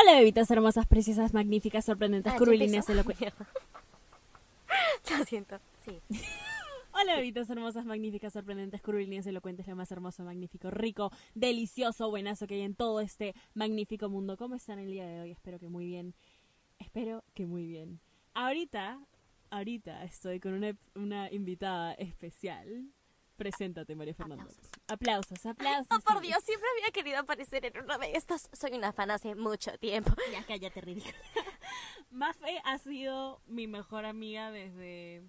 Hola, 0.00 0.18
bebitas 0.18 0.50
hermosas, 0.50 0.86
preciosas, 0.86 1.34
magníficas, 1.34 1.84
sorprendentes, 1.84 2.32
Ah, 2.32 2.36
curvilíneas, 2.38 2.88
elocuentes. 2.90 3.32
Lo 5.18 5.24
siento, 5.24 5.58
sí. 5.84 6.00
Hola, 6.92 7.16
bebitas 7.16 7.48
hermosas, 7.50 7.84
magníficas, 7.84 8.32
sorprendentes, 8.32 8.82
curvilíneas, 8.82 9.26
elocuentes, 9.26 9.66
lo 9.66 9.76
más 9.76 9.90
hermoso, 9.92 10.24
magnífico, 10.24 10.70
rico, 10.70 11.10
delicioso, 11.34 12.08
buenazo 12.10 12.46
que 12.46 12.54
hay 12.54 12.62
en 12.62 12.74
todo 12.74 13.00
este 13.00 13.34
magnífico 13.54 14.08
mundo. 14.08 14.36
¿Cómo 14.36 14.54
están 14.54 14.78
el 14.78 14.90
día 14.90 15.06
de 15.06 15.20
hoy? 15.20 15.30
Espero 15.30 15.58
que 15.58 15.68
muy 15.68 15.86
bien. 15.86 16.14
Espero 16.78 17.22
que 17.34 17.46
muy 17.46 17.66
bien. 17.66 18.00
Ahorita, 18.34 19.00
ahorita 19.50 20.04
estoy 20.04 20.40
con 20.40 20.54
una, 20.54 20.76
una 20.94 21.30
invitada 21.30 21.92
especial. 21.94 22.86
Preséntate, 23.40 23.96
María 23.96 24.12
Fernanda. 24.14 24.44
Aplausos, 24.86 25.46
aplausos. 25.46 25.86
Oh, 25.90 26.00
por. 26.00 26.20
Dios, 26.20 26.44
siempre 26.44 26.68
había 26.76 26.90
querido 26.92 27.20
aparecer 27.20 27.64
en 27.64 27.82
uno 27.82 27.96
de 27.96 28.12
estos. 28.12 28.50
Soy 28.52 28.72
una 28.72 28.92
fan 28.92 29.10
hace 29.10 29.34
mucho 29.34 29.70
tiempo. 29.78 30.12
Ya 30.30 30.44
cállate, 30.44 30.82
ridícula. 30.82 31.14
Mafe 32.10 32.60
ha 32.64 32.76
sido 32.76 33.40
mi 33.46 33.66
mejor 33.66 34.04
amiga 34.04 34.50
desde... 34.50 35.22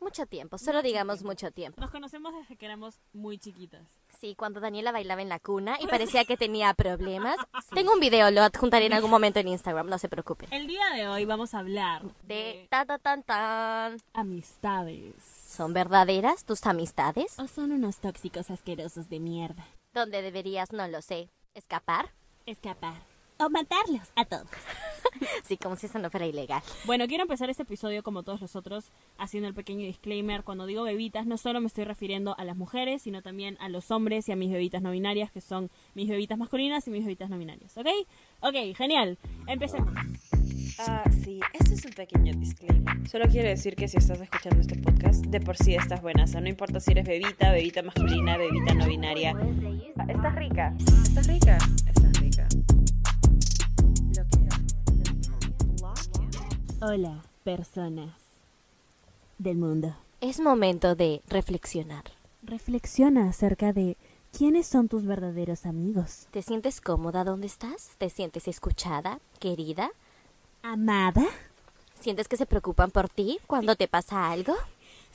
Mucho 0.00 0.24
tiempo, 0.24 0.56
solo 0.56 0.80
digamos 0.80 1.24
mucho 1.24 1.50
tiempo. 1.50 1.78
Nos 1.78 1.90
conocemos 1.90 2.32
desde 2.32 2.56
que 2.56 2.64
éramos 2.64 3.00
muy 3.12 3.36
chiquitas. 3.36 3.86
Sí, 4.18 4.34
cuando 4.34 4.60
Daniela 4.60 4.90
bailaba 4.90 5.20
en 5.20 5.28
la 5.28 5.38
cuna 5.38 5.76
y 5.78 5.86
parecía 5.88 6.24
que 6.24 6.38
tenía 6.38 6.72
problemas. 6.72 7.36
Tengo 7.74 7.92
un 7.92 8.00
video, 8.00 8.30
lo 8.30 8.42
adjuntaré 8.44 8.86
en 8.86 8.94
algún 8.94 9.10
momento 9.10 9.40
en 9.40 9.48
Instagram, 9.48 9.88
no 9.88 9.98
se 9.98 10.08
preocupen. 10.08 10.50
El 10.54 10.66
día 10.68 10.88
de 10.94 11.06
hoy 11.06 11.26
vamos 11.26 11.52
a 11.52 11.58
hablar 11.58 12.02
De 12.22 12.66
ta 12.70 12.86
ta 12.86 12.98
tan 12.98 13.22
tan. 13.24 13.98
amistades. 14.14 15.37
¿Son 15.58 15.72
verdaderas 15.72 16.44
tus 16.44 16.64
amistades? 16.66 17.36
¿O 17.40 17.48
son 17.48 17.72
unos 17.72 17.98
tóxicos 17.98 18.48
asquerosos 18.48 19.08
de 19.08 19.18
mierda? 19.18 19.66
¿Dónde 19.92 20.22
deberías, 20.22 20.70
no 20.70 20.86
lo 20.86 21.02
sé, 21.02 21.30
escapar? 21.52 22.12
Escapar. 22.46 23.02
O 23.40 23.50
matarlos 23.50 24.08
a 24.14 24.24
todos. 24.24 24.46
Sí, 25.42 25.56
como 25.56 25.74
si 25.74 25.86
eso 25.86 25.98
no 25.98 26.10
fuera 26.10 26.26
ilegal. 26.26 26.62
Bueno, 26.84 27.06
quiero 27.08 27.22
empezar 27.22 27.48
este 27.50 27.62
episodio 27.62 28.02
como 28.04 28.22
todos 28.22 28.40
los 28.40 28.54
otros, 28.54 28.92
haciendo 29.16 29.48
el 29.48 29.54
pequeño 29.54 29.84
disclaimer. 29.84 30.44
Cuando 30.44 30.66
digo 30.66 30.84
bebitas, 30.84 31.26
no 31.26 31.38
solo 31.38 31.60
me 31.60 31.66
estoy 31.66 31.84
refiriendo 31.84 32.38
a 32.38 32.44
las 32.44 32.56
mujeres, 32.56 33.02
sino 33.02 33.22
también 33.22 33.56
a 33.58 33.68
los 33.68 33.90
hombres 33.90 34.28
y 34.28 34.32
a 34.32 34.36
mis 34.36 34.52
bebitas 34.52 34.82
no 34.82 34.92
binarias, 34.92 35.32
que 35.32 35.40
son 35.40 35.70
mis 35.94 36.08
bebitas 36.08 36.38
masculinas 36.38 36.86
y 36.86 36.90
mis 36.90 37.04
bebitas 37.04 37.30
no 37.30 37.38
binarias. 37.38 37.76
¿Ok? 37.78 37.86
Ok, 38.42 38.76
genial. 38.76 39.18
Empecemos. 39.46 39.92
Ah, 40.78 41.04
sí, 41.24 41.40
este 41.52 41.74
es 41.74 41.84
un 41.84 41.92
pequeño 41.92 42.32
disclaimer. 42.34 43.08
Solo 43.08 43.26
quiero 43.28 43.48
decir 43.48 43.74
que 43.76 43.88
si 43.88 43.96
estás 43.96 44.20
escuchando 44.20 44.60
este 44.60 44.76
podcast, 44.76 45.24
de 45.26 45.40
por 45.40 45.56
sí 45.56 45.74
estás 45.74 46.02
buena. 46.02 46.24
O 46.24 46.26
sea, 46.26 46.40
no 46.40 46.48
importa 46.48 46.80
si 46.80 46.92
eres 46.92 47.06
bebita, 47.06 47.52
bebita 47.52 47.82
masculina, 47.82 48.36
bebita 48.36 48.74
no 48.74 48.86
binaria. 48.86 49.34
Estás 50.08 50.34
rica. 50.34 50.74
Estás 51.02 51.26
rica. 51.26 51.58
Estás 51.86 52.20
rica. 52.20 52.48
Lo 54.16 54.26
que... 54.26 54.48
Hola, 56.84 57.22
personas 57.44 58.14
del 59.38 59.56
mundo. 59.56 59.96
Es 60.20 60.40
momento 60.40 60.94
de 60.94 61.22
reflexionar. 61.28 62.04
Reflexiona 62.42 63.28
acerca 63.28 63.72
de 63.72 63.96
quiénes 64.36 64.66
son 64.66 64.88
tus 64.88 65.04
verdaderos 65.04 65.66
amigos. 65.66 66.28
¿Te 66.30 66.42
sientes 66.42 66.80
cómoda 66.80 67.24
donde 67.24 67.46
estás? 67.46 67.92
¿Te 67.98 68.10
sientes 68.10 68.48
escuchada, 68.48 69.20
querida? 69.40 69.90
¿Amada? 70.70 71.24
¿Sientes 71.98 72.28
que 72.28 72.36
se 72.36 72.44
preocupan 72.44 72.90
por 72.90 73.08
ti 73.08 73.38
cuando 73.46 73.74
te 73.74 73.88
pasa 73.88 74.30
algo? 74.30 74.54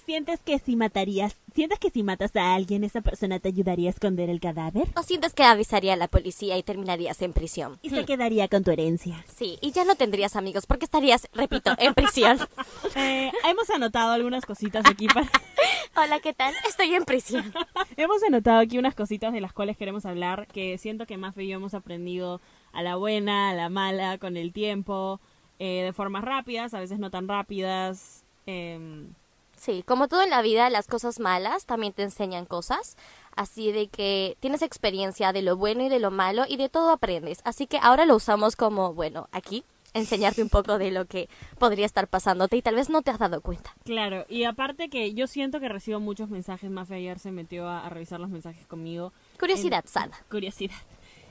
¿Sientes 0.04 0.40
que 0.40 0.58
si 0.58 0.76
matarías, 0.76 1.36
sientes 1.54 1.78
que 1.78 1.92
si 1.92 2.02
matas 2.02 2.36
a 2.36 2.56
alguien 2.56 2.84
esa 2.84 3.02
persona 3.02 3.38
te 3.38 3.50
ayudaría 3.50 3.88
a 3.88 3.92
esconder 3.92 4.32
el 4.32 4.40
cadáver? 4.40 4.88
¿O 4.98 5.04
sientes 5.04 5.36
que 5.36 5.44
avisaría 5.44 5.94
a 5.94 5.95
la 5.95 6.08
policía 6.08 6.58
y 6.58 6.64
terminarías 6.64 7.22
en 7.22 7.34
prisión? 7.34 7.78
Y 7.84 7.92
se 7.92 8.04
quedaría 8.04 8.48
con 8.48 8.64
tu 8.64 8.72
herencia. 8.72 9.23
Sí, 9.28 9.60
y 9.62 9.72
ya 9.72 9.86
no 9.86 9.94
tendrías 9.94 10.36
amigos 10.36 10.66
porque 10.66 10.86
estarías, 10.86 11.30
repito, 11.34 11.72
en 11.78 11.94
prisión. 11.94 12.40
Eh, 12.95 13.32
hemos 13.45 13.70
anotado 13.72 14.12
algunas 14.12 14.45
cositas 14.45 14.86
aquí 14.86 15.08
para... 15.08 15.28
Hola, 15.95 16.20
¿qué 16.20 16.34
tal? 16.34 16.54
Estoy 16.67 16.94
en 16.94 17.06
prisión. 17.06 17.52
hemos 17.98 18.22
anotado 18.23 18.60
aquí 18.60 18.77
unas 18.77 18.94
cositas 18.94 19.33
de 19.33 19.42
las 19.42 19.52
cuales 19.52 19.77
queremos 19.77 20.06
hablar 20.06 20.48
que 20.48 20.77
siento 20.77 21.08
que 21.08 21.17
Mafe 21.17 21.44
y 21.44 21.48
yo 21.48 21.58
hemos 21.58 21.73
aprendido 21.73 22.39
a 22.72 22.83
la 22.83 22.95
buena, 22.95 23.50
a 23.50 23.54
la 23.54 23.70
mala, 23.70 24.20
con 24.20 24.38
el 24.38 24.54
tiempo, 24.54 25.20
eh, 25.59 25.83
de 25.83 25.93
formas 25.93 26.23
rápidas, 26.23 26.73
a 26.73 26.80
veces 26.80 26.99
no 26.99 27.09
tan 27.09 27.27
rápidas. 27.27 28.23
em, 28.45 29.14
Sí, 29.55 29.81
como 29.86 30.08
todo 30.09 30.21
en 30.23 30.30
la 30.31 30.41
vida, 30.41 30.69
las 30.69 30.87
cosas 30.87 31.19
malas 31.21 31.65
también 31.65 31.93
te 31.93 32.03
enseñan 32.03 32.45
cosas. 32.45 32.97
Así 33.36 33.71
de 33.71 33.87
que 33.87 34.36
tienes 34.41 34.61
experiencia 34.61 35.31
de 35.31 35.41
lo 35.41 35.55
bueno 35.55 35.83
y 35.83 35.89
de 35.89 35.99
lo 35.99 36.11
malo 36.11 36.43
y 36.49 36.58
de 36.58 36.67
todo 36.69 36.89
aprendes. 36.91 37.39
Así 37.45 37.65
que 37.67 37.77
ahora 37.81 38.05
lo 38.05 38.15
usamos 38.15 38.55
como, 38.58 38.93
bueno, 38.93 39.30
aquí, 39.31 39.64
enseñarte 39.93 40.41
un 40.41 40.49
poco 40.49 40.77
de 40.80 40.91
lo 40.91 41.05
que 41.05 41.30
podría 41.59 41.85
estar 41.85 42.08
pasándote 42.08 42.58
y 42.58 42.61
tal 42.61 42.75
vez 42.75 42.89
no 42.89 43.03
te 43.03 43.11
has 43.11 43.20
dado 43.20 43.39
cuenta. 43.41 43.73
Claro, 43.85 44.25
y 44.27 44.43
aparte 44.43 44.89
que 44.89 45.14
yo 45.14 45.27
siento 45.27 45.59
que 45.61 45.70
recibo 45.70 45.99
muchos 45.99 46.30
mensajes, 46.30 46.70
Mafe 46.70 46.95
ayer 46.95 47.20
se 47.20 47.31
metió 47.31 47.67
a, 47.70 47.85
a 47.85 47.89
revisar 47.89 48.20
los 48.20 48.30
mensajes 48.31 48.65
conmigo. 48.67 49.14
Curiosidad 49.39 49.83
En- 49.85 49.91
sana. 49.91 50.17
Curiosidad. 50.30 50.75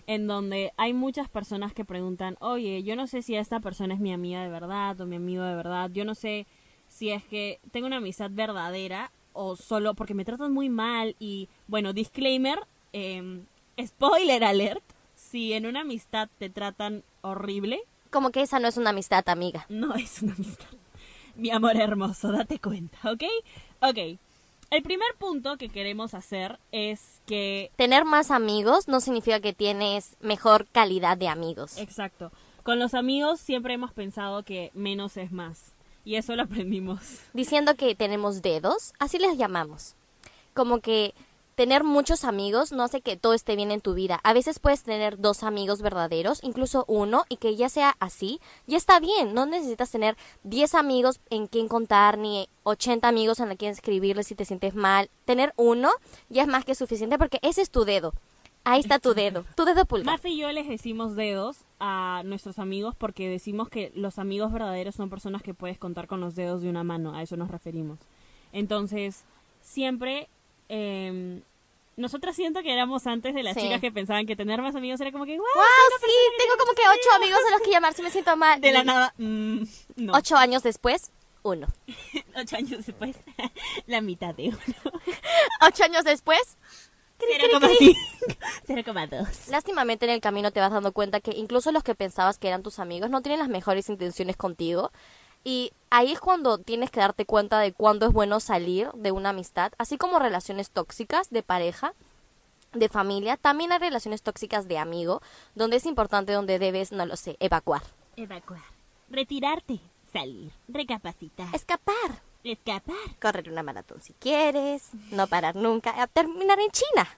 En 0.06 0.26
donde 0.26 0.72
hay 0.76 0.92
muchas 0.94 1.28
personas 1.28 1.72
que 1.72 1.84
preguntan, 1.84 2.36
oye, 2.40 2.82
yo 2.82 2.96
no 2.96 3.06
sé 3.06 3.22
si 3.22 3.36
esta 3.36 3.60
persona 3.60 3.94
es 3.94 4.00
mi 4.00 4.12
amiga 4.12 4.42
de 4.42 4.48
verdad 4.48 5.00
o 5.00 5.06
mi 5.06 5.16
amigo 5.16 5.42
de 5.44 5.54
verdad, 5.54 5.90
yo 5.92 6.04
no 6.04 6.14
sé 6.14 6.46
si 6.88 7.10
es 7.10 7.24
que 7.24 7.60
tengo 7.70 7.86
una 7.86 7.98
amistad 7.98 8.30
verdadera 8.32 9.10
o 9.32 9.56
solo 9.56 9.94
porque 9.94 10.12
me 10.14 10.24
tratan 10.24 10.52
muy 10.52 10.68
mal 10.68 11.16
y 11.18 11.48
bueno, 11.68 11.92
disclaimer, 11.92 12.58
em, 12.92 13.44
spoiler 13.82 14.44
alert, 14.44 14.82
si 15.14 15.52
en 15.54 15.66
una 15.66 15.80
amistad 15.82 16.28
te 16.38 16.50
tratan 16.50 17.02
horrible, 17.22 17.80
Como 18.10 18.30
que 18.30 18.42
esa 18.42 18.58
no 18.58 18.68
es 18.68 18.76
una 18.76 18.90
amistad, 18.90 19.26
amiga. 19.28 19.64
no 19.70 19.94
es 19.94 20.20
una 20.22 20.34
amistad. 20.34 20.66
Mi 21.36 21.50
amor 21.50 21.76
hermoso, 21.76 22.30
date 22.30 22.58
cuenta, 22.58 22.98
¿ok? 23.10 23.22
Ok. 23.80 24.18
El 24.72 24.82
primer 24.82 25.14
punto 25.18 25.58
que 25.58 25.68
queremos 25.68 26.14
hacer 26.14 26.58
es 26.72 27.20
que... 27.26 27.70
Tener 27.76 28.06
más 28.06 28.30
amigos 28.30 28.88
no 28.88 29.00
significa 29.00 29.38
que 29.38 29.52
tienes 29.52 30.16
mejor 30.22 30.66
calidad 30.72 31.18
de 31.18 31.28
amigos. 31.28 31.76
Exacto. 31.76 32.32
Con 32.62 32.78
los 32.78 32.94
amigos 32.94 33.38
siempre 33.38 33.74
hemos 33.74 33.92
pensado 33.92 34.44
que 34.44 34.70
menos 34.72 35.18
es 35.18 35.30
más. 35.30 35.74
Y 36.06 36.14
eso 36.14 36.34
lo 36.36 36.44
aprendimos. 36.44 37.20
diciendo 37.34 37.74
que 37.74 37.94
tenemos 37.94 38.40
dedos, 38.40 38.94
así 38.98 39.18
les 39.18 39.36
llamamos. 39.36 39.94
Como 40.54 40.80
que 40.80 41.12
tener 41.54 41.84
muchos 41.84 42.24
amigos 42.24 42.72
no 42.72 42.82
hace 42.82 43.00
que 43.00 43.16
todo 43.16 43.34
esté 43.34 43.56
bien 43.56 43.70
en 43.70 43.80
tu 43.80 43.94
vida. 43.94 44.20
A 44.22 44.32
veces 44.32 44.58
puedes 44.58 44.82
tener 44.82 45.18
dos 45.18 45.42
amigos 45.42 45.82
verdaderos, 45.82 46.42
incluso 46.42 46.84
uno, 46.88 47.24
y 47.28 47.36
que 47.36 47.56
ya 47.56 47.68
sea 47.68 47.96
así, 48.00 48.40
ya 48.66 48.76
está 48.76 49.00
bien. 49.00 49.34
No 49.34 49.46
necesitas 49.46 49.90
tener 49.90 50.16
10 50.44 50.74
amigos 50.74 51.20
en 51.30 51.46
quien 51.46 51.68
contar, 51.68 52.18
ni 52.18 52.48
80 52.64 53.06
amigos 53.06 53.40
en 53.40 53.56
quien 53.56 53.72
escribirles 53.72 54.26
si 54.26 54.34
te 54.34 54.44
sientes 54.44 54.74
mal. 54.74 55.10
Tener 55.24 55.52
uno 55.56 55.90
ya 56.28 56.42
es 56.42 56.48
más 56.48 56.64
que 56.64 56.74
suficiente 56.74 57.18
porque 57.18 57.38
ese 57.42 57.62
es 57.62 57.70
tu 57.70 57.84
dedo. 57.84 58.12
Ahí 58.64 58.80
está 58.80 59.00
tu 59.00 59.12
dedo, 59.12 59.44
tu 59.56 59.64
dedo 59.64 59.84
pulgar. 59.86 60.06
Mafe 60.06 60.30
y 60.30 60.38
yo 60.38 60.52
les 60.52 60.68
decimos 60.68 61.16
dedos 61.16 61.64
a 61.80 62.22
nuestros 62.24 62.60
amigos 62.60 62.94
porque 62.94 63.28
decimos 63.28 63.68
que 63.68 63.90
los 63.96 64.18
amigos 64.18 64.52
verdaderos 64.52 64.94
son 64.94 65.10
personas 65.10 65.42
que 65.42 65.52
puedes 65.52 65.78
contar 65.78 66.06
con 66.06 66.20
los 66.20 66.36
dedos 66.36 66.62
de 66.62 66.70
una 66.70 66.84
mano. 66.84 67.14
A 67.14 67.22
eso 67.22 67.36
nos 67.36 67.50
referimos. 67.50 67.98
Entonces, 68.52 69.24
siempre... 69.60 70.28
em, 70.74 71.42
nosotras 71.96 72.34
siento 72.34 72.62
que 72.62 72.72
éramos 72.72 73.06
antes 73.06 73.34
de 73.34 73.42
las 73.42 73.54
Sí. 73.54 73.60
chicas 73.60 73.80
que 73.82 73.92
pensaban 73.92 74.24
que 74.26 74.34
tener 74.34 74.62
más 74.62 74.74
amigos 74.74 74.98
era 75.00 75.12
como 75.12 75.26
que, 75.26 75.36
wow, 75.36 75.46
¡Wow! 75.54 75.98
Sí, 76.00 76.12
tengo 76.38 76.54
como 76.58 76.72
que 76.72 76.82
ocho 76.88 77.16
amigos 77.16 77.40
a 77.46 77.50
los 77.50 77.60
que 77.60 77.70
llamar 77.70 77.92
si 77.92 78.02
me 78.02 78.10
siento 78.10 78.34
mal. 78.36 78.60
de 78.60 78.72
la 78.72 78.80
Y 78.80 78.84
nada. 78.84 79.14
mm, 79.18 79.62
no. 79.96 80.12
Ocho 80.14 80.36
años 80.36 80.62
después, 80.62 81.10
uno. 81.42 81.66
Ocho 82.36 82.56
años 82.56 82.86
después, 82.86 83.16
la 83.86 84.00
mitad 84.00 84.34
de 84.34 84.48
uno. 84.48 84.58
Ocho 85.60 85.84
años 85.84 86.04
después, 86.04 86.56
0,5. 87.18 87.96
0,2. 88.66 89.48
Lástimamente 89.50 90.06
en 90.06 90.12
el 90.12 90.20
camino 90.20 90.50
te 90.50 90.60
vas 90.60 90.72
dando 90.72 90.92
cuenta 90.92 91.20
que 91.20 91.32
incluso 91.32 91.70
los 91.72 91.82
que 91.84 91.94
pensabas 91.94 92.38
que 92.38 92.48
eran 92.48 92.62
tus 92.62 92.78
amigos 92.78 93.10
no 93.10 93.20
tienen 93.22 93.38
las 93.38 93.48
mejores 93.48 93.88
intenciones 93.88 94.36
contigo. 94.36 94.90
Y 95.44 95.72
ahí 95.90 96.12
es 96.12 96.20
cuando 96.20 96.58
tienes 96.58 96.90
que 96.90 97.00
darte 97.00 97.26
cuenta 97.26 97.58
de 97.58 97.72
cuándo 97.72 98.06
es 98.06 98.12
bueno 98.12 98.40
salir 98.40 98.90
de 98.94 99.12
una 99.12 99.30
amistad, 99.30 99.72
así 99.78 99.96
como 99.96 100.18
relaciones 100.18 100.70
tóxicas 100.70 101.30
de 101.30 101.42
pareja, 101.42 101.94
de 102.72 102.88
familia, 102.88 103.36
también 103.36 103.72
hay 103.72 103.78
relaciones 103.78 104.22
tóxicas 104.22 104.68
de 104.68 104.78
amigo, 104.78 105.20
donde 105.54 105.76
es 105.76 105.86
importante, 105.86 106.32
donde 106.32 106.58
debes, 106.58 106.92
no 106.92 107.04
lo 107.06 107.16
sé, 107.16 107.36
evacuar. 107.40 107.82
Evacuar. 108.16 108.62
Retirarte. 109.10 109.80
Salir. 110.12 110.52
Recapacitar. 110.68 111.54
Escapar. 111.54 112.22
Escapar. 112.44 112.96
Correr 113.20 113.50
una 113.50 113.62
maratón 113.62 114.00
si 114.00 114.14
quieres, 114.14 114.90
no 115.10 115.26
parar 115.26 115.56
nunca, 115.56 116.00
a 116.02 116.06
terminar 116.06 116.58
en 116.60 116.70
China, 116.70 117.08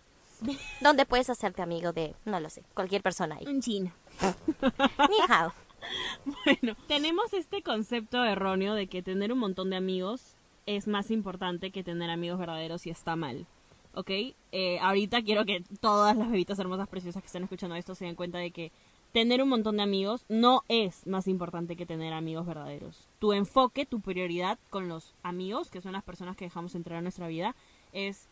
donde 0.80 1.06
puedes 1.06 1.30
hacerte 1.30 1.62
amigo 1.62 1.92
de, 1.92 2.14
no 2.24 2.40
lo 2.40 2.50
sé, 2.50 2.62
cualquier 2.74 3.02
persona 3.02 3.36
ahí. 3.36 3.46
Un 3.46 3.60
chino. 3.60 3.92
Ni 5.10 5.16
hao. 5.28 5.52
Bueno, 6.44 6.76
tenemos 6.88 7.32
este 7.32 7.62
concepto 7.62 8.25
erróneo 8.25 8.75
de 8.75 8.86
que 8.86 9.02
tener 9.02 9.32
un 9.32 9.38
montón 9.38 9.70
de 9.70 9.76
amigos 9.76 10.36
es 10.66 10.86
más 10.88 11.10
importante 11.10 11.70
que 11.70 11.84
tener 11.84 12.10
amigos 12.10 12.38
verdaderos 12.38 12.86
y 12.86 12.90
está 12.90 13.16
mal. 13.16 13.46
¿Ok? 13.94 14.10
Eh, 14.52 14.78
ahorita 14.81 15.22
quiero 15.22 15.44
que 15.44 15.62
todas 15.81 16.16
las 16.16 16.31
bebitas 16.31 16.58
hermosas 16.58 16.88
preciosas 16.88 17.22
que 17.22 17.26
están 17.26 17.44
escuchando 17.44 17.76
esto 17.76 17.94
se 17.94 18.06
den 18.06 18.16
cuenta 18.16 18.38
de 18.38 18.50
que 18.50 18.72
tener 19.12 19.40
un 19.40 19.48
montón 19.48 19.76
de 19.76 19.84
amigos 19.84 20.25
no 20.28 20.64
es 20.69 21.06
más 21.06 21.28
importante 21.28 21.76
que 21.76 21.86
tener 21.86 22.12
amigos 22.12 22.46
verdaderos. 22.46 23.08
Tu 23.20 23.32
enfoque, 23.32 23.86
tu 23.86 24.00
prioridad 24.00 24.58
con 24.70 24.88
los 24.88 25.14
amigos, 25.22 25.70
que 25.70 25.81
son 25.81 25.92
las 25.92 26.02
personas 26.02 26.36
que 26.36 26.46
dejamos 26.46 26.75
entrar 26.75 26.98
a 26.98 27.02
nuestra 27.02 27.28
vida, 27.28 27.54
es 27.92 28.28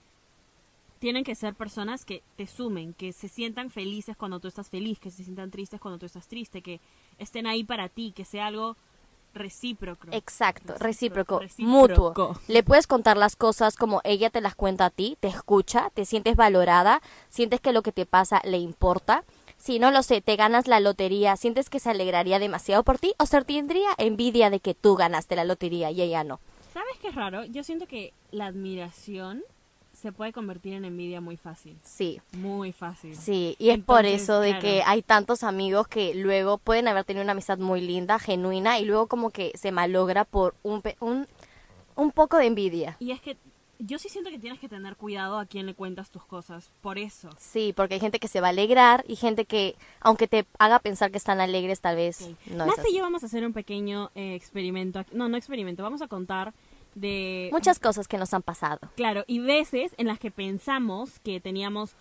tienen 0.99 1.25
que 1.25 1.34
ser 1.34 1.54
personas 1.54 2.04
que 2.04 2.22
te 2.37 2.46
sumen, 2.46 2.94
que 2.94 3.12
se 3.12 3.28
sientan 3.28 3.70
felices 3.70 4.16
cuando 4.16 4.38
tú 4.38 4.46
estás 4.46 4.70
feliz, 4.70 5.00
que 5.00 5.10
se 5.10 5.25
sientan 5.25 5.50
tristes 5.50 5.81
cuando 5.81 5.99
tú 5.99 6.06
estás 6.06 6.28
triste, 6.28 6.62
que 6.62 6.81
estén 7.19 7.47
ahí 7.47 7.64
para 7.64 7.88
ti, 7.88 8.12
que 8.12 8.25
sea 8.25 8.47
algo 8.47 8.76
recíproco. 9.35 10.09
Exacto, 10.11 10.75
recíproco, 10.79 11.41
recíproco. 11.41 11.73
mutuo. 11.73 12.41
Le 12.49 12.62
puedes 12.62 12.87
contar 12.87 13.17
las 13.17 13.37
cosas 13.37 13.76
como 13.76 14.00
ella 14.05 14.31
te 14.31 14.41
las 14.41 14.55
cuenta 14.55 14.87
a 14.87 14.91
ti, 14.91 15.17
te 15.20 15.29
escucha, 15.29 15.91
te 15.94 16.05
sientes 16.05 16.37
valorada, 16.37 17.00
sientes 17.29 17.61
que 17.61 17.73
lo 17.73 17.82
que 17.82 17.93
te 17.93 18.06
pasa 18.06 18.41
le 18.44 18.59
importa. 18.59 19.25
Si 19.56 19.79
no 19.79 19.91
lo 19.91 20.03
sé, 20.03 20.20
te 20.20 20.37
ganas 20.37 20.67
la 20.67 20.81
lotería, 20.81 21.37
sientes 21.37 21.70
que 21.70 21.79
se 21.79 21.91
alegraría 21.91 22.38
demasiado 22.38 22.82
por 22.82 22.99
ti 22.99 23.14
o 23.19 23.26
se 23.26 23.43
tendría 23.43 23.91
envidia 23.97 24.50
de 24.50 24.61
que 24.61 24.75
tú 24.75 24.97
ganaste 24.97 25.37
la 25.37 25.44
lotería 25.44 25.91
y 25.91 26.03
ella 26.03 26.25
no. 26.25 26.41
¿Sabes 26.73 26.99
qué 27.00 27.09
es 27.09 27.14
raro? 27.14 27.44
Yo 27.44 27.62
siento 27.62 27.87
que 27.87 28.12
la 28.32 28.47
admiración 28.47 29.44
se 30.02 30.12
puede 30.12 30.32
convertir 30.32 30.75
en 30.75 30.84
envidia 30.84 31.20
muy 31.20 31.37
fácil. 31.37 31.78
Sí. 31.82 32.20
Muy 32.32 32.72
fácil. 32.72 33.16
Sí, 33.16 33.56
y 33.58 33.70
es 33.70 33.78
por 33.78 34.04
eso 34.04 34.40
de 34.40 34.50
claro. 34.50 34.62
que 34.62 34.82
hay 34.84 35.02
tantos 35.02 35.43
amigos 35.44 35.88
que 35.88 36.14
luego 36.14 36.58
pueden 36.58 36.88
haber 36.88 37.04
tenido 37.04 37.22
una 37.22 37.32
amistad 37.32 37.56
muy 37.58 37.81
linda, 37.81 38.19
genuina, 38.19 38.78
y 38.78 38.84
luego 38.84 39.06
como 39.06 39.31
que 39.31 39.52
se 39.54 39.72
malogra 39.72 40.25
por 40.25 40.54
un, 40.62 40.82
pe- 40.82 40.96
un, 41.00 41.26
un 41.94 42.10
poco 42.10 42.37
de 42.37 42.46
envidia. 42.46 42.96
Y 42.99 43.12
es 43.12 43.20
que 43.20 43.37
yo 43.78 43.99
sí 43.99 44.08
siento 44.08 44.31
que 44.31 44.38
tienes 44.38 44.60
que 44.60 44.69
tener 44.69 44.94
cuidado 44.96 45.38
a 45.40 45.46
quién 45.46 45.66
le 45.66 45.75
cuentas 45.75 46.10
tus 46.10 46.25
cosas. 46.25 46.70
Por 46.82 46.99
eso. 46.99 47.28
Sí, 47.38 47.72
porque 47.76 47.94
hay 47.94 48.00
gente 48.00 48.20
que 48.20 48.28
se 48.28 48.40
va 48.40 48.46
a 48.49 48.50
alegrar 48.50 49.04
y 49.08 49.16
gente 49.16 49.44
que, 49.44 49.75
aunque 50.00 50.28
te 50.28 50.46
haga 50.58 50.78
pensar 50.78 51.10
que 51.10 51.19
están 51.19 51.40
alegres, 51.40 51.81
tal 51.81 51.96
vez 51.96 52.20
no 52.46 52.62
es 52.64 52.69
Más 52.69 52.78
y 52.78 52.81
así. 52.81 52.96
yo 52.96 53.02
vamos 53.02 53.22
a 53.25 53.26
hacer 53.26 53.44
un 53.44 53.52
pequeño 53.52 54.10
eh, 54.14 54.34
experimento. 54.37 55.04
No, 55.12 55.28
no 55.28 55.37
experimento. 55.37 55.82
Vamos 55.82 56.00
a 56.00 56.06
contar 56.06 56.52
de... 56.94 57.48
Muchas 57.52 57.78
cosas 57.78 58.08
que 58.08 58.18
nos 58.18 58.32
han 58.34 58.42
pasado. 58.42 58.80
Claro, 58.96 59.24
y 59.26 59.38
veces 59.40 59.92
en 59.98 60.06
las 60.06 60.18
que 60.18 60.30
pensamos 60.30 61.18
que 61.20 61.40
teníamos 61.40 61.94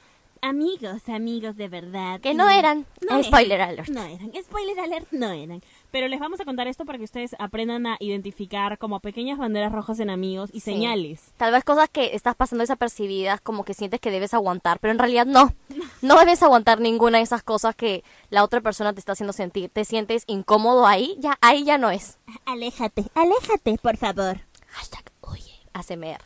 amigos, 0.44 1.08
amigos 1.08 1.56
de 1.56 1.68
verdad. 1.70 2.20
Que 2.20 2.34
no 2.34 2.50
eran. 2.50 2.88
No 3.08 3.22
spoiler 3.24 3.62
alert. 3.62 3.90
No 3.90 4.02
eran. 4.04 4.32
Spoiler 4.44 4.80
alert, 4.80 5.08
no 5.12 5.30
eran. 5.32 5.62
Pero 5.92 6.08
les 6.08 6.20
vamos 6.20 6.40
a 6.42 6.46
contar 6.46 6.68
esto 6.68 6.84
para 6.84 6.98
que 6.98 7.04
ustedes 7.04 7.36
aprendan 7.38 7.86
a 7.86 7.98
identificar 8.00 8.80
como 8.80 9.00
pequeñas 9.02 9.38
banderas 9.38 9.72
rojas 9.72 10.00
en 10.00 10.10
amigos 10.10 10.50
y 10.52 10.62
Sí. 10.62 10.72
señales. 10.72 11.32
Tal 11.38 11.52
vez 11.52 11.64
cosas 11.64 11.90
que 11.90 12.16
estás 12.16 12.36
pasando 12.36 12.64
desapercibidas, 12.64 13.40
como 13.40 13.64
que 13.64 13.76
sientes 13.76 14.00
que 14.00 14.10
debes 14.10 14.34
aguantar, 14.34 14.80
pero 14.80 14.92
en 14.92 14.98
realidad 15.00 15.26
no. 15.28 15.54
No 16.02 16.18
debes 16.18 16.42
aguantar 16.42 16.80
ninguna 16.80 17.20
de 17.20 17.24
esas 17.24 17.44
cosas 17.44 17.76
que 17.76 18.04
la 18.32 18.44
otra 18.44 18.62
persona 18.62 18.92
te 18.94 19.00
está 19.00 19.12
haciendo 19.12 19.34
sentir. 19.34 19.70
Te 19.70 19.86
sientes 19.86 20.24
incómodo 20.26 20.88
ahí, 20.88 21.16
ya 21.20 21.38
ahí 21.42 21.64
ya 21.64 21.78
no 21.78 21.92
es. 21.92 22.18
Aléjate, 22.46 23.06
aléjate, 23.14 23.78
por 23.78 23.98
favor. 23.98 24.40
Hashtag 24.72 25.04
huye. 25.22 25.54
ASMR. 25.74 26.22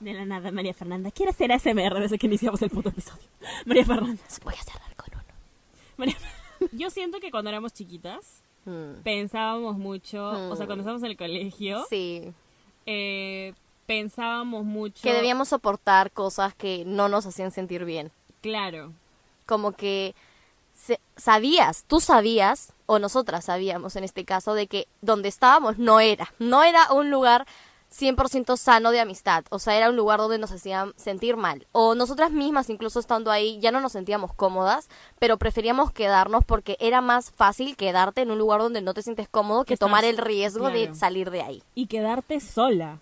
De 0.00 0.12
la 0.12 0.24
nada, 0.24 0.50
María 0.52 0.74
Fernanda. 0.74 1.10
Quiero 1.10 1.30
hacer 1.30 1.50
ASMR 1.52 1.98
desde 2.00 2.18
que 2.18 2.26
iniciamos 2.26 2.60
el 2.62 2.70
puto 2.70 2.90
episodio. 2.90 3.22
María 3.66 3.84
Fernanda. 3.84 4.22
Voy 4.44 4.54
a 4.54 4.62
cerrar 4.62 4.94
con 4.96 5.08
uno. 5.14 5.24
María- 5.96 6.16
Yo 6.72 6.90
siento 6.90 7.18
que 7.20 7.30
cuando 7.30 7.50
éramos 7.50 7.72
chiquitas 7.72 8.42
Mm. 8.66 9.02
pensábamos 9.04 9.78
mucho, 9.78 10.26
o 10.28 10.56
sea, 10.56 10.64
Hmm. 10.64 10.68
cuando 10.68 10.80
estábamos 10.82 11.02
en 11.04 11.10
el 11.10 11.16
colegio, 11.16 11.84
Sí. 11.88 12.32
eh, 12.84 13.54
pensábamos 13.86 14.64
mucho. 14.64 15.02
Que 15.02 15.12
debíamos 15.12 15.48
soportar 15.48 16.10
cosas 16.10 16.52
que 16.54 16.84
no 16.84 17.08
nos 17.08 17.24
hacían 17.26 17.52
sentir 17.52 17.84
bien. 17.84 18.10
Claro. 18.42 18.92
Como 19.46 19.72
que 19.72 20.14
sabías, 21.16 21.84
tú 21.86 22.00
sabías, 22.00 22.72
o 22.86 22.98
nosotras 22.98 23.44
sabíamos 23.46 23.96
en 23.96 24.04
este 24.04 24.24
caso, 24.24 24.54
de 24.54 24.66
que 24.66 24.88
donde 25.00 25.28
estábamos 25.28 25.78
no 25.78 26.00
era. 26.00 26.32
No 26.38 26.62
era 26.64 26.92
un 26.92 27.10
lugar 27.10 27.46
100% 27.92 28.56
sano 28.56 28.90
de 28.90 29.00
amistad. 29.00 29.44
O 29.50 29.58
sea, 29.58 29.76
era 29.76 29.88
un 29.90 29.96
lugar 29.96 30.18
donde 30.18 30.38
nos 30.38 30.52
hacían 30.52 30.92
sentir 30.96 31.36
mal. 31.36 31.66
O 31.72 31.94
nosotras 31.94 32.30
mismas, 32.30 32.68
incluso 32.70 32.98
estando 33.00 33.30
ahí, 33.30 33.58
ya 33.60 33.70
no 33.70 33.80
nos 33.80 33.92
sentíamos 33.92 34.32
cómodas, 34.34 34.88
pero 35.18 35.38
preferíamos 35.38 35.92
quedarnos 35.92 36.44
porque 36.44 36.76
era 36.80 37.00
más 37.00 37.30
fácil 37.30 37.76
quedarte 37.76 38.20
en 38.22 38.30
un 38.30 38.38
lugar 38.38 38.60
donde 38.60 38.82
no 38.82 38.92
te 38.94 39.02
sientes 39.02 39.28
cómodo 39.28 39.64
que 39.64 39.74
Estás- 39.74 39.86
tomar 39.88 40.04
el 40.04 40.18
riesgo 40.18 40.70
de 40.70 40.94
salir 40.94 41.30
de 41.30 41.42
ahí. 41.42 41.62
Y 41.74 41.86
quedarte 41.86 42.40
sola. 42.40 42.98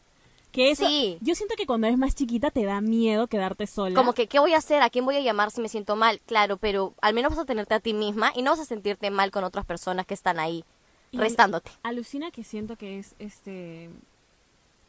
Que 0.53 0.71
eso, 0.71 0.87
Sí. 0.87 1.19
yo 1.21 1.35
siento 1.35 1.57
que 1.57 1.67
cuando 1.67 1.89
eres 1.89 1.99
más 1.99 2.15
chiquita 2.15 2.53
te 2.53 2.65
da 2.65 2.81
miedo 2.81 3.27
quedarte 3.27 3.67
sola. 3.67 3.97
Como 3.97 4.13
que, 4.13 4.29
¿qué 4.29 4.39
voy 4.39 4.53
a 4.55 4.59
hacer? 4.59 4.83
¿A 4.83 4.91
quién 4.91 5.05
voy 5.05 5.17
a 5.17 5.21
llamar 5.21 5.51
si 5.51 5.61
me 5.61 5.69
siento 5.69 5.97
mal? 5.97 6.21
Claro, 6.27 6.59
pero 6.59 6.95
al 7.03 7.13
menos 7.13 7.31
vas 7.31 7.41
a 7.41 7.45
tenerte 7.45 7.75
a 7.75 7.81
ti 7.81 7.93
misma 7.93 8.31
y 8.37 8.43
no 8.43 8.53
vas 8.53 8.61
a 8.61 8.65
sentirte 8.65 9.11
mal 9.11 9.33
con 9.33 9.43
otras 9.43 9.65
personas 9.67 10.07
que 10.07 10.15
están 10.15 10.39
ahí 10.39 10.65
Y 11.11 11.19
restándote. 11.19 11.73
Alucina 11.83 12.31
que 12.31 12.45
siento 12.45 12.77
que 12.77 13.01
es 13.01 13.17
este 13.19 13.91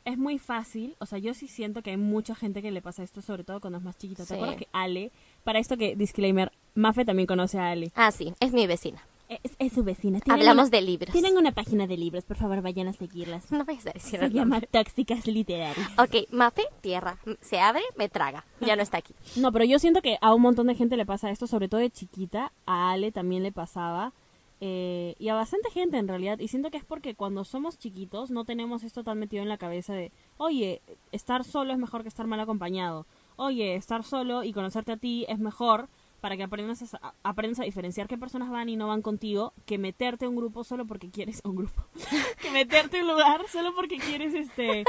es 0.06 0.18
muy 0.18 0.38
fácil, 0.40 0.96
o 1.00 1.06
sea, 1.06 1.18
yo 1.20 1.34
sí 1.34 1.48
siento 1.48 1.82
que 1.82 1.90
hay 1.92 1.98
mucha 1.98 2.36
gente 2.36 2.62
que 2.62 2.72
le 2.72 2.82
pasa 2.82 3.04
esto, 3.04 3.22
sobre 3.22 3.44
todo 3.44 3.60
cuando 3.60 3.80
es 3.80 3.84
más 3.84 3.98
chiquita. 3.98 4.24
¿Te 4.24 4.28
Sí. 4.30 4.34
acuerdas 4.36 4.58
que 4.58 4.68
Ale, 4.72 5.12
para 5.44 5.60
esto 5.60 5.78
que 5.78 5.96
disclaimer, 5.96 6.52
Mafe 6.76 7.06
también 7.06 7.28
conoce 7.28 7.58
a 7.60 7.70
Ale. 7.72 7.92
Ah, 7.96 8.12
sí, 8.12 8.34
es 8.40 8.54
mi 8.54 8.68
vecina. 8.68 9.02
Es, 9.28 9.56
es 9.58 9.74
su 9.74 9.84
vecina. 9.84 10.20
Hablamos 10.30 10.66
una- 10.70 10.78
de 10.78 10.82
libros. 10.84 11.12
Tienen 11.12 11.36
una 11.38 11.52
página 11.52 11.88
de 11.88 11.98
libros, 11.98 12.26
por 12.26 12.38
favor, 12.38 12.62
vayan 12.62 12.88
a 12.90 12.94
seguirlas. 12.94 13.52
No 13.52 13.66
vayas 13.66 13.88
a 13.88 13.92
decir 13.94 14.20
Se 14.20 14.30
llama. 14.30 14.62
Tóxicas 14.62 15.26
Literarias. 15.26 15.90
Ok, 15.98 16.32
Mafe, 16.32 16.62
tierra. 16.82 17.18
Se 17.42 17.60
abre, 17.60 17.82
me 17.98 18.08
traga. 18.08 18.46
Ya 18.62 18.76
no 18.76 18.84
está 18.84 18.98
aquí. 19.00 19.16
No, 19.38 19.52
pero 19.52 19.66
yo 19.66 19.80
siento 19.80 20.04
que 20.04 20.20
a 20.22 20.32
un 20.36 20.44
montón 20.44 20.68
de 20.68 20.76
gente 20.76 20.96
le 20.96 21.08
pasa 21.08 21.32
esto, 21.32 21.48
sobre 21.48 21.68
todo 21.68 21.82
de 21.82 21.90
chiquita. 21.90 22.52
A 22.68 22.92
Ale 22.92 23.12
también 23.12 23.42
le 23.42 23.52
pasaba. 23.52 24.14
Eh, 24.62 25.16
y 25.20 25.30
a 25.30 25.36
bastante 25.36 25.70
gente 25.70 25.98
en 25.98 26.08
realidad. 26.08 26.40
Y 26.40 26.48
siento 26.48 26.72
que 26.72 26.78
es 26.78 26.86
porque 26.86 27.16
cuando 27.16 27.44
somos 27.44 27.78
chiquitos 27.78 28.32
no 28.32 28.46
tenemos 28.46 28.84
esto 28.84 29.04
tan 29.04 29.20
metido 29.20 29.44
en 29.44 29.50
la 29.50 29.58
cabeza 29.58 29.94
de, 29.94 30.12
oye, 30.38 30.82
estar 31.12 31.44
solo 31.44 31.74
es 31.74 31.80
mejor 31.80 32.04
que 32.04 32.10
estar 32.10 32.28
mal 32.28 32.40
acompañado. 32.40 33.06
Oye, 33.36 33.76
estar 33.76 34.04
solo 34.04 34.44
y 34.44 34.54
conocerte 34.54 34.94
a 34.94 34.98
ti 34.98 35.26
es 35.28 35.40
mejor 35.40 35.90
para 36.22 36.38
que 36.38 36.44
aprendas 36.44 36.96
a, 36.96 37.14
aprendas 37.24 37.60
a 37.60 37.66
diferenciar 37.66 38.08
qué 38.08 38.18
personas 38.18 38.50
van 38.50 38.70
y 38.70 38.76
no 38.76 38.88
van 38.88 39.02
contigo 39.04 39.54
que 39.66 39.78
meterte 39.78 40.26
a 40.26 40.30
un 40.30 40.36
grupo 40.36 40.64
solo 40.64 40.88
porque 40.88 41.12
quieres 41.12 41.40
un 41.44 41.56
grupo 41.56 41.86
que 42.42 42.50
meterte 42.50 42.98
a 42.98 43.02
un 43.02 43.10
lugar 43.10 43.42
solo 43.48 43.76
porque 43.76 43.98
quieres 43.98 44.34
este 44.34 44.86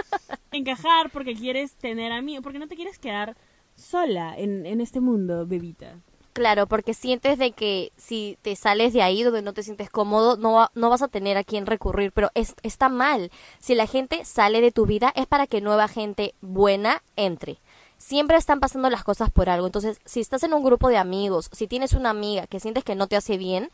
encajar 0.53 1.11
porque 1.11 1.35
quieres 1.35 1.75
tener 1.75 2.13
amigos 2.13 2.43
porque 2.43 2.59
no 2.59 2.69
te 2.69 2.77
quieres 2.77 2.99
quedar 2.99 3.37
sola 3.75 4.35
en, 4.39 4.65
en 4.65 4.81
este 4.81 5.01
mundo 5.01 5.47
bebita 5.47 6.01
Claro, 6.37 6.67
porque 6.67 6.93
sientes 6.93 7.39
de 7.39 7.53
que 7.53 7.93
si 7.97 8.37
te 8.43 8.57
sales 8.57 8.93
de 8.93 9.01
ahí 9.01 9.23
donde 9.23 9.41
no 9.41 9.55
te 9.55 9.63
sientes 9.63 9.89
cómodo, 9.89 10.37
no, 10.37 10.69
no 10.75 10.91
vas 10.91 11.01
a 11.01 11.09
tener 11.09 11.39
a 11.39 11.45
quién 11.45 11.65
recurrir, 11.65 12.13
pero 12.13 12.29
es, 12.35 12.55
está 12.63 12.91
mal. 12.91 13.31
Si 13.59 13.75
la 13.75 13.87
gente 13.87 14.23
sale 14.27 14.61
de 14.61 14.71
tu 14.71 14.85
vida 14.85 15.15
es 15.17 15.27
para 15.27 15.47
que 15.47 15.63
nueva 15.63 15.89
gente 15.89 16.35
buena 16.43 17.03
entre. 17.17 17.59
Siempre 17.97 18.37
están 18.37 18.61
pasando 18.61 18.91
las 18.91 19.03
cosas 19.03 19.31
por 19.31 19.49
algo. 19.49 19.65
Entonces, 19.65 19.99
si 20.05 20.21
estás 20.21 20.43
en 20.43 20.53
un 20.53 20.63
grupo 20.63 20.91
de 20.91 20.99
amigos, 20.99 21.49
si 21.53 21.67
tienes 21.69 21.95
una 21.95 22.11
amiga 22.11 22.47
que 22.47 22.61
sientes 22.61 22.85
que 22.85 22.97
no 22.97 23.07
te 23.07 23.17
hace 23.17 23.39
bien, 23.39 23.71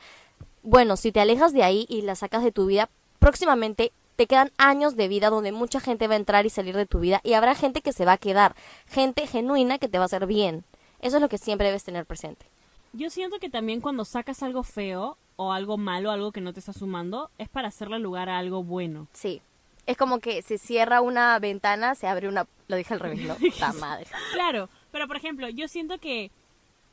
bueno, 0.63 0.97
si 0.97 1.11
te 1.11 1.19
alejas 1.19 1.53
de 1.53 1.65
ahí 1.65 1.85
y 1.89 2.03
la 2.03 2.15
sacas 2.15 2.45
de 2.45 2.53
tu 2.53 2.67
vida, 2.67 2.91
próximamente 3.19 3.91
te 4.15 4.29
quedan 4.29 4.53
años 4.57 4.95
de 4.95 5.09
vida 5.09 5.31
donde 5.31 5.51
mucha 5.51 5.81
gente 5.81 6.07
va 6.07 6.15
a 6.15 6.19
entrar 6.19 6.47
y 6.47 6.51
salir 6.51 6.77
de 6.77 6.87
tu 6.87 7.01
vida 7.01 7.21
y 7.25 7.33
habrá 7.33 7.57
gente 7.57 7.81
que 7.81 7.93
se 7.93 8.05
va 8.05 8.13
a 8.13 8.19
quedar, 8.19 8.55
gente 8.87 9.27
genuina 9.27 9.79
que 9.79 9.89
te 9.89 9.99
va 9.99 10.05
a 10.05 10.07
hacer 10.07 10.27
bien. 10.27 10.65
Eso 11.01 11.17
es 11.17 11.21
lo 11.23 11.29
que 11.29 11.39
siempre 11.39 11.67
debes 11.67 11.83
tener 11.83 12.07
presente. 12.07 12.52
Yo 12.93 13.11
siento 13.11 13.39
que 13.39 13.51
también 13.51 13.81
cuando 13.81 14.05
sacas 14.05 14.43
algo 14.43 14.63
feo 14.63 15.17
o 15.37 15.53
algo 15.53 15.79
malo 15.79 16.11
algo 16.11 16.33
que 16.33 16.41
no 16.41 16.53
te 16.53 16.61
está 16.61 16.73
sumando 16.73 17.31
es 17.39 17.49
para 17.49 17.69
hacerle 17.69 17.99
lugar 17.99 18.29
a 18.29 18.39
algo 18.39 18.63
bueno 18.63 19.09
Sí. 19.13 19.43
Es 19.85 19.97
como 19.97 20.21
que 20.21 20.43
se 20.43 20.59
cierra 20.59 21.01
una 21.01 21.37
ventana, 21.41 21.97
se 21.97 22.07
abre 22.07 22.29
una... 22.29 22.47
Lo 22.69 22.77
dije 22.77 22.95
al 22.95 23.01
revés, 23.01 23.21
¿no? 23.21 23.37
Madre. 23.81 24.07
Claro, 24.33 24.69
pero 24.93 25.09
por 25.09 25.17
ejemplo, 25.17 25.49
yo 25.49 25.67
siento 25.67 25.99
que 25.99 26.31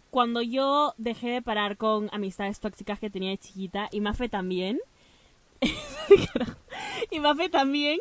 cuando 0.10 0.42
yo 0.42 0.96
dejé 0.98 1.30
de 1.30 1.42
parar 1.42 1.78
con 1.78 2.10
amistades 2.12 2.60
tóxicas 2.60 3.00
que 3.00 3.12
tenía 3.12 3.30
de 3.30 3.38
chiquita, 3.38 3.90
y 3.92 4.02
Mafe 4.02 4.28
también, 4.28 4.80
y 7.12 7.20
Mafe 7.20 7.50
también, 7.50 8.00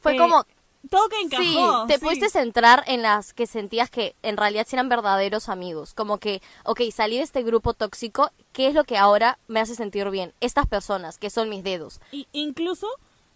Fue 0.00 0.14
eh, 0.14 0.18
como... 0.18 0.44
todo 0.90 1.08
que 1.08 1.20
encajó. 1.20 1.42
sí, 1.42 1.58
te 1.88 1.98
sí. 1.98 2.04
pudiste 2.04 2.28
centrar 2.28 2.84
en 2.86 3.02
las 3.02 3.32
que 3.32 3.46
sentías 3.46 3.90
que 3.90 4.14
en 4.22 4.36
realidad 4.36 4.66
eran 4.72 4.88
verdaderos 4.88 5.48
amigos. 5.48 5.94
Como 5.94 6.18
que, 6.18 6.42
ok, 6.64 6.80
salí 6.92 7.16
de 7.16 7.22
este 7.22 7.42
grupo 7.42 7.74
tóxico, 7.74 8.30
¿qué 8.52 8.66
es 8.66 8.74
lo 8.74 8.84
que 8.84 8.98
ahora 8.98 9.38
me 9.48 9.60
hace 9.60 9.74
sentir 9.74 10.10
bien? 10.10 10.34
Estas 10.40 10.66
personas, 10.66 11.18
que 11.18 11.30
son 11.30 11.48
mis 11.48 11.62
dedos. 11.62 12.00
Y 12.10 12.26
incluso 12.32 12.86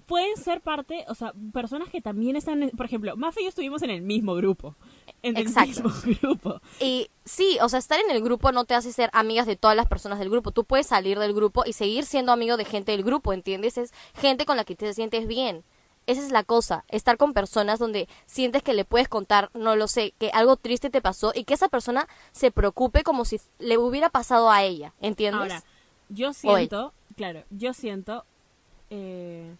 pueden 0.07 0.37
ser 0.37 0.61
parte, 0.61 1.05
o 1.09 1.15
sea, 1.15 1.33
personas 1.53 1.91
que 1.91 2.00
también 2.00 2.37
están, 2.37 2.71
por 2.76 2.87
ejemplo, 2.87 3.17
Mafe 3.17 3.41
y 3.41 3.45
yo 3.45 3.49
estuvimos 3.49 3.83
en 3.83 3.91
el 3.91 4.03
mismo 4.03 4.35
grupo. 4.35 4.76
En 5.23 5.37
el 5.37 5.47
mismo 5.49 5.91
grupo. 6.23 6.61
Y 6.81 7.11
sí, 7.25 7.59
o 7.61 7.69
sea, 7.69 7.79
estar 7.79 7.99
en 8.00 8.11
el 8.11 8.23
grupo 8.23 8.53
no 8.53 8.65
te 8.65 8.75
hace 8.75 8.93
ser 8.93 9.11
amigas 9.12 9.47
de 9.47 9.57
todas 9.57 9.76
las 9.76 9.87
personas 9.87 10.19
del 10.19 10.31
grupo. 10.31 10.53
Tú 10.53 10.65
puedes 10.65 10.87
salir 10.87 11.19
del 11.19 11.35
grupo 11.35 11.65
y 11.67 11.73
seguir 11.73 12.05
siendo 12.05 12.33
amigo 12.33 12.57
de 12.57 12.65
gente 12.65 12.93
del 12.93 13.03
grupo, 13.03 13.33
¿entiendes? 13.33 13.79
Es 13.79 13.93
gente 14.15 14.47
con 14.47 14.57
la 14.57 14.65
que 14.65 14.76
te 14.76 14.95
sientes 14.95 15.26
bien. 15.26 15.65
Esa 16.06 16.22
es 16.22 16.30
la 16.30 16.44
cosa, 16.44 16.84
estar 16.88 17.16
con 17.16 17.32
personas 17.32 17.78
donde 17.78 18.08
sientes 18.26 18.62
que 18.62 18.75
le 18.75 18.84
puedes 18.84 19.08
contar, 19.08 19.50
no 19.54 19.75
lo 19.76 19.88
sé, 19.88 20.14
que 20.18 20.30
algo 20.30 20.56
triste 20.56 20.88
te 20.90 21.02
pasó 21.02 21.32
y 21.34 21.44
que 21.44 21.54
esa 21.54 21.68
persona 21.68 22.06
se 22.32 22.50
preocupe 22.50 23.02
como 23.02 23.25
si 23.25 23.40
le 23.58 23.76
hubiera 23.78 24.08
pasado 24.10 24.50
a 24.50 24.62
ella, 24.62 24.94
¿entiendes? 25.00 25.40
Ahora, 25.40 25.64
yo 26.08 26.32
siento, 26.32 26.92
claro, 27.16 27.42
yo 27.50 27.72
siento 27.75 28.25
eh, 28.90 29.54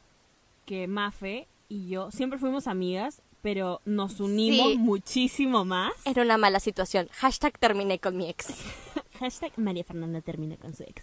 que 0.64 0.86
Mafe 0.86 1.48
y 1.68 1.88
yo 1.88 2.10
siempre 2.12 2.38
fuimos 2.38 2.66
amigas, 2.68 3.22
pero 3.42 3.80
nos 3.84 4.20
unimos 4.20 4.72
Sí. 4.72 4.78
muchísimo 4.78 5.64
más. 5.64 5.92
Era 6.04 6.22
una 6.22 6.36
mala 6.38 6.60
situación. 6.60 7.08
Hashtag 7.12 7.58
terminé 7.58 7.98
con 7.98 8.16
mi 8.16 8.28
ex. 8.28 8.48
Hashtag 9.20 9.52
María 9.56 9.84
Fernanda 9.84 10.20
termina 10.20 10.56
con 10.56 10.74
su 10.74 10.82
ex. 10.84 11.02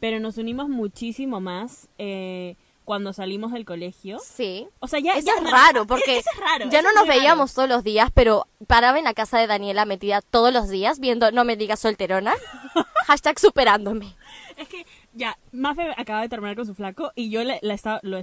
Pero 0.00 0.20
nos 0.20 0.38
unimos 0.38 0.68
muchísimo 0.68 1.40
más 1.40 1.88
eh, 1.98 2.56
cuando 2.88 3.12
salimos 3.12 3.52
del 3.52 3.66
colegio. 3.66 4.18
Sí. 4.18 4.66
O 4.80 4.88
sea, 4.88 4.98
ya, 4.98 5.12
Eso 5.12 5.26
ya- 5.26 5.34
es 5.44 5.50
raro, 5.50 5.86
porque 5.86 6.16
Eso 6.20 6.30
es 6.32 6.40
raro, 6.40 6.70
ya 6.70 6.78
eso 6.78 6.88
no 6.88 6.94
nos 6.94 7.02
muy 7.02 7.08
raro. 7.10 7.20
veíamos 7.20 7.52
todos 7.52 7.68
los 7.68 7.84
días, 7.84 8.10
pero 8.14 8.46
paraba 8.66 8.96
en 8.98 9.04
la 9.04 9.12
casa 9.12 9.38
de 9.38 9.46
Daniela 9.46 9.84
metida 9.84 10.22
todos 10.22 10.54
los 10.54 10.70
días 10.70 10.98
viendo 10.98 11.30
No 11.30 11.44
me 11.44 11.56
digas 11.56 11.80
solterona. 11.80 12.32
Hashtag 13.06 13.38
superándome. 13.38 14.16
Es 14.56 14.68
que 14.68 14.86
ya, 15.12 15.38
Mafe 15.52 15.92
acaba 15.98 16.22
de 16.22 16.28
terminar 16.30 16.56
con 16.56 16.64
su 16.66 16.74
flaco 16.74 17.12
y 17.14 17.28
yo 17.30 17.44
le, 17.44 17.58
la 17.62 17.74
estaba, 17.74 18.00
lo 18.02 18.20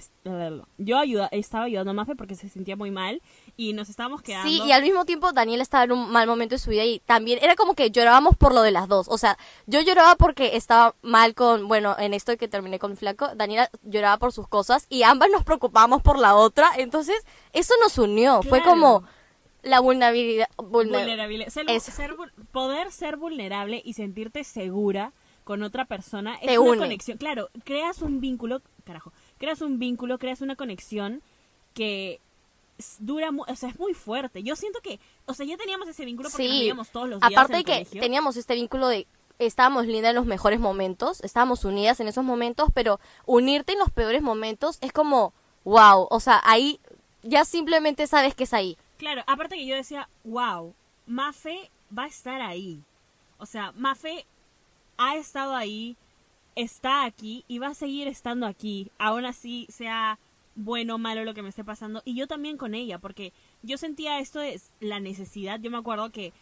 yo 0.77 0.97
ayuda, 0.97 1.29
estaba 1.31 1.65
ayudando 1.65 1.91
a 1.91 1.93
Mafe 1.93 2.15
porque 2.15 2.35
se 2.35 2.49
sentía 2.49 2.75
muy 2.75 2.89
mal 2.91 3.21
y 3.57 3.73
nos 3.73 3.89
estábamos 3.89 4.21
quedando. 4.21 4.49
Sí, 4.49 4.61
y 4.65 4.71
al 4.71 4.81
mismo 4.83 5.05
tiempo 5.05 5.31
Daniela 5.31 5.63
estaba 5.63 5.85
en 5.85 5.93
un 5.93 6.11
mal 6.11 6.27
momento 6.27 6.55
de 6.55 6.59
su 6.59 6.69
vida 6.69 6.83
y 6.83 6.99
también 6.99 7.39
era 7.41 7.55
como 7.55 7.73
que 7.73 7.89
llorábamos 7.91 8.35
por 8.35 8.53
lo 8.53 8.61
de 8.61 8.71
las 8.71 8.87
dos. 8.87 9.07
O 9.09 9.17
sea, 9.17 9.37
yo 9.65 9.79
lloraba 9.81 10.15
porque 10.15 10.55
estaba 10.57 10.95
mal 11.01 11.33
con, 11.35 11.67
bueno, 11.67 11.95
en 11.97 12.13
esto 12.13 12.35
que 12.37 12.47
terminé 12.47 12.79
con 12.79 12.97
flaco, 12.97 13.29
Daniela 13.35 13.69
lloraba 13.83 14.17
por 14.17 14.33
sus 14.33 14.47
cosas 14.47 14.85
y 14.89 15.03
ambas 15.03 15.29
nos 15.31 15.43
preocupábamos 15.43 16.01
por 16.01 16.19
la 16.19 16.35
otra. 16.35 16.71
Entonces, 16.77 17.15
eso 17.53 17.73
nos 17.81 17.97
unió. 17.97 18.41
Fue 18.43 18.61
como 18.61 19.03
la 19.63 19.79
vulnerabilidad. 19.79 20.47
vulner- 20.57 20.99
vulnerabilidad. 20.99 21.49
Ser- 21.49 21.79
ser 21.79 22.15
poder 22.51 22.91
ser 22.91 23.17
vulnerable 23.17 23.81
y 23.83 23.93
sentirte 23.93 24.43
segura 24.43 25.13
con 25.43 25.63
otra 25.63 25.85
persona 25.85 26.35
es 26.35 26.47
Te 26.47 26.59
una 26.59 26.71
une. 26.71 26.77
conexión. 26.79 27.17
Claro, 27.17 27.49
creas 27.63 28.01
un 28.01 28.19
vínculo, 28.19 28.61
carajo, 28.83 29.13
creas 29.37 29.61
un 29.61 29.79
vínculo, 29.79 30.17
creas 30.17 30.41
una 30.41 30.55
conexión 30.55 31.21
que 31.73 32.19
dura, 32.99 33.29
o 33.35 33.55
sea, 33.55 33.69
es 33.69 33.79
muy 33.79 33.93
fuerte. 33.93 34.43
Yo 34.43 34.55
siento 34.55 34.79
que, 34.81 34.99
o 35.25 35.33
sea, 35.33 35.45
ya 35.45 35.57
teníamos 35.57 35.87
ese 35.87 36.05
vínculo 36.05 36.29
porque 36.29 36.43
nos 36.43 36.51
Sí, 36.53 36.59
veíamos 36.59 36.89
todos 36.89 37.09
los 37.09 37.19
días 37.19 37.31
aparte 37.31 37.53
en 37.53 37.59
de 37.59 37.63
que 37.63 37.71
colegio. 37.71 38.01
teníamos 38.01 38.37
este 38.37 38.55
vínculo 38.55 38.87
de 38.87 39.07
estábamos 39.39 39.85
lindas 39.85 40.09
en 40.11 40.15
los 40.15 40.25
mejores 40.25 40.59
momentos, 40.59 41.21
estábamos 41.21 41.65
unidas 41.65 41.99
en 41.99 42.07
esos 42.07 42.23
momentos, 42.23 42.69
pero 42.73 42.99
unirte 43.25 43.73
en 43.73 43.79
los 43.79 43.91
peores 43.91 44.21
momentos 44.21 44.77
es 44.81 44.91
como, 44.93 45.33
wow, 45.63 46.07
o 46.09 46.19
sea, 46.19 46.41
ahí 46.45 46.79
ya 47.23 47.43
simplemente 47.45 48.07
sabes 48.07 48.35
que 48.35 48.45
es 48.45 48.53
ahí. 48.53 48.77
Claro, 48.97 49.23
aparte 49.27 49.55
que 49.55 49.65
yo 49.65 49.75
decía, 49.75 50.09
wow, 50.23 50.73
Mafe 51.05 51.69
va 51.97 52.03
a 52.03 52.07
estar 52.07 52.41
ahí. 52.41 52.81
O 53.37 53.45
sea, 53.45 53.73
Mafe 53.73 54.25
ha 54.97 55.17
estado 55.17 55.55
ahí, 55.55 55.97
está 56.55 57.03
aquí 57.03 57.43
y 57.47 57.59
va 57.59 57.67
a 57.67 57.73
seguir 57.73 58.07
estando 58.07 58.45
aquí. 58.45 58.91
Aún 58.97 59.25
así 59.25 59.67
sea 59.69 60.17
bueno 60.55 60.97
malo 60.97 61.23
lo 61.23 61.33
que 61.33 61.41
me 61.41 61.49
esté 61.49 61.63
pasando. 61.63 62.01
Y 62.05 62.15
yo 62.15 62.27
también 62.27 62.57
con 62.57 62.73
ella, 62.73 62.99
porque 62.99 63.33
yo 63.61 63.77
sentía 63.77 64.19
esto 64.19 64.39
de 64.39 64.59
la 64.79 64.99
necesidad. 64.99 65.59
Yo 65.59 65.69
me 65.69 65.77
acuerdo 65.77 66.11
que 66.11 66.33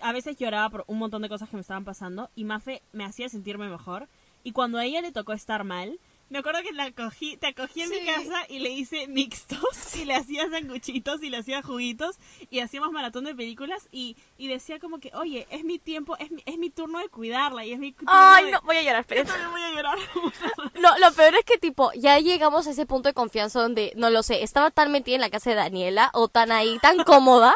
a 0.00 0.12
veces 0.12 0.36
lloraba 0.36 0.70
por 0.70 0.84
un 0.86 0.98
montón 0.98 1.22
de 1.22 1.28
cosas 1.28 1.48
que 1.48 1.56
me 1.56 1.62
estaban 1.62 1.84
pasando 1.84 2.30
y 2.34 2.44
Mafe 2.44 2.82
me 2.92 3.04
hacía 3.04 3.28
sentirme 3.28 3.68
mejor. 3.68 4.08
Y 4.44 4.52
cuando 4.52 4.78
a 4.78 4.84
ella 4.84 5.00
le 5.00 5.12
tocó 5.12 5.32
estar 5.32 5.64
mal, 5.64 5.98
me 6.30 6.38
acuerdo 6.38 6.62
que 6.62 6.72
la 6.72 6.90
cogí, 6.92 7.36
te 7.36 7.48
acogí 7.48 7.82
en 7.82 7.90
mi 7.90 8.04
casa 8.04 8.44
y 8.48 8.58
le 8.58 8.70
hice 8.70 9.06
mixtos 9.08 9.96
y 9.96 10.04
le 10.04 10.14
hacía 10.14 10.48
sanguchitos 10.50 11.22
y 11.22 11.30
le 11.30 11.38
hacía 11.38 11.62
juguitos 11.62 12.16
y 12.50 12.60
hacíamos 12.60 12.92
maratón 12.92 13.24
de 13.24 13.34
películas 13.34 13.88
y, 13.90 14.16
y 14.36 14.48
decía 14.48 14.78
como 14.78 14.98
que, 15.00 15.10
oye, 15.14 15.46
es 15.50 15.64
mi 15.64 15.78
tiempo, 15.78 16.16
es 16.18 16.30
mi, 16.30 16.42
es 16.46 16.58
mi 16.58 16.70
turno 16.70 16.98
de 16.98 17.08
cuidarla 17.08 17.64
y 17.64 17.72
es 17.72 17.78
mi 17.78 17.92
turno 17.92 18.10
Ay, 18.12 18.46
de... 18.46 18.50
no, 18.52 18.60
voy 18.62 18.76
a 18.76 18.82
llorar, 18.82 19.06
Yo 19.08 19.14
espera. 19.14 19.24
también 19.24 19.50
voy 19.50 19.62
a 19.62 19.70
llorar. 19.72 19.98
Lo, 20.74 20.98
lo 20.98 21.12
peor 21.12 21.34
es 21.34 21.44
que, 21.44 21.58
tipo, 21.58 21.90
ya 21.94 22.18
llegamos 22.20 22.66
a 22.66 22.70
ese 22.70 22.86
punto 22.86 23.08
de 23.08 23.14
confianza 23.14 23.60
donde, 23.60 23.92
no 23.96 24.10
lo 24.10 24.22
sé, 24.22 24.42
estaba 24.42 24.70
tan 24.70 24.92
metida 24.92 25.16
en 25.16 25.20
la 25.22 25.30
casa 25.30 25.50
de 25.50 25.56
Daniela 25.56 26.10
o 26.14 26.28
tan 26.28 26.52
ahí, 26.52 26.78
tan 26.80 27.02
cómoda, 27.04 27.54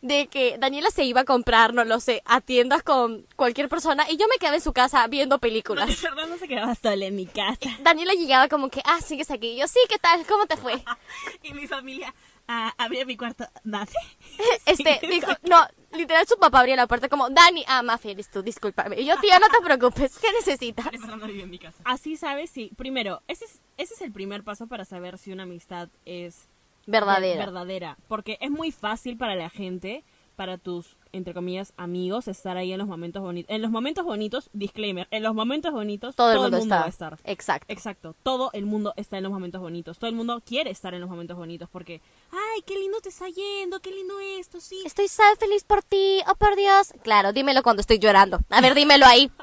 de 0.00 0.28
que 0.28 0.58
Daniela 0.58 0.90
se 0.90 1.04
iba 1.04 1.22
a 1.22 1.24
comprar, 1.24 1.74
no 1.74 1.84
lo 1.84 2.00
sé, 2.00 2.22
a 2.24 2.40
tiendas 2.40 2.82
con 2.82 3.26
cualquier 3.36 3.68
persona 3.68 4.08
y 4.10 4.16
yo 4.16 4.26
me 4.28 4.38
quedaba 4.38 4.56
en 4.56 4.62
su 4.62 4.72
casa 4.72 5.06
viendo 5.08 5.38
películas. 5.38 5.94
Fernando 5.96 6.38
se 6.38 6.48
quedaba 6.48 6.74
sola 6.74 7.06
en 7.06 7.16
mi 7.16 7.26
casa. 7.26 7.70
Daniela 7.82 8.14
llegaba 8.14 8.48
como 8.48 8.70
que, 8.70 8.80
ah, 8.84 9.00
sigues 9.00 9.30
aquí. 9.30 9.48
Y 9.48 9.60
yo, 9.60 9.66
sí, 9.66 9.80
¿qué 9.88 9.98
tal? 9.98 10.24
¿Cómo 10.26 10.46
te 10.46 10.56
fue? 10.56 10.74
Y 11.42 11.52
mi 11.52 11.66
familia 11.66 12.14
ah, 12.48 12.74
abría 12.78 13.04
mi 13.04 13.16
cuarto. 13.16 13.46
¿Mafe? 13.64 13.98
Este, 14.66 15.00
dijo, 15.08 15.32
no, 15.48 15.66
literal 15.92 16.26
su 16.26 16.36
papá 16.38 16.60
abría 16.60 16.76
la 16.76 16.86
puerta 16.86 17.08
como, 17.08 17.30
Dani, 17.30 17.64
ah, 17.68 17.82
Mafi, 17.82 18.10
eres 18.10 18.30
tú, 18.30 18.42
discúlpame. 18.42 19.00
Y 19.00 19.06
yo, 19.06 19.16
tía, 19.20 19.38
no 19.38 19.48
te 19.48 19.64
preocupes, 19.64 20.18
¿qué 20.18 20.32
necesitas? 20.32 20.86
Fernando 20.90 21.26
vive 21.26 21.42
en 21.42 21.50
mi 21.50 21.58
casa. 21.58 21.82
Así 21.84 22.16
sabes 22.16 22.50
si, 22.50 22.68
primero, 22.76 23.22
ese 23.28 23.46
es, 23.46 23.60
ese 23.76 23.94
es 23.94 24.00
el 24.02 24.12
primer 24.12 24.44
paso 24.44 24.66
para 24.66 24.84
saber 24.84 25.18
si 25.18 25.32
una 25.32 25.44
amistad 25.44 25.88
es 26.04 26.48
Verdadera. 26.88 27.44
verdadera. 27.44 27.98
Porque 28.08 28.38
es 28.40 28.50
muy 28.50 28.72
fácil 28.72 29.18
para 29.18 29.34
la 29.34 29.50
gente, 29.50 30.04
para 30.36 30.56
tus, 30.56 30.96
entre 31.12 31.34
comillas, 31.34 31.74
amigos, 31.76 32.28
estar 32.28 32.56
ahí 32.56 32.72
en 32.72 32.78
los 32.78 32.88
momentos 32.88 33.20
bonitos. 33.22 33.54
En 33.54 33.60
los 33.60 33.70
momentos 33.70 34.06
bonitos, 34.06 34.48
disclaimer, 34.54 35.06
en 35.10 35.22
los 35.22 35.34
momentos 35.34 35.70
bonitos 35.72 36.16
Todo 36.16 36.46
el 36.46 36.50
mundo, 36.50 36.74
va 36.74 36.86
a 36.86 36.88
estar. 36.88 37.18
Exacto. 37.24 37.70
Exacto, 37.70 38.14
todo 38.22 38.48
el 38.54 38.64
mundo 38.64 38.94
está 38.96 39.18
en 39.18 39.24
los 39.24 39.32
momentos 39.32 39.60
bonitos. 39.60 39.98
Todo 39.98 40.08
el 40.08 40.16
mundo 40.16 40.40
quiere 40.46 40.70
estar 40.70 40.94
en 40.94 41.02
los 41.02 41.10
momentos 41.10 41.36
bonitos 41.36 41.68
porque, 41.68 42.00
ay, 42.32 42.62
qué 42.66 42.78
lindo 42.78 42.98
te 43.02 43.10
está 43.10 43.28
yendo, 43.28 43.80
qué 43.80 43.90
lindo 43.90 44.18
esto, 44.38 44.58
sí. 44.58 44.80
Estoy 44.86 45.08
sad, 45.08 45.36
feliz 45.38 45.64
por 45.64 45.82
ti, 45.82 46.22
oh 46.26 46.36
por 46.36 46.56
Dios. 46.56 46.94
Claro, 47.02 47.34
dímelo 47.34 47.62
cuando 47.62 47.80
estoy 47.80 47.98
llorando. 47.98 48.38
A 48.48 48.62
ver, 48.62 48.74
dímelo 48.74 49.04
ahí. 49.04 49.30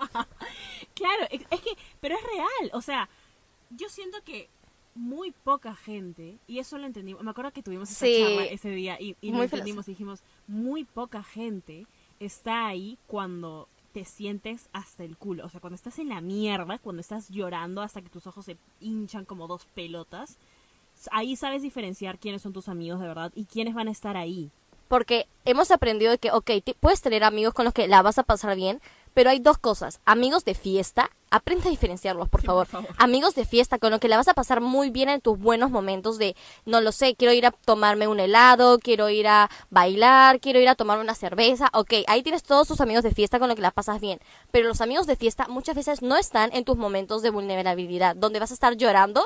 Claro, 0.96 1.28
es 1.30 1.60
que, 1.60 1.72
pero 2.00 2.16
es 2.16 2.24
real, 2.24 2.72
o 2.72 2.82
sea, 2.82 3.10
yo 3.70 3.90
siento 3.90 4.24
que 4.24 4.50
muy 4.96 5.32
poca 5.44 5.76
gente, 5.76 6.38
y 6.48 6.60
eso 6.60 6.78
lo 6.78 6.86
entendimos, 6.88 7.22
me 7.22 7.30
acuerdo 7.32 7.52
que 7.52 7.62
tuvimos 7.62 7.92
esa 7.92 8.06
Sí. 8.06 8.22
charla 8.22 8.46
ese 8.46 8.70
día 8.70 9.00
y, 9.00 9.16
y 9.22 9.32
lo 9.32 9.44
entendimos 9.44 9.88
y 9.88 9.92
dijimos, 9.92 10.24
muy 10.48 10.86
poca 10.86 11.22
gente 11.22 11.86
está 12.20 12.66
ahí 12.68 12.98
cuando 13.08 13.68
te 13.92 14.06
sientes 14.06 14.70
hasta 14.74 15.04
el 15.04 15.18
culo, 15.18 15.46
o 15.46 15.50
sea, 15.50 15.60
cuando 15.60 15.76
estás 15.76 16.00
en 16.00 16.10
la 16.10 16.22
mierda, 16.22 16.80
cuando 16.80 17.02
estás 17.02 17.30
llorando 17.30 17.82
hasta 17.82 18.02
que 18.02 18.10
tus 18.10 18.26
ojos 18.28 18.46
se 18.46 18.58
hinchan 18.80 19.26
como 19.26 19.48
dos 19.48 19.66
pelotas, 19.76 20.38
ahí 21.12 21.36
sabes 21.36 21.62
diferenciar 21.62 22.18
quiénes 22.18 22.42
son 22.42 22.54
tus 22.54 22.70
amigos 22.70 23.00
de 23.02 23.08
verdad 23.08 23.32
y 23.36 23.46
quiénes 23.46 23.74
van 23.74 23.88
a 23.90 23.92
estar 23.92 24.16
ahí. 24.18 24.50
Porque 24.88 25.28
hemos 25.46 25.72
aprendido 25.72 26.12
de 26.12 26.20
que, 26.20 26.32
ok, 26.32 26.52
te- 26.64 26.76
puedes 26.80 27.02
tener 27.02 27.24
amigos 27.24 27.54
con 27.54 27.66
los 27.66 27.74
que 27.74 27.88
la 27.88 28.02
vas 28.02 28.18
a 28.20 28.24
pasar 28.24 28.56
bien, 28.56 28.80
pero 29.14 29.30
hay 29.30 29.40
dos 29.40 29.58
cosas. 29.58 30.00
Amigos 30.06 30.46
de 30.46 30.54
fiesta, 30.56 31.10
aprende 31.36 31.68
a 31.68 31.72
diferenciarlos, 31.72 32.30
por, 32.30 32.42
Sí, 32.42 32.48
favor. 32.48 32.68
por 32.68 32.84
favor. 32.84 32.96
Amigos 32.98 33.36
de 33.36 33.46
fiesta 33.46 33.78
con 33.80 33.92
los 33.92 34.00
que 34.00 34.08
la 34.08 34.18
vas 34.18 34.28
a 34.28 34.34
pasar 34.34 34.62
muy 34.62 34.90
bien 34.90 35.10
en 35.10 35.22
tus 35.22 35.38
buenos 35.38 35.70
momentos 35.72 36.18
de, 36.18 36.36
no 36.66 36.82
lo 36.82 36.92
sé, 36.92 37.16
quiero 37.16 37.34
ir 37.34 37.46
a 37.46 37.52
tomarme 37.52 38.08
un 38.08 38.20
helado, 38.20 38.80
quiero 38.80 39.10
ir 39.10 39.28
a 39.28 39.50
bailar, 39.70 40.40
quiero 40.40 40.60
ir 40.60 40.70
a 40.70 40.76
tomarme 40.76 41.04
una 41.04 41.16
cerveza. 41.16 41.70
Ok, 41.74 41.94
ahí 42.08 42.24
tienes 42.24 42.44
todos 42.44 42.68
tus 42.68 42.82
amigos 42.82 43.04
de 43.04 43.12
fiesta 43.12 43.40
con 43.40 43.48
los 43.48 43.56
que 43.56 43.62
la 43.62 43.72
pasas 43.72 44.02
bien. 44.02 44.20
Pero 44.52 44.68
los 44.68 44.82
amigos 44.82 45.08
de 45.08 45.16
fiesta 45.16 45.48
muchas 45.48 45.76
veces 45.76 46.02
no 46.02 46.18
están 46.18 46.50
en 46.54 46.66
tus 46.66 46.78
momentos 46.78 47.22
de 47.22 47.30
vulnerabilidad, 47.30 48.16
donde 48.16 48.40
vas 48.40 48.52
a 48.52 48.56
estar 48.56 48.76
llorando, 48.76 49.26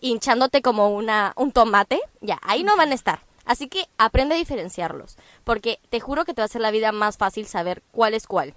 hinchándote 0.00 0.62
como 0.62 0.90
una, 0.90 1.32
un 1.36 1.52
tomate. 1.52 2.00
Ya, 2.20 2.38
ahí 2.42 2.62
no 2.62 2.76
van 2.76 2.92
a 2.92 2.94
estar. 2.94 3.20
Así 3.44 3.68
que 3.68 3.86
aprende 3.96 4.34
a 4.34 4.38
diferenciarlos, 4.38 5.16
porque 5.44 5.78
te 5.88 6.00
juro 6.00 6.24
que 6.24 6.34
te 6.34 6.40
va 6.40 6.44
a 6.44 6.46
hacer 6.46 6.60
la 6.60 6.72
vida 6.72 6.90
más 6.90 7.16
fácil 7.16 7.46
saber 7.46 7.82
cuál 7.92 8.12
es 8.14 8.26
cuál. 8.26 8.54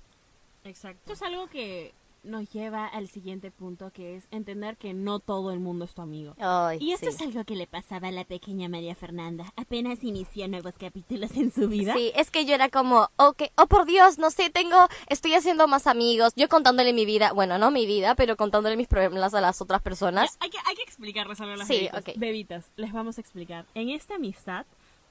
Exacto. 0.63 0.99
Esto 0.99 1.13
es 1.13 1.21
algo 1.21 1.47
que 1.47 1.93
nos 2.23 2.49
lleva 2.51 2.85
al 2.87 3.07
siguiente 3.07 3.51
punto, 3.51 3.91
que 3.91 4.15
es 4.17 4.27
entender 4.31 4.77
que 4.77 4.93
no 4.93 5.19
todo 5.19 5.51
el 5.51 5.59
mundo 5.59 5.85
es 5.85 5.93
tu 5.93 6.01
amigo. 6.01 6.35
Ay, 6.39 6.77
Y 6.81 6.91
esto 6.91 7.09
sí. 7.09 7.15
es 7.15 7.21
algo 7.21 7.43
que 7.45 7.55
le 7.55 7.67
pasaba 7.67 8.09
a 8.09 8.11
la 8.11 8.25
pequeña 8.25 8.67
María 8.69 8.95
Fernanda. 8.95 9.53
Apenas 9.55 10.03
inició 10.03 10.47
nuevos 10.47 10.75
capítulos 10.77 11.31
en 11.37 11.51
su 11.51 11.67
vida. 11.67 11.93
Sí, 11.95 12.11
es 12.15 12.31
que 12.31 12.45
yo 12.45 12.53
era 12.55 12.69
como, 12.69 13.09
ok, 13.17 13.43
oh 13.57 13.67
por 13.67 13.85
Dios, 13.85 14.17
no 14.17 14.31
sé, 14.31 14.49
tengo, 14.49 14.75
estoy 15.07 15.33
haciendo 15.33 15.67
más 15.67 15.87
amigos, 15.87 16.33
yo 16.35 16.49
contándole 16.49 16.93
mi 16.93 17.05
vida, 17.05 17.31
bueno, 17.33 17.57
no 17.57 17.71
mi 17.71 17.85
vida, 17.85 18.15
pero 18.15 18.35
contándole 18.37 18.75
mis 18.77 18.87
problemas 18.87 19.33
a 19.33 19.41
las 19.41 19.61
otras 19.61 19.81
personas. 19.81 20.37
Hay 20.39 20.49
que, 20.49 20.57
hay 20.65 20.75
que 20.75 20.83
explicarles 20.83 21.39
algo 21.41 21.53
a 21.53 21.57
las 21.57 21.67
Sí, 21.67 21.75
bebitas. 21.91 21.99
ok. 22.01 22.09
Bebitas, 22.17 22.71
les 22.75 22.91
vamos 22.93 23.17
a 23.17 23.21
explicar. 23.21 23.65
En 23.75 23.89
esta 23.89 24.15
amistad, 24.15 24.65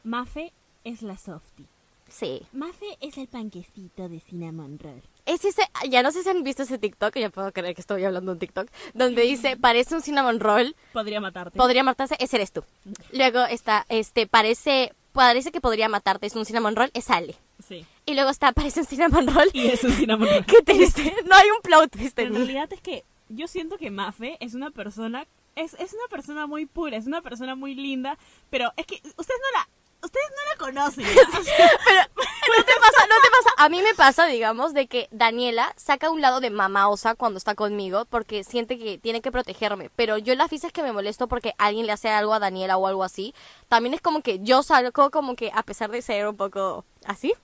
Mafe 0.04 0.52
es 0.84 1.02
la 1.02 1.16
softie. 1.16 1.66
Sí. 2.08 2.40
Mafe 2.52 2.86
es 3.00 3.18
el 3.18 3.28
panquecito 3.28 4.08
de 4.08 4.20
cinnamon 4.20 4.78
roll. 4.78 5.02
Es 5.28 5.44
ese, 5.44 5.62
ya 5.90 6.02
no 6.02 6.10
sé 6.10 6.22
si 6.22 6.28
han 6.30 6.42
visto 6.42 6.62
ese 6.62 6.78
TikTok, 6.78 7.14
ya 7.16 7.28
puedo 7.30 7.52
creer 7.52 7.74
que 7.74 7.80
estoy 7.82 8.02
hablando 8.04 8.30
de 8.30 8.36
un 8.36 8.38
TikTok, 8.38 8.68
donde 8.94 9.22
dice, 9.22 9.56
parece 9.56 9.94
un 9.94 10.00
cinnamon 10.02 10.40
roll, 10.40 10.74
Podría 10.92 11.20
matarte. 11.20 11.56
podría 11.56 11.82
matarte, 11.84 12.16
ese 12.18 12.36
eres 12.36 12.50
tú. 12.50 12.64
Luego 13.12 13.44
está, 13.44 13.84
este, 13.90 14.26
parece, 14.26 14.94
parece 15.12 15.52
que 15.52 15.60
podría 15.60 15.88
matarte, 15.88 16.26
es 16.26 16.34
un 16.34 16.46
cinnamon 16.46 16.74
roll, 16.76 16.90
es 16.94 17.10
Ale. 17.10 17.34
sí. 17.66 17.84
Y 18.06 18.14
luego 18.14 18.30
está, 18.30 18.52
parece 18.52 18.80
un 18.80 18.86
cinnamon 18.86 19.26
roll, 19.26 19.50
Y 19.52 19.66
es 19.68 19.84
un 19.84 19.92
cinnamon 19.92 20.28
roll. 20.32 20.46
qué 20.46 20.62
triste, 20.62 21.14
no 21.26 21.36
hay 21.36 21.50
un 21.50 21.60
plot 21.62 21.90
twist 21.90 22.18
en 22.18 22.28
en 22.28 22.34
realidad 22.34 22.72
es 22.72 22.80
que 22.80 23.04
yo 23.28 23.46
siento 23.46 23.76
que 23.76 23.90
Mafe 23.90 24.38
es 24.40 24.54
una 24.54 24.70
persona, 24.70 25.26
es, 25.56 25.74
es 25.74 25.92
una 25.92 26.08
persona 26.08 26.46
muy 26.46 26.64
pura, 26.64 26.96
es 26.96 27.06
una 27.06 27.20
persona 27.20 27.54
muy 27.54 27.74
linda, 27.74 28.16
pero 28.48 28.72
es 28.78 28.86
que 28.86 28.94
ustedes 28.94 29.40
no 29.42 29.58
la, 29.58 29.68
ustedes 30.02 30.26
no 30.30 30.50
la 30.52 30.58
conocen. 30.58 31.04
¿ya? 31.04 31.38
O 31.38 31.42
sea, 31.42 31.70
Pero 31.84 32.58
¿No 32.58 32.64
te 32.64 32.72
pasa? 32.80 33.06
¿No 33.06 33.14
te 33.22 33.30
pasa? 33.30 33.54
A 33.58 33.68
mí 33.68 33.82
me 33.82 33.94
pasa, 33.94 34.26
digamos, 34.26 34.72
de 34.72 34.86
que 34.86 35.08
Daniela 35.10 35.72
saca 35.76 36.10
un 36.10 36.20
lado 36.20 36.40
de 36.40 36.50
mamaosa 36.50 37.14
cuando 37.14 37.36
está 37.38 37.54
conmigo 37.54 38.04
porque 38.06 38.42
siente 38.44 38.78
que 38.78 38.96
tiene 38.98 39.20
que 39.20 39.30
protegerme. 39.32 39.90
Pero 39.96 40.16
yo 40.18 40.34
las 40.34 40.50
veces 40.50 40.72
que 40.72 40.82
me 40.82 40.92
molesto 40.92 41.28
porque 41.28 41.52
alguien 41.58 41.86
le 41.86 41.92
hace 41.92 42.08
algo 42.08 42.32
a 42.32 42.38
Daniela 42.38 42.76
o 42.78 42.86
algo 42.86 43.04
así, 43.04 43.34
también 43.68 43.94
es 43.94 44.00
como 44.00 44.22
que 44.22 44.38
yo 44.40 44.62
salgo 44.62 45.10
como 45.10 45.36
que, 45.36 45.50
a 45.54 45.62
pesar 45.62 45.90
de 45.90 46.00
ser 46.00 46.26
un 46.28 46.36
poco 46.36 46.84
así, 47.04 47.34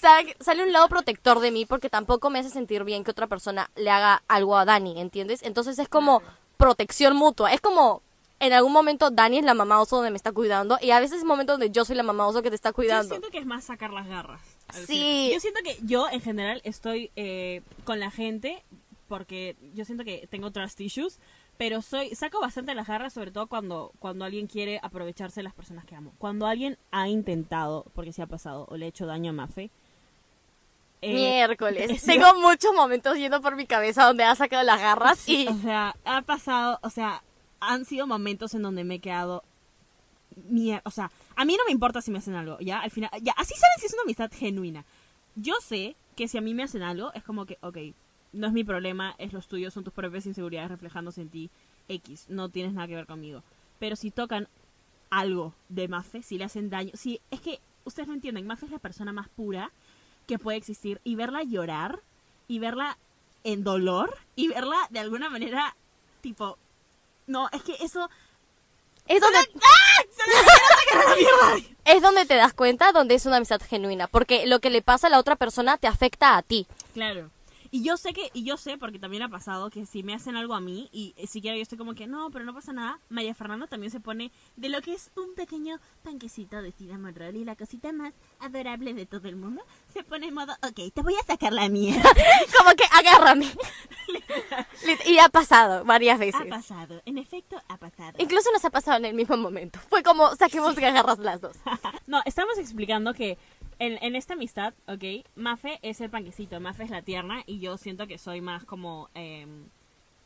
sal- 0.00 0.34
sale 0.40 0.62
un 0.62 0.72
lado 0.72 0.88
protector 0.88 1.40
de 1.40 1.50
mí 1.50 1.66
porque 1.66 1.90
tampoco 1.90 2.30
me 2.30 2.38
hace 2.38 2.50
sentir 2.50 2.84
bien 2.84 3.04
que 3.04 3.10
otra 3.10 3.26
persona 3.26 3.70
le 3.74 3.90
haga 3.90 4.22
algo 4.28 4.56
a 4.56 4.64
Dani, 4.64 5.00
¿entiendes? 5.00 5.42
Entonces 5.42 5.78
es 5.78 5.88
como 5.88 6.22
protección 6.56 7.16
mutua. 7.16 7.52
Es 7.52 7.60
como 7.60 8.02
en 8.40 8.52
algún 8.52 8.72
momento 8.72 9.10
Dani 9.10 9.38
es 9.38 9.44
la 9.44 9.54
mamá 9.54 9.80
oso 9.80 9.96
donde 9.96 10.10
me 10.10 10.16
está 10.16 10.32
cuidando 10.32 10.76
y 10.82 10.90
a 10.90 11.00
veces 11.00 11.18
es 11.18 11.24
momento 11.24 11.52
donde 11.54 11.70
yo 11.70 11.84
soy 11.84 11.96
la 11.96 12.02
mamá 12.02 12.26
oso 12.26 12.42
que 12.42 12.50
te 12.50 12.56
está 12.56 12.70
Yo 12.70 12.74
cuidando. 12.74 13.08
siento 13.08 13.30
que 13.30 13.38
es 13.38 13.46
más 13.46 13.64
sacar 13.64 13.90
las 13.92 14.06
garras. 14.06 14.40
Sí. 14.86 15.30
Yo 15.32 15.40
siento 15.40 15.60
que 15.64 15.78
yo, 15.82 16.08
en 16.10 16.20
general, 16.20 16.60
estoy 16.64 17.10
eh, 17.16 17.62
con 17.84 18.00
la 18.00 18.10
gente 18.10 18.62
porque 19.08 19.56
yo 19.74 19.84
siento 19.84 20.04
que 20.04 20.26
tengo 20.30 20.50
trust 20.50 20.80
issues, 20.80 21.18
pero 21.56 21.80
soy 21.82 22.14
saco 22.16 22.40
bastante 22.40 22.74
las 22.74 22.88
garras, 22.88 23.12
sobre 23.12 23.30
todo 23.30 23.46
cuando, 23.46 23.92
cuando 24.00 24.24
alguien 24.24 24.46
quiere 24.48 24.80
aprovecharse 24.82 25.40
de 25.40 25.44
las 25.44 25.54
personas 25.54 25.84
que 25.84 25.94
amo. 25.94 26.12
Cuando 26.18 26.46
alguien 26.46 26.76
ha 26.90 27.08
intentado, 27.08 27.84
porque 27.94 28.12
se 28.12 28.22
ha 28.22 28.26
pasado, 28.26 28.66
o 28.68 28.76
le 28.76 28.86
ha 28.86 28.88
hecho 28.88 29.06
daño 29.06 29.30
a 29.30 29.34
Mafe. 29.34 29.70
eh, 31.02 31.12
Miércoles. 31.14 31.90
es- 31.90 32.02
Tengo 32.04 32.34
muchos 32.40 32.74
momentos 32.74 33.16
yendo 33.16 33.40
por 33.40 33.56
mi 33.56 33.66
cabeza 33.66 34.04
donde 34.06 34.24
ha 34.24 34.34
sacado 34.34 34.62
las 34.64 34.80
garras 34.80 35.18
Sí, 35.18 35.44
y 35.44 35.48
o 35.48 35.54
sea, 35.58 35.94
ha 36.04 36.22
pasado, 36.22 36.78
o 36.82 36.90
sea, 36.90 37.22
han 37.72 37.84
sido 37.84 38.06
momentos 38.06 38.54
en 38.54 38.62
donde 38.62 38.84
me 38.84 38.96
he 38.96 39.00
quedado 39.00 39.42
mier- 40.50 40.82
o 40.84 40.90
sea, 40.90 41.10
a 41.36 41.44
mí 41.44 41.56
no 41.56 41.64
me 41.66 41.72
importa 41.72 42.00
si 42.02 42.10
me 42.10 42.18
hacen 42.18 42.34
algo, 42.34 42.58
ya, 42.60 42.80
al 42.80 42.90
final, 42.90 43.10
ya, 43.22 43.32
así 43.36 43.54
saben 43.54 43.78
si 43.80 43.86
es 43.86 43.92
una 43.94 44.02
amistad 44.02 44.30
genuina. 44.32 44.84
Yo 45.36 45.54
sé 45.60 45.96
que 46.16 46.28
si 46.28 46.38
a 46.38 46.40
mí 46.40 46.54
me 46.54 46.62
hacen 46.62 46.82
algo, 46.82 47.12
es 47.14 47.22
como 47.24 47.46
que, 47.46 47.58
ok, 47.60 47.78
no 48.32 48.46
es 48.48 48.52
mi 48.52 48.64
problema, 48.64 49.14
es 49.18 49.32
los 49.32 49.46
tuyos, 49.48 49.72
son 49.74 49.84
tus 49.84 49.92
propias 49.92 50.26
inseguridades 50.26 50.70
reflejándose 50.70 51.20
en 51.22 51.28
ti, 51.28 51.50
X, 51.88 52.26
no 52.28 52.48
tienes 52.48 52.72
nada 52.72 52.88
que 52.88 52.94
ver 52.96 53.06
conmigo. 53.06 53.42
Pero 53.78 53.96
si 53.96 54.10
tocan 54.10 54.48
algo 55.10 55.54
de 55.68 55.86
Mafe, 55.88 56.22
si 56.22 56.38
le 56.38 56.44
hacen 56.44 56.70
daño, 56.70 56.90
si, 56.94 57.20
es 57.30 57.40
que 57.40 57.60
ustedes 57.84 58.08
no 58.08 58.14
entienden, 58.14 58.46
Mafe 58.46 58.66
es 58.66 58.72
la 58.72 58.78
persona 58.78 59.12
más 59.12 59.28
pura 59.28 59.70
que 60.26 60.38
puede 60.38 60.56
existir 60.58 61.00
y 61.04 61.14
verla 61.16 61.42
llorar 61.42 62.00
y 62.48 62.58
verla 62.58 62.96
en 63.44 63.62
dolor 63.62 64.16
y 64.36 64.48
verla 64.48 64.78
de 64.90 65.00
alguna 65.00 65.28
manera 65.28 65.76
tipo 66.22 66.58
no 67.26 67.48
es 67.52 67.62
que 67.62 67.74
eso 67.80 68.08
es 69.06 69.20
donde 69.20 69.38
es 71.84 72.02
donde 72.02 72.24
te 72.24 72.34
das 72.34 72.54
cuenta 72.54 72.92
donde 72.92 73.14
es 73.14 73.26
una 73.26 73.36
amistad 73.36 73.60
genuina, 73.68 74.06
porque 74.06 74.46
lo 74.46 74.60
que 74.60 74.70
le 74.70 74.82
pasa 74.82 75.08
a 75.08 75.10
la 75.10 75.18
otra 75.18 75.36
persona 75.36 75.76
te 75.76 75.86
afecta 75.86 76.36
a 76.36 76.42
ti. 76.42 76.66
claro 76.94 77.30
y 77.74 77.82
yo 77.82 77.96
sé 77.96 78.12
que 78.12 78.30
y 78.34 78.44
yo 78.44 78.56
sé 78.56 78.78
porque 78.78 79.00
también 79.00 79.24
ha 79.24 79.28
pasado 79.28 79.68
que 79.68 79.84
si 79.84 80.04
me 80.04 80.14
hacen 80.14 80.36
algo 80.36 80.54
a 80.54 80.60
mí 80.60 80.88
y 80.92 81.12
eh, 81.16 81.26
siquiera 81.26 81.56
yo 81.56 81.62
estoy 81.62 81.76
como 81.76 81.96
que 81.96 82.06
no 82.06 82.30
pero 82.30 82.44
no 82.44 82.54
pasa 82.54 82.72
nada 82.72 83.00
Maya 83.08 83.34
Fernanda 83.34 83.66
también 83.66 83.90
se 83.90 83.98
pone 83.98 84.30
de 84.54 84.68
lo 84.68 84.80
que 84.80 84.94
es 84.94 85.10
un 85.16 85.34
pequeño 85.34 85.80
panquecito 86.04 86.62
de 86.62 86.70
Tida 86.70 86.98
Monroe 86.98 87.36
y 87.36 87.44
la 87.44 87.56
cosita 87.56 87.92
más 87.92 88.14
adorable 88.38 88.94
de 88.94 89.06
todo 89.06 89.26
el 89.26 89.34
mundo 89.34 89.60
se 89.92 90.04
pone 90.04 90.28
en 90.28 90.34
modo 90.34 90.52
ok 90.62 90.92
te 90.94 91.02
voy 91.02 91.16
a 91.16 91.26
sacar 91.26 91.52
la 91.52 91.68
mía 91.68 92.00
Como 92.56 92.74
que 92.76 92.84
agárrame. 92.90 93.50
Y 95.06 95.18
ha 95.18 95.28
pasado 95.28 95.84
varias 95.84 96.18
veces. 96.18 96.40
ha 96.40 96.44
pasado 96.44 97.00
en 97.06 97.18
efecto 97.18 97.60
ha 97.68 97.78
pasado 97.78 98.12
Incluso 98.18 98.50
nos 98.52 98.64
ha 98.64 98.70
pasado 98.70 98.98
en 98.98 99.06
el 99.06 99.14
mismo 99.14 99.36
momento. 99.36 99.78
Fue 99.88 100.02
como 100.02 100.34
saquemos 100.36 100.74
garras 100.76 101.18
las 101.18 101.40
dos. 101.40 101.56
no, 102.06 102.20
estamos 102.26 102.58
explicando 102.58 103.14
que 103.14 103.38
en, 103.78 103.98
en 104.02 104.16
esta 104.16 104.34
amistad, 104.34 104.74
¿ok? 104.86 105.26
Mafe 105.34 105.78
es 105.82 106.00
el 106.00 106.10
panquecito, 106.10 106.60
Mafe 106.60 106.84
es 106.84 106.90
la 106.90 107.02
tierna 107.02 107.42
y 107.46 107.58
yo 107.60 107.76
siento 107.78 108.06
que 108.06 108.18
soy 108.18 108.40
más 108.40 108.64
como... 108.64 109.08
em, 109.14 109.68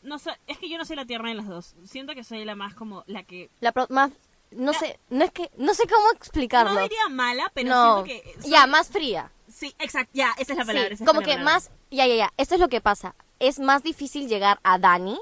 no 0.02 0.16
es 0.46 0.58
que 0.58 0.68
yo 0.68 0.78
no 0.78 0.84
soy 0.84 0.96
la 0.96 1.06
tierna 1.06 1.28
de 1.30 1.34
las 1.34 1.46
dos. 1.48 1.74
Siento 1.84 2.14
que 2.14 2.22
soy 2.24 2.44
la 2.44 2.54
más 2.54 2.74
como 2.74 3.02
la 3.06 3.24
que... 3.24 3.50
La 3.60 3.72
pro- 3.72 3.86
más 3.90 4.12
no 4.50 4.72
sé, 4.72 4.98
no 5.10 5.24
es 5.24 5.30
que 5.32 5.50
no 5.58 5.74
sé 5.74 5.86
cómo 5.86 6.10
explicarlo. 6.12 6.72
No 6.72 6.80
diría 6.80 7.08
mala, 7.10 7.50
pero 7.52 7.68
No. 7.68 8.04
siento 8.06 8.22
que... 8.32 8.40
soy- 8.40 8.50
Ya, 8.50 8.66
más 8.66 8.88
fría. 8.88 9.30
Sí, 9.48 9.74
exacto, 9.78 10.10
ya, 10.14 10.32
esa 10.38 10.52
es 10.52 10.58
la 10.58 10.64
palabra. 10.64 10.96
Sí, 10.96 11.04
como 11.04 11.20
la 11.20 11.26
que 11.26 11.32
palabra. 11.32 11.52
más, 11.54 11.70
ya, 11.90 12.06
ya, 12.06 12.14
ya, 12.14 12.32
esto 12.36 12.54
es 12.54 12.60
lo 12.60 12.68
que 12.68 12.80
pasa. 12.80 13.14
Es 13.40 13.58
más 13.58 13.82
difícil 13.82 14.28
llegar 14.28 14.58
a 14.62 14.78
Dani 14.78 15.18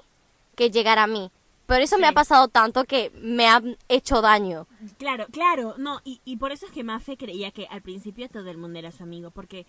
que 0.55 0.71
llegar 0.71 0.99
a 0.99 1.07
mí. 1.07 1.31
Pero 1.66 1.83
eso 1.83 1.98
me 1.98 2.07
ha 2.07 2.12
pasado 2.12 2.48
tanto 2.48 2.85
que 2.85 3.11
me 3.20 3.48
ha 3.48 3.61
hecho 3.88 4.20
daño. 4.22 4.66
Claro, 4.98 5.26
claro, 5.33 5.74
no, 5.79 6.00
y, 6.05 6.20
y 6.24 6.37
por 6.37 6.52
eso 6.52 6.66
es 6.66 6.72
que 6.72 6.85
Mafe 6.85 7.16
creía 7.16 7.50
que 7.50 7.66
al 7.66 7.83
principio 7.83 8.29
todo 8.29 8.48
el 8.50 8.57
mundo 8.59 8.79
era 8.79 8.92
su 8.92 9.02
amigo, 9.02 9.31
porque... 9.33 9.66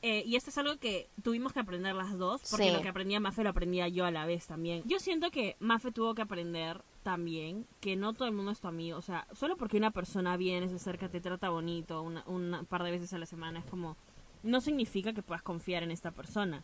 eh, 0.00 0.22
y 0.24 0.36
esto 0.36 0.50
es 0.50 0.58
algo 0.58 0.76
que 0.78 1.08
tuvimos 1.22 1.52
que 1.52 1.60
aprender 1.60 1.94
las 1.94 2.16
dos, 2.16 2.40
porque 2.50 2.66
Sí. 2.66 2.70
lo 2.72 2.80
que 2.80 2.88
aprendía 2.88 3.20
Mafe 3.20 3.42
lo 3.42 3.50
aprendía 3.50 3.88
yo 3.88 4.04
a 4.06 4.10
la 4.10 4.24
vez 4.26 4.46
también. 4.46 4.82
Yo 4.86 5.00
siento 5.00 5.30
que 5.30 5.56
Mafe 5.60 5.90
tuvo 5.92 6.14
que 6.14 6.22
aprender 6.22 6.80
también 7.02 7.66
que 7.80 7.96
no 7.96 8.12
todo 8.14 8.28
el 8.28 8.34
mundo 8.34 8.52
es 8.52 8.60
tu 8.60 8.68
amigo, 8.68 8.96
o 8.96 9.02
sea, 9.02 9.26
solo 9.32 9.56
porque 9.56 9.76
una 9.76 9.90
persona 9.90 10.36
viene, 10.36 10.68
se 10.68 10.76
acerca, 10.76 11.08
te 11.08 11.20
trata 11.20 11.48
bonito 11.50 12.00
una, 12.02 12.22
un 12.26 12.64
par 12.68 12.84
de 12.84 12.90
veces 12.92 13.12
a 13.12 13.18
la 13.18 13.26
semana, 13.26 13.58
es 13.58 13.64
como... 13.66 13.96
No 14.44 14.60
significa 14.60 15.12
que 15.12 15.22
puedas 15.22 15.42
confiar 15.42 15.82
en 15.82 15.90
esta 15.90 16.12
persona. 16.12 16.62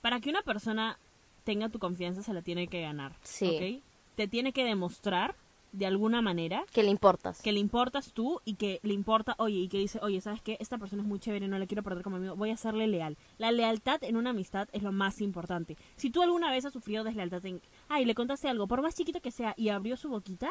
Para 0.00 0.20
que 0.20 0.30
una 0.30 0.40
persona 0.42 0.98
tenga 1.44 1.68
tu 1.68 1.78
confianza 1.78 2.22
se 2.22 2.32
la 2.32 2.40
tiene 2.42 2.66
que 2.66 2.80
ganar, 2.80 3.14
Sí. 3.22 3.80
¿ok? 3.80 3.89
Te 4.16 4.28
tiene 4.28 4.52
que 4.52 4.64
demostrar 4.64 5.34
de 5.72 5.86
alguna 5.86 6.20
manera 6.20 6.64
Que 6.72 6.82
le 6.82 6.90
importas. 6.90 7.40
que 7.42 7.52
le 7.52 7.60
importas 7.60 8.12
tú 8.12 8.40
y 8.44 8.54
que 8.54 8.80
le 8.82 8.92
importa, 8.92 9.36
oye, 9.38 9.56
y 9.58 9.68
que 9.68 9.78
dice, 9.78 10.00
oye, 10.02 10.20
¿sabes 10.20 10.42
qué? 10.42 10.56
Esta 10.58 10.78
persona 10.78 11.02
es 11.02 11.08
muy 11.08 11.20
chévere, 11.20 11.46
no 11.46 11.58
la 11.58 11.66
quiero 11.66 11.84
perder 11.84 12.02
como 12.02 12.16
amigo, 12.16 12.34
voy 12.34 12.50
a 12.50 12.56
serle 12.56 12.88
leal. 12.88 13.16
La 13.38 13.52
lealtad 13.52 14.02
en 14.02 14.16
una 14.16 14.30
amistad 14.30 14.68
es 14.72 14.82
lo 14.82 14.90
más 14.90 15.20
importante. 15.20 15.76
Si 15.96 16.10
tú 16.10 16.22
alguna 16.22 16.50
vez 16.50 16.64
has 16.64 16.72
sufrido 16.72 17.04
deslealtad 17.04 17.46
en... 17.46 17.60
Ay, 17.88 18.04
le 18.04 18.16
contaste 18.16 18.48
algo, 18.48 18.66
por 18.66 18.82
más 18.82 18.96
chiquito 18.96 19.20
que 19.20 19.30
sea, 19.30 19.54
y 19.56 19.68
abrió 19.68 19.96
su 19.96 20.08
boquita, 20.08 20.50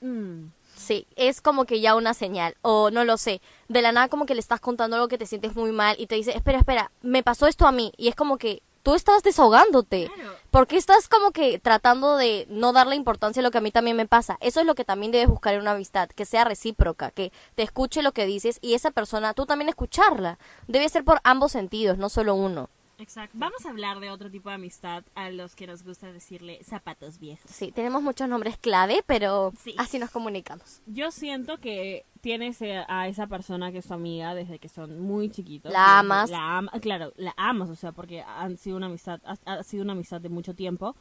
mm, 0.00 0.44
Sí, 0.76 1.06
es 1.16 1.40
como 1.40 1.64
que 1.64 1.80
ya 1.80 1.94
una 1.94 2.12
señal. 2.14 2.54
O 2.62 2.90
no 2.90 3.04
lo 3.04 3.16
sé. 3.18 3.40
De 3.68 3.80
la 3.82 3.92
nada 3.92 4.08
como 4.08 4.26
que 4.26 4.34
le 4.34 4.40
estás 4.40 4.60
contando 4.60 4.96
algo 4.96 5.08
que 5.08 5.18
te 5.18 5.26
sientes 5.26 5.56
muy 5.56 5.72
mal 5.72 5.96
y 5.98 6.06
te 6.06 6.14
dice, 6.16 6.32
espera, 6.36 6.58
espera, 6.58 6.90
me 7.02 7.22
pasó 7.22 7.46
esto 7.46 7.66
a 7.66 7.72
mí. 7.72 7.92
Y 7.96 8.08
es 8.08 8.14
como 8.14 8.36
que 8.38 8.62
tú 8.86 8.94
estás 8.94 9.24
desahogándote. 9.24 10.08
Claro. 10.14 10.36
Porque 10.52 10.76
estás 10.76 11.08
como 11.08 11.32
que 11.32 11.58
tratando 11.58 12.16
de 12.16 12.46
no 12.48 12.72
darle 12.72 12.94
importancia 12.94 13.40
a 13.40 13.42
lo 13.42 13.50
que 13.50 13.58
a 13.58 13.60
mí 13.60 13.72
también 13.72 13.96
me 13.96 14.06
pasa. 14.06 14.38
Eso 14.40 14.60
es 14.60 14.66
lo 14.66 14.76
que 14.76 14.84
también 14.84 15.10
debes 15.10 15.26
buscar 15.26 15.54
en 15.54 15.62
una 15.62 15.72
amistad, 15.72 16.08
que 16.08 16.24
sea 16.24 16.44
recíproca, 16.44 17.10
que 17.10 17.32
te 17.56 17.64
escuche 17.64 18.00
lo 18.00 18.12
que 18.12 18.26
dices 18.26 18.60
y 18.62 18.74
esa 18.74 18.92
persona, 18.92 19.34
tú 19.34 19.44
también 19.44 19.68
escucharla. 19.68 20.38
Debe 20.68 20.88
ser 20.88 21.02
por 21.02 21.20
ambos 21.24 21.50
sentidos, 21.50 21.98
no 21.98 22.08
solo 22.08 22.36
uno. 22.36 22.70
Exacto. 22.98 23.36
Vamos 23.38 23.64
a 23.66 23.70
hablar 23.70 24.00
de 24.00 24.10
otro 24.10 24.30
tipo 24.30 24.48
de 24.48 24.54
amistad 24.56 25.04
a 25.14 25.30
los 25.30 25.54
que 25.54 25.66
nos 25.66 25.82
gusta 25.84 26.12
decirle 26.12 26.62
zapatos 26.64 27.18
viejos. 27.18 27.50
Sí, 27.50 27.72
tenemos 27.72 28.02
muchos 28.02 28.28
nombres 28.28 28.56
clave, 28.58 29.02
pero 29.06 29.52
Sí. 29.58 29.74
así 29.78 29.98
nos 29.98 30.10
comunicamos. 30.10 30.80
Yo 30.86 31.10
siento 31.10 31.58
que 31.58 32.04
tienes 32.20 32.60
eh, 32.62 32.84
a 32.88 33.08
esa 33.08 33.26
persona 33.26 33.70
que 33.72 33.78
es 33.78 33.86
tu 33.86 33.94
amiga 33.94 34.34
desde 34.34 34.58
que 34.58 34.68
son 34.68 34.98
muy 35.00 35.30
chiquitos. 35.30 35.72
La 35.72 35.98
amas. 36.00 36.30
La 36.30 36.58
ama- 36.58 36.72
claro, 36.80 37.12
la 37.16 37.34
amas, 37.36 37.70
o 37.70 37.74
sea, 37.76 37.92
porque 37.92 38.22
han 38.22 38.56
sido 38.56 38.76
una 38.76 38.86
amistad, 38.86 39.20
ha, 39.24 39.36
ha 39.52 39.62
sido 39.62 39.82
una 39.84 39.92
amistad 39.92 40.20
de 40.20 40.28
mucho 40.28 40.54
tiempo. 40.54 40.96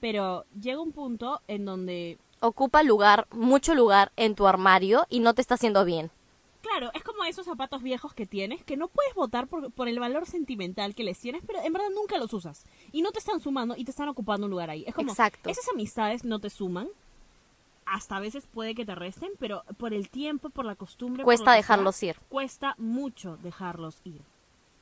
Pero 0.00 0.44
llega 0.60 0.80
un 0.80 0.92
punto 0.92 1.40
en 1.48 1.64
donde, 1.64 2.18
Ocupa 2.40 2.84
lugar, 2.84 3.26
mucho 3.32 3.74
lugar 3.74 4.12
en 4.14 4.36
tu 4.36 4.46
armario 4.46 5.06
y 5.08 5.18
no 5.18 5.34
te 5.34 5.40
está 5.40 5.54
haciendo 5.54 5.84
bien. 5.84 6.12
Claro, 6.68 6.90
es 6.94 7.02
como 7.02 7.24
esos 7.24 7.46
zapatos 7.46 7.82
viejos 7.82 8.14
que 8.14 8.26
tienes 8.26 8.62
que 8.64 8.76
no 8.76 8.88
puedes 8.88 9.14
votar 9.14 9.46
por, 9.46 9.70
por 9.72 9.88
el 9.88 9.98
valor 9.98 10.26
sentimental 10.26 10.94
que 10.94 11.04
les 11.04 11.18
tienes, 11.18 11.42
pero 11.46 11.60
en 11.62 11.72
verdad 11.72 11.88
nunca 11.94 12.18
los 12.18 12.32
usas. 12.32 12.64
Y 12.92 13.02
no 13.02 13.12
te 13.12 13.18
están 13.18 13.40
sumando 13.40 13.74
y 13.76 13.84
te 13.84 13.90
están 13.90 14.08
ocupando 14.08 14.46
un 14.46 14.50
lugar 14.50 14.70
ahí. 14.70 14.84
Es 14.86 14.94
como, 14.94 15.10
Exacto. 15.12 15.48
esas 15.48 15.68
amistades 15.68 16.24
no 16.24 16.38
te 16.38 16.50
suman. 16.50 16.88
Hasta 17.86 18.16
a 18.16 18.20
veces 18.20 18.46
puede 18.46 18.74
que 18.74 18.84
te 18.84 18.94
resten, 18.94 19.30
pero 19.38 19.64
por 19.78 19.94
el 19.94 20.10
tiempo, 20.10 20.50
por 20.50 20.66
la 20.66 20.74
costumbre. 20.74 21.24
Cuesta 21.24 21.52
dejarlos 21.52 21.96
sea, 21.96 22.10
ir. 22.10 22.16
Cuesta 22.28 22.74
mucho 22.76 23.38
dejarlos 23.38 24.00
ir. 24.04 24.20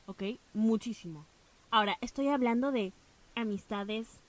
¿Ok? 0.06 0.22
Muchísimo. 0.54 1.24
Ahora, 1.70 1.98
estoy 2.00 2.28
hablando 2.28 2.72
de 2.72 2.92
amistades. 3.36 4.20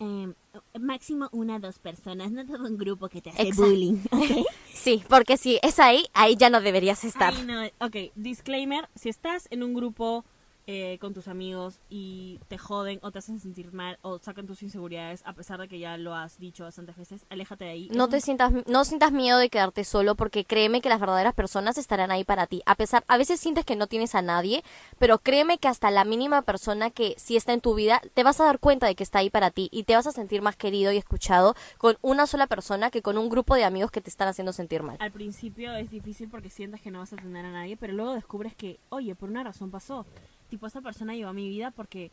Eh, 0.00 0.32
máximo 0.80 1.28
una 1.32 1.56
o 1.56 1.60
dos 1.60 1.78
personas, 1.78 2.32
no 2.32 2.44
todo 2.44 2.64
un 2.66 2.76
grupo 2.76 3.08
que 3.08 3.20
te 3.20 3.30
hace 3.30 3.42
Exacto. 3.42 3.70
bullying. 3.70 3.98
¿ok? 4.10 4.46
Sí, 4.72 5.02
porque 5.08 5.36
si 5.36 5.60
es 5.62 5.78
ahí, 5.78 6.06
ahí 6.14 6.36
ya 6.36 6.50
no 6.50 6.60
deberías 6.60 7.04
estar. 7.04 7.34
Ay, 7.34 7.44
no. 7.44 7.86
Ok, 7.86 8.12
disclaimer: 8.14 8.88
si 8.94 9.08
estás 9.10 9.46
en 9.50 9.62
un 9.62 9.74
grupo 9.74 10.24
eh, 10.72 10.98
con 11.00 11.14
tus 11.14 11.26
amigos 11.26 11.80
y 11.88 12.38
te 12.46 12.56
joden 12.56 13.00
o 13.02 13.10
te 13.10 13.18
hacen 13.18 13.40
sentir 13.40 13.72
mal 13.72 13.98
o 14.02 14.20
sacan 14.20 14.46
tus 14.46 14.62
inseguridades 14.62 15.20
a 15.24 15.32
pesar 15.32 15.58
de 15.58 15.66
que 15.66 15.80
ya 15.80 15.96
lo 15.96 16.14
has 16.14 16.38
dicho 16.38 16.62
bastantes 16.62 16.96
veces, 16.96 17.26
aléjate 17.28 17.64
de 17.64 17.70
ahí. 17.72 17.88
No 17.92 18.08
te 18.08 18.20
sientas, 18.20 18.52
no 18.68 18.84
sientas 18.84 19.10
miedo 19.10 19.38
de 19.38 19.50
quedarte 19.50 19.82
solo 19.82 20.14
porque 20.14 20.44
créeme 20.44 20.80
que 20.80 20.88
las 20.88 21.00
verdaderas 21.00 21.34
personas 21.34 21.76
estarán 21.76 22.12
ahí 22.12 22.22
para 22.22 22.46
ti. 22.46 22.62
A 22.66 22.76
pesar, 22.76 23.02
a 23.08 23.18
veces 23.18 23.40
sientes 23.40 23.64
que 23.64 23.74
no 23.74 23.88
tienes 23.88 24.14
a 24.14 24.22
nadie, 24.22 24.62
pero 25.00 25.18
créeme 25.18 25.58
que 25.58 25.66
hasta 25.66 25.90
la 25.90 26.04
mínima 26.04 26.42
persona 26.42 26.90
que 26.90 27.16
sí 27.18 27.36
está 27.36 27.52
en 27.52 27.60
tu 27.60 27.74
vida, 27.74 28.00
te 28.14 28.22
vas 28.22 28.40
a 28.40 28.44
dar 28.44 28.60
cuenta 28.60 28.86
de 28.86 28.94
que 28.94 29.02
está 29.02 29.18
ahí 29.18 29.28
para 29.28 29.50
ti 29.50 29.70
y 29.72 29.82
te 29.82 29.96
vas 29.96 30.06
a 30.06 30.12
sentir 30.12 30.40
más 30.40 30.54
querido 30.54 30.92
y 30.92 30.98
escuchado 30.98 31.56
con 31.78 31.96
una 32.00 32.28
sola 32.28 32.46
persona 32.46 32.92
que 32.92 33.02
con 33.02 33.18
un 33.18 33.28
grupo 33.28 33.56
de 33.56 33.64
amigos 33.64 33.90
que 33.90 34.00
te 34.00 34.10
están 34.10 34.28
haciendo 34.28 34.52
sentir 34.52 34.84
mal. 34.84 34.98
Al 35.00 35.10
principio 35.10 35.74
es 35.74 35.90
difícil 35.90 36.28
porque 36.28 36.48
sientes 36.48 36.80
que 36.80 36.92
no 36.92 37.00
vas 37.00 37.12
a 37.12 37.16
tener 37.16 37.44
a 37.44 37.50
nadie, 37.50 37.76
pero 37.76 37.92
luego 37.92 38.14
descubres 38.14 38.54
que, 38.54 38.78
oye, 38.90 39.16
por 39.16 39.30
una 39.30 39.42
razón 39.42 39.72
pasó. 39.72 40.06
Tipo, 40.50 40.66
esta 40.66 40.82
persona 40.82 41.14
llegó 41.14 41.30
a 41.30 41.32
mi 41.32 41.48
vida 41.48 41.70
porque 41.70 42.10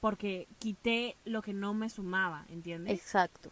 porque 0.00 0.46
quité 0.58 1.16
lo 1.24 1.42
que 1.42 1.52
no 1.52 1.74
me 1.74 1.88
sumaba, 1.88 2.44
¿entiendes? 2.48 2.98
Exacto. 2.98 3.50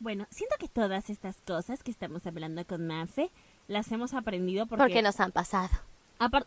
Bueno, 0.00 0.26
siento 0.30 0.56
que 0.58 0.68
todas 0.68 1.10
estas 1.10 1.40
cosas 1.42 1.82
que 1.82 1.90
estamos 1.90 2.26
hablando 2.26 2.66
con 2.66 2.86
Mafe 2.86 3.30
las 3.68 3.90
hemos 3.92 4.14
aprendido 4.14 4.66
porque... 4.66 4.82
Porque 4.82 5.02
nos 5.02 5.20
han 5.20 5.32
pasado. 5.32 5.70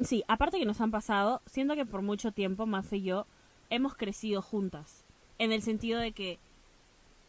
Sí, 0.02 0.24
aparte 0.28 0.60
que 0.60 0.66
nos 0.66 0.80
han 0.80 0.92
pasado, 0.92 1.42
siento 1.46 1.76
que 1.76 1.86
por 1.86 2.02
mucho 2.02 2.32
tiempo 2.32 2.66
Mafe 2.66 2.98
y 2.98 3.04
yo 3.04 3.26
hemos 3.70 3.96
crecido 3.96 4.42
juntas. 4.42 5.04
En 5.38 5.52
el 5.52 5.62
sentido 5.62 6.00
de 6.00 6.12
que 6.12 6.40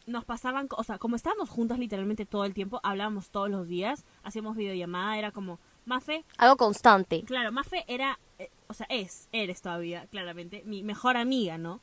nos 0.05 0.23
pasaban, 0.23 0.67
o 0.69 0.83
sea, 0.83 0.97
como 0.97 1.15
estábamos 1.15 1.49
juntas 1.49 1.79
literalmente 1.79 2.25
todo 2.25 2.45
el 2.45 2.53
tiempo, 2.53 2.79
hablábamos 2.83 3.29
todos 3.29 3.49
los 3.49 3.67
días, 3.67 4.05
hacíamos 4.23 4.55
videollamada, 4.55 5.17
era 5.17 5.31
como, 5.31 5.59
Mafe, 5.85 6.23
Algo 6.37 6.57
constante. 6.57 7.23
claro, 7.23 7.51
Mafe 7.51 7.83
era, 7.87 8.19
eh, 8.39 8.49
o 8.67 8.73
sea, 8.73 8.85
es, 8.89 9.27
eres 9.31 9.61
todavía, 9.61 10.07
claramente, 10.11 10.63
mi 10.65 10.83
mejor 10.83 11.17
amiga, 11.17 11.57
¿no? 11.57 11.79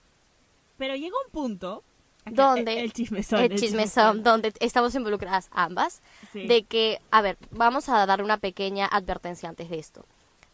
Pero 0.78 0.96
llegó 0.96 1.16
un 1.26 1.30
punto... 1.32 1.82
acá, 2.24 2.34
¿Dónde? 2.34 2.72
El, 2.74 2.78
el 2.86 2.92
chismesón. 2.92 3.40
el 3.40 3.54
chismesón, 3.58 4.22
donde 4.22 4.52
estamos 4.60 4.94
involucradas 4.94 5.48
ambas, 5.52 6.02
Sí. 6.32 6.46
de 6.46 6.64
que, 6.64 7.00
a 7.10 7.22
ver, 7.22 7.36
vamos 7.50 7.88
a 7.88 8.04
dar 8.06 8.22
una 8.22 8.38
pequeña 8.38 8.86
advertencia 8.86 9.48
antes 9.48 9.68
de 9.70 9.78
esto. 9.78 10.04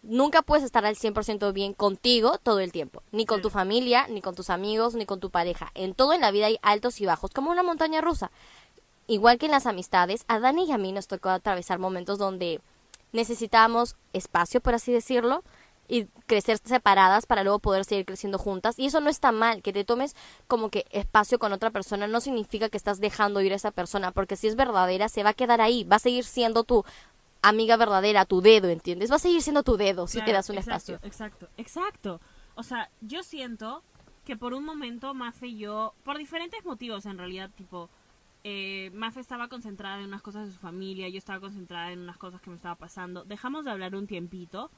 Nunca 0.03 0.41
puedes 0.43 0.65
estar 0.65 0.87
al 0.87 0.97
100% 0.97 1.53
bien 1.53 1.75
contigo 1.75 2.39
todo 2.39 2.61
el 2.61 2.73
tiempo, 2.73 3.03
ni 3.13 3.27
con 3.27 3.43
tu 3.43 3.51
familia, 3.51 4.07
ni 4.09 4.23
con 4.23 4.35
tus 4.35 4.49
amigos, 4.49 4.95
ni 4.95 5.05
con 5.05 5.21
tu 5.21 5.29
pareja. 5.31 5.71
En 5.75 5.93
todo 5.95 6.15
en 6.15 6.23
la 6.23 6.31
vida 6.31 6.47
hay 6.47 6.59
altos 6.63 7.01
y 7.03 7.07
bajos, 7.07 7.33
como 7.33 7.51
una 7.51 7.63
montaña 7.63 8.01
rusa. 8.01 8.31
Igual 9.09 9.39
que 9.39 9.47
en 9.47 9.53
las 9.53 9.67
amistades, 9.67 10.25
a 10.27 10.39
Dani 10.39 10.65
y 10.65 10.73
a 10.73 10.79
mí 10.79 10.93
nos 10.93 11.07
tocó 11.07 11.29
atravesar 11.31 11.79
momentos 11.79 12.17
donde 12.19 12.61
necesitábamos 13.13 13.97
espacio, 14.13 14.61
por 14.61 14.75
así 14.75 14.93
decirlo, 14.93 15.43
y 15.91 16.07
crecer 16.27 16.59
separadas 16.63 17.27
para 17.27 17.43
luego 17.43 17.59
poder 17.59 17.85
seguir 17.85 18.07
creciendo 18.07 18.39
juntas. 18.39 18.79
Y 18.79 18.87
eso 18.87 19.01
no 19.01 19.11
está 19.11 19.33
mal, 19.33 19.61
que 19.61 19.73
te 19.73 19.85
tomes 19.85 20.15
como 20.47 20.71
que 20.71 20.87
espacio 20.91 21.39
con 21.39 21.53
otra 21.53 21.71
persona 21.71 22.07
no 22.07 22.21
significa 22.21 22.69
que 22.69 22.77
estás 22.77 23.01
dejando 23.01 23.41
ir 23.41 23.53
a 23.53 23.57
esa 23.57 23.73
persona, 23.73 24.13
porque 24.13 24.37
si 24.37 24.47
es 24.47 24.55
verdadera, 24.55 25.09
se 25.09 25.25
va 25.25 25.31
a 25.31 25.35
quedar 25.35 25.61
ahí, 25.61 25.83
va 25.85 25.97
a 25.97 25.99
seguir 25.99 26.25
siendo 26.25 26.63
tu 26.63 26.85
amiga 27.43 27.77
verdadera, 27.77 28.25
tu 28.25 28.41
dedo, 28.41 28.69
¿entiendes? 28.69 29.11
Va 29.11 29.17
a 29.17 29.21
seguir 29.21 29.43
siendo 29.43 29.65
tu 29.65 29.77
dedo 29.77 30.07
si 30.07 30.23
te 30.23 30.33
das 30.33 30.49
un 30.49 30.59
exacto, 30.59 30.95
espacio. 30.95 31.09
Exacto, 31.09 31.49
exacto. 31.57 32.21
O 32.55 32.63
sea, 32.63 32.89
yo 33.01 33.23
siento 33.25 33.83
que 34.25 34.37
por 34.37 34.55
un 34.55 34.65
momento 34.65 35.13
Mafe 35.13 35.49
y 35.49 35.59
yo, 35.59 35.95
por 36.05 36.19
diferentes 36.19 36.65
motivos 36.65 37.05
en 37.07 37.19
realidad, 37.19 37.51
tipo, 37.57 37.89
eh, 38.45 38.91
Mafe 38.95 39.19
estaba 39.19 39.49
concentrada 39.49 39.99
en 39.99 40.07
unas 40.07 40.23
cosas 40.23 40.47
de 40.47 40.53
su 40.53 40.61
familia, 40.61 41.09
yo 41.09 41.19
estaba 41.19 41.41
concentrada 41.41 41.91
en 41.91 42.01
unas 42.01 42.17
cosas 42.17 42.41
que 42.41 42.51
me 42.51 42.57
estaba 42.57 42.77
pasando. 42.77 43.25
Dejamos 43.25 43.65
de 43.65 43.73
hablar 43.73 43.97
un 43.97 44.07
tiempito, 44.07 44.71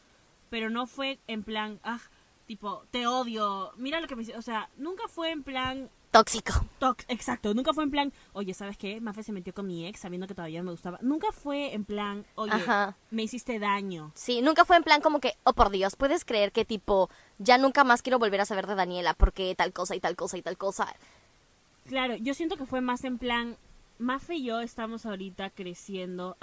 pero 0.52 0.68
no 0.68 0.86
fue 0.86 1.18
en 1.28 1.44
plan, 1.44 1.80
ah, 1.82 1.98
tipo, 2.46 2.84
te 2.90 3.06
odio, 3.06 3.72
mira 3.78 4.02
lo 4.02 4.06
que 4.06 4.14
me 4.14 4.20
hice. 4.20 4.36
O 4.36 4.42
sea, 4.42 4.68
nunca 4.76 5.08
fue 5.08 5.30
en 5.30 5.42
plan, 5.42 5.88
Tóxico. 6.10 6.52
tox, 6.78 7.06
exacto, 7.08 7.54
nunca 7.54 7.72
fue 7.72 7.84
en 7.84 7.90
plan, 7.90 8.12
oye, 8.34 8.52
¿sabes 8.52 8.76
qué? 8.76 9.00
Mafe 9.00 9.22
se 9.22 9.32
metió 9.32 9.54
con 9.54 9.66
mi 9.66 9.86
ex 9.86 10.00
sabiendo 10.00 10.26
que 10.26 10.34
todavía 10.34 10.62
me 10.62 10.70
gustaba. 10.70 10.98
Nunca 11.00 11.32
fue 11.32 11.72
en 11.72 11.86
plan, 11.86 12.26
oye, 12.34 12.52
Ajá. 12.52 12.94
me 13.10 13.22
hiciste 13.22 13.58
daño. 13.58 14.12
Sí, 14.14 14.42
nunca 14.42 14.66
fue 14.66 14.76
en 14.76 14.82
plan 14.82 15.00
como 15.00 15.20
que, 15.20 15.38
oh 15.44 15.54
por 15.54 15.70
Dios, 15.70 15.96
puedes 15.96 16.26
creer 16.26 16.52
que 16.52 16.66
tipo, 16.66 17.08
ya 17.38 17.56
nunca 17.56 17.82
más 17.82 18.02
quiero 18.02 18.18
volver 18.18 18.42
a 18.42 18.44
saber 18.44 18.66
de 18.66 18.74
Daniela 18.74 19.14
porque 19.14 19.54
tal 19.54 19.72
cosa 19.72 19.96
y 19.96 20.00
tal 20.00 20.16
cosa 20.16 20.36
y 20.36 20.42
tal 20.42 20.58
cosa. 20.58 20.94
Claro, 21.86 22.14
yo 22.16 22.34
siento 22.34 22.58
que 22.58 22.66
fue 22.66 22.82
más 22.82 23.04
en 23.04 23.16
plan, 23.16 23.56
Mafe 23.98 24.36
y 24.36 24.44
yo 24.44 24.60
estamos 24.60 25.06
ahorita 25.06 25.50
creciendo 25.50 26.36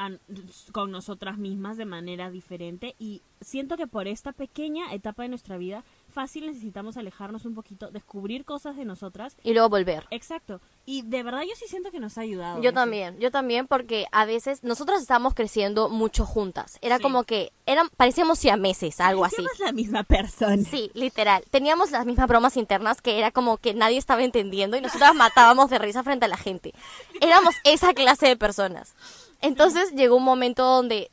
con 0.71 0.91
nosotras 0.91 1.38
mismas 1.38 1.77
de 1.77 1.85
manera 1.85 2.29
diferente 2.29 2.95
y 2.99 3.21
siento 3.41 3.75
que 3.75 3.88
por 3.88 4.07
esta 4.07 4.31
pequeña 4.31 4.93
etapa 4.93 5.23
de 5.23 5.29
nuestra 5.29 5.57
vida 5.57 5.83
fácil 6.19 6.47
necesitamos 6.47 6.97
alejarnos 6.97 7.45
un 7.45 7.55
poquito, 7.55 7.91
descubrir 7.91 8.43
cosas 8.43 8.75
de 8.75 8.84
nosotras. 8.84 9.38
Y 9.41 9.53
luego 9.53 9.69
volver. 9.69 10.05
Exacto. 10.12 10.60
Y 10.86 11.03
de 11.03 11.23
verdad 11.23 11.43
yo 11.43 11.55
sí 11.55 11.63
siento 11.69 11.91
que 11.91 11.99
nos 12.01 12.17
ha 12.17 12.21
ayudado. 12.21 12.62
Yo 12.62 12.73
también, 12.73 13.17
yo 13.19 13.32
también 13.32 13.67
porque 13.67 14.05
a 14.12 14.25
veces 14.25 14.62
nosotras 14.65 15.01
estábamos 15.01 15.34
creciendo 15.34 15.88
mucho 15.88 16.25
juntas. 16.25 16.77
Era 16.82 16.97
Sí. 16.97 17.03
como 17.03 17.23
que 17.23 17.53
eran 17.65 17.88
parecíamos 17.95 18.38
siameses, 18.38 18.99
algo 18.99 19.23
así. 19.23 19.38
Somos 19.38 19.60
la 19.60 19.71
misma 19.71 20.03
persona. 20.03 20.58
Sí, 20.62 20.91
literal. 20.93 21.41
Teníamos 21.51 21.91
las 21.91 22.05
mismas 22.05 22.27
bromas 22.27 22.58
internas 22.58 23.01
que 23.01 23.17
era 23.17 23.32
como 23.32 23.55
que 23.58 23.73
nadie 23.73 23.97
estaba 23.97 24.21
entendiendo 24.21 24.75
y 24.75 24.82
nosotras 24.82 25.15
matábamos 25.15 25.69
de 25.69 25.79
risa 25.79 26.03
frente 26.03 26.25
a 26.25 26.27
la 26.27 26.36
gente. 26.38 26.73
Éramos 27.21 27.55
esa 27.63 27.93
clase 27.93 28.27
de 28.27 28.36
personas. 28.36 28.93
Entonces 29.41 29.93
llegó 29.93 30.17
un 30.17 30.25
momento 30.25 30.65
donde 30.65 31.10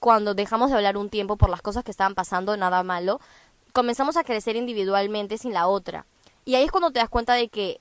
cuando 0.00 0.34
dejamos 0.34 0.68
de 0.68 0.76
hablar 0.76 0.98
un 0.98 1.08
tiempo 1.08 1.38
por 1.38 1.48
las 1.48 1.62
cosas 1.62 1.82
que 1.82 1.90
estaban 1.90 2.14
pasando, 2.14 2.58
nada 2.58 2.82
malo, 2.82 3.20
comenzamos 3.74 4.16
a 4.16 4.24
crecer 4.24 4.54
individualmente 4.56 5.36
sin 5.36 5.52
la 5.52 5.66
otra. 5.66 6.06
Y 6.46 6.54
ahí 6.54 6.64
es 6.64 6.70
cuando 6.70 6.92
te 6.92 7.00
das 7.00 7.08
cuenta 7.08 7.34
de 7.34 7.48
que 7.48 7.80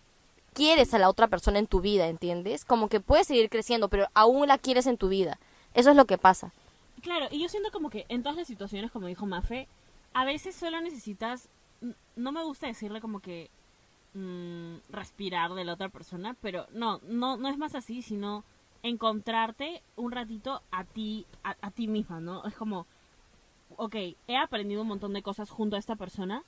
quieres 0.53 0.93
a 0.93 0.99
la 0.99 1.08
otra 1.08 1.27
persona 1.27 1.60
en 1.60 1.67
tu 1.67 1.82
vida, 1.82 2.08
¿entiendes? 2.08 2.65
Como 2.65 2.89
que 2.89 2.99
puedes 2.99 3.27
seguir 3.27 3.49
creciendo, 3.49 3.89
pero 3.89 4.08
aún 4.15 4.47
la 4.47 4.58
quieres 4.58 4.88
en 4.88 4.97
tu 4.97 5.08
vida. 5.08 5.39
Eso 5.75 5.91
es 5.91 5.95
lo 5.95 6.06
que 6.06 6.17
pasa. 6.17 6.51
Claro, 7.01 7.27
y 7.29 7.41
yo 7.41 7.47
siento 7.47 7.71
como 7.71 7.91
que 7.91 8.06
en 8.10 8.23
todas 8.23 8.38
las 8.38 8.47
situaciones, 8.47 8.91
como 8.91 9.06
dijo 9.08 9.27
Mafe, 9.27 9.67
a 10.13 10.25
veces 10.25 10.56
solo 10.56 10.82
necesitas, 10.82 11.47
no 12.15 12.32
me 12.32 12.43
gusta 12.43 12.65
decirle 12.65 12.99
como 12.99 13.19
que 13.19 13.51
mm, 14.15 14.77
respirar 14.89 15.53
de 15.53 15.63
la 15.63 15.73
otra 15.73 15.89
persona, 15.89 16.36
pero 16.41 16.65
no, 16.71 17.01
no, 17.03 17.38
no 17.38 17.49
es 17.49 17.58
más 17.58 17.75
así, 17.75 18.01
sino 18.01 18.43
encontrarte 18.82 19.84
un 19.95 20.12
ratito 20.12 20.63
a 20.71 20.86
ti, 20.86 21.27
a, 21.43 21.56
a 21.62 21.69
ti 21.69 21.88
misma, 21.88 22.19
¿no? 22.19 22.43
Es 22.45 22.56
como, 22.56 22.88
ok, 23.77 23.95
he 24.27 24.38
aprendido 24.38 24.81
un 24.81 24.88
montón 24.88 25.13
de 25.13 25.21
cosas 25.21 25.49
junto 25.49 25.75
a 25.75 25.79
esta 25.79 25.95
persona, 25.95 26.43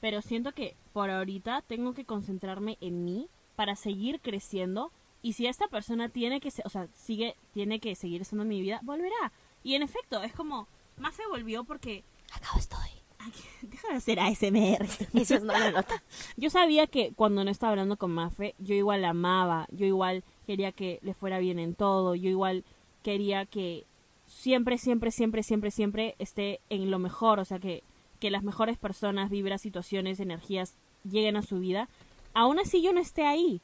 pero 0.00 0.22
siento 0.22 0.52
que 0.52 0.76
por 0.92 1.10
ahorita 1.10 1.62
tengo 1.66 1.92
que 1.94 2.04
concentrarme 2.04 2.78
en 2.80 3.04
mí 3.04 3.28
para 3.56 3.76
seguir 3.76 4.20
creciendo 4.20 4.90
y 5.22 5.34
si 5.34 5.46
esta 5.46 5.68
persona 5.68 6.08
tiene 6.08 6.40
que, 6.40 6.50
se- 6.50 6.62
o 6.64 6.68
sea, 6.70 6.88
sigue, 6.94 7.36
tiene 7.52 7.78
que 7.80 7.94
seguir 7.94 8.22
estando 8.22 8.42
en 8.44 8.48
mi 8.48 8.60
vida, 8.60 8.80
volverá. 8.82 9.32
Y 9.62 9.74
en 9.74 9.82
efecto, 9.82 10.22
es 10.22 10.32
como, 10.32 10.66
Mafe 10.96 11.22
volvió 11.28 11.64
porque, 11.64 12.02
Acá 12.32 12.48
estoy. 12.58 12.88
Ay, 13.18 13.32
deja 13.62 13.88
de 13.88 13.94
hacer 13.96 14.18
ASMR. 14.20 14.86
Eso 15.20 15.38
lo 15.40 15.70
nota. 15.72 16.02
Yo 16.38 16.48
sabía 16.48 16.86
que 16.86 17.12
cuando 17.14 17.44
no 17.44 17.50
estaba 17.50 17.72
hablando 17.72 17.98
con 17.98 18.12
Mafe, 18.12 18.54
yo 18.58 18.74
igual 18.74 19.02
la 19.02 19.10
amaba, 19.10 19.66
yo 19.70 19.84
igual 19.84 20.24
quería 20.46 20.72
que 20.72 20.98
le 21.02 21.12
fuera 21.12 21.38
bien 21.38 21.58
en 21.58 21.74
todo, 21.74 22.14
yo 22.14 22.30
igual 22.30 22.64
quería 23.02 23.44
que 23.44 23.84
siempre, 24.40 24.78
siempre, 24.78 25.10
siempre, 25.10 25.42
siempre, 25.42 25.70
siempre 25.70 26.14
esté 26.18 26.60
en 26.70 26.90
lo 26.90 26.98
mejor, 26.98 27.40
o 27.40 27.44
sea, 27.44 27.58
que, 27.58 27.82
que 28.20 28.30
las 28.30 28.42
mejores 28.42 28.78
personas, 28.78 29.28
vibras, 29.28 29.60
situaciones, 29.60 30.18
energías 30.18 30.76
lleguen 31.04 31.36
a 31.36 31.42
su 31.42 31.58
vida. 31.58 31.90
Aún 32.32 32.58
así 32.58 32.80
yo 32.80 32.94
no 32.94 33.00
esté 33.00 33.26
ahí 33.26 33.60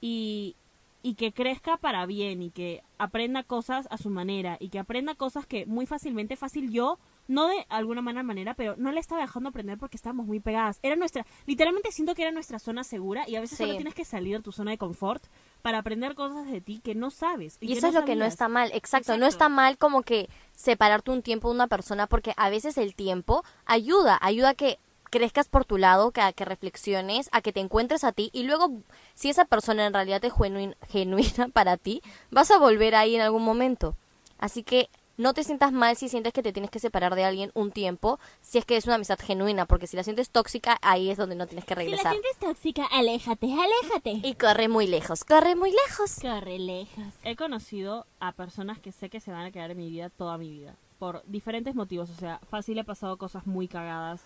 y, 0.00 0.56
y 1.02 1.14
que 1.16 1.32
crezca 1.32 1.76
para 1.76 2.06
bien 2.06 2.40
y 2.40 2.50
que 2.50 2.82
aprenda 2.96 3.42
cosas 3.42 3.86
a 3.90 3.98
su 3.98 4.08
manera 4.08 4.56
y 4.60 4.70
que 4.70 4.78
aprenda 4.78 5.14
cosas 5.14 5.46
que 5.46 5.66
muy 5.66 5.84
fácilmente, 5.84 6.36
fácil 6.36 6.70
yo, 6.70 6.98
no 7.26 7.48
de 7.48 7.64
alguna 7.68 8.02
mala 8.02 8.22
manera, 8.22 8.54
pero 8.54 8.74
no 8.76 8.92
le 8.92 9.00
estaba 9.00 9.20
dejando 9.22 9.48
aprender 9.48 9.78
porque 9.78 9.96
estábamos 9.96 10.26
muy 10.26 10.40
pegadas. 10.40 10.78
Era 10.82 10.94
nuestra, 10.96 11.24
literalmente 11.46 11.90
siento 11.92 12.14
que 12.14 12.22
era 12.22 12.30
nuestra 12.32 12.58
zona 12.58 12.84
segura 12.84 13.24
y 13.28 13.36
a 13.36 13.40
veces 13.40 13.56
Sí. 13.58 13.64
solo 13.64 13.76
tienes 13.76 13.94
que 13.94 14.04
salir 14.04 14.36
de 14.36 14.42
tu 14.42 14.52
zona 14.52 14.72
de 14.72 14.78
confort 14.78 15.24
para 15.62 15.78
aprender 15.78 16.14
cosas 16.14 16.46
de 16.50 16.60
ti 16.60 16.80
que 16.84 16.94
no 16.94 17.10
sabes. 17.10 17.56
Y, 17.60 17.72
eso 17.72 17.86
es 17.88 17.94
lo 17.94 18.04
que 18.04 18.16
no 18.16 18.24
está 18.24 18.48
mal, 18.48 18.70
exacto, 18.74 19.16
no 19.16 19.26
está 19.26 19.48
mal 19.48 19.78
como 19.78 20.02
que 20.02 20.28
separarte 20.54 21.10
un 21.10 21.22
tiempo 21.22 21.48
de 21.48 21.54
una 21.54 21.66
persona 21.66 22.06
porque 22.06 22.34
a 22.36 22.50
veces 22.50 22.76
el 22.78 22.94
tiempo 22.94 23.42
ayuda, 23.64 24.18
ayuda 24.20 24.50
a 24.50 24.54
que 24.54 24.78
crezcas 25.10 25.48
por 25.48 25.64
tu 25.64 25.78
lado, 25.78 26.10
que 26.10 26.20
a 26.20 26.32
que 26.32 26.44
reflexiones, 26.44 27.28
a 27.32 27.40
que 27.40 27.52
te 27.52 27.60
encuentres 27.60 28.02
a 28.04 28.12
ti 28.12 28.30
y 28.32 28.42
luego 28.42 28.72
si 29.14 29.30
esa 29.30 29.44
persona 29.44 29.86
en 29.86 29.94
realidad 29.94 30.24
es 30.24 30.32
genuin- 30.32 30.76
genuina 30.88 31.48
para 31.52 31.76
ti, 31.76 32.02
vas 32.30 32.50
a 32.50 32.58
volver 32.58 32.94
ahí 32.96 33.14
en 33.14 33.20
algún 33.22 33.44
momento. 33.44 33.96
Así 34.38 34.62
que 34.64 34.90
no 35.16 35.34
te 35.34 35.44
sientas 35.44 35.72
mal 35.72 35.96
si 35.96 36.08
sientes 36.08 36.32
que 36.32 36.42
te 36.42 36.52
tienes 36.52 36.70
que 36.70 36.78
separar 36.78 37.14
de 37.14 37.24
alguien 37.24 37.50
un 37.54 37.70
tiempo, 37.72 38.18
si 38.40 38.58
es 38.58 38.64
que 38.64 38.76
es 38.76 38.86
una 38.86 38.96
amistad 38.96 39.18
genuina, 39.20 39.66
porque 39.66 39.86
si 39.86 39.96
la 39.96 40.02
sientes 40.02 40.30
tóxica, 40.30 40.78
ahí 40.82 41.10
es 41.10 41.18
donde 41.18 41.36
no 41.36 41.46
tienes 41.46 41.64
que 41.64 41.74
Si 41.74 41.80
la 41.80 41.84
regresar. 41.84 42.12
sientes 42.12 42.36
tóxica, 42.38 42.84
aléjate, 42.86 43.46
aléjate. 43.52 44.26
Y 44.26 44.34
corre 44.34 44.68
muy 44.68 44.86
lejos, 44.86 45.24
corre 45.24 45.54
muy 45.56 45.70
lejos. 45.70 46.18
Corre 46.20 46.58
lejos. 46.58 47.14
He 47.22 47.36
conocido 47.36 48.06
a 48.20 48.32
personas 48.32 48.78
que 48.80 48.92
sé 48.92 49.08
que 49.10 49.20
se 49.20 49.30
van 49.30 49.46
a 49.46 49.50
quedar 49.52 49.70
en 49.70 49.78
mi 49.78 49.88
vida 49.90 50.10
toda 50.10 50.36
mi 50.38 50.50
vida. 50.50 50.76
Por 50.98 51.22
diferentes 51.26 51.74
motivos. 51.74 52.10
O 52.10 52.14
sea, 52.14 52.40
fácil 52.48 52.78
he 52.78 52.84
pasado 52.84 53.16
cosas 53.18 53.46
muy 53.46 53.68
cagadas. 53.68 54.22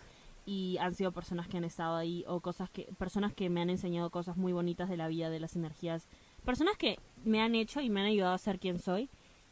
y 0.50 0.78
han 0.78 0.94
sido 0.94 1.12
personas 1.12 1.46
que 1.46 1.58
han 1.58 1.64
estado 1.64 1.94
ahí 1.96 2.24
o 2.26 2.40
cosas 2.40 2.70
que 2.70 2.84
personas 2.98 3.34
que 3.34 3.50
me 3.50 3.60
han 3.60 3.68
enseñado 3.68 4.08
cosas 4.08 4.38
muy 4.38 4.54
bonitas 4.54 4.88
de 4.88 4.96
la 4.96 5.06
vida, 5.06 5.28
de 5.28 5.40
las 5.40 5.56
energías, 5.56 6.08
personas 6.42 6.78
que 6.78 6.98
me 7.22 7.42
han 7.42 7.54
hecho 7.54 7.82
y 7.82 7.90
me 7.90 8.00
han 8.00 8.06
ayudado 8.06 8.32
a 8.32 8.38
ser 8.38 8.58
quien 8.58 8.78
soy. 8.78 9.10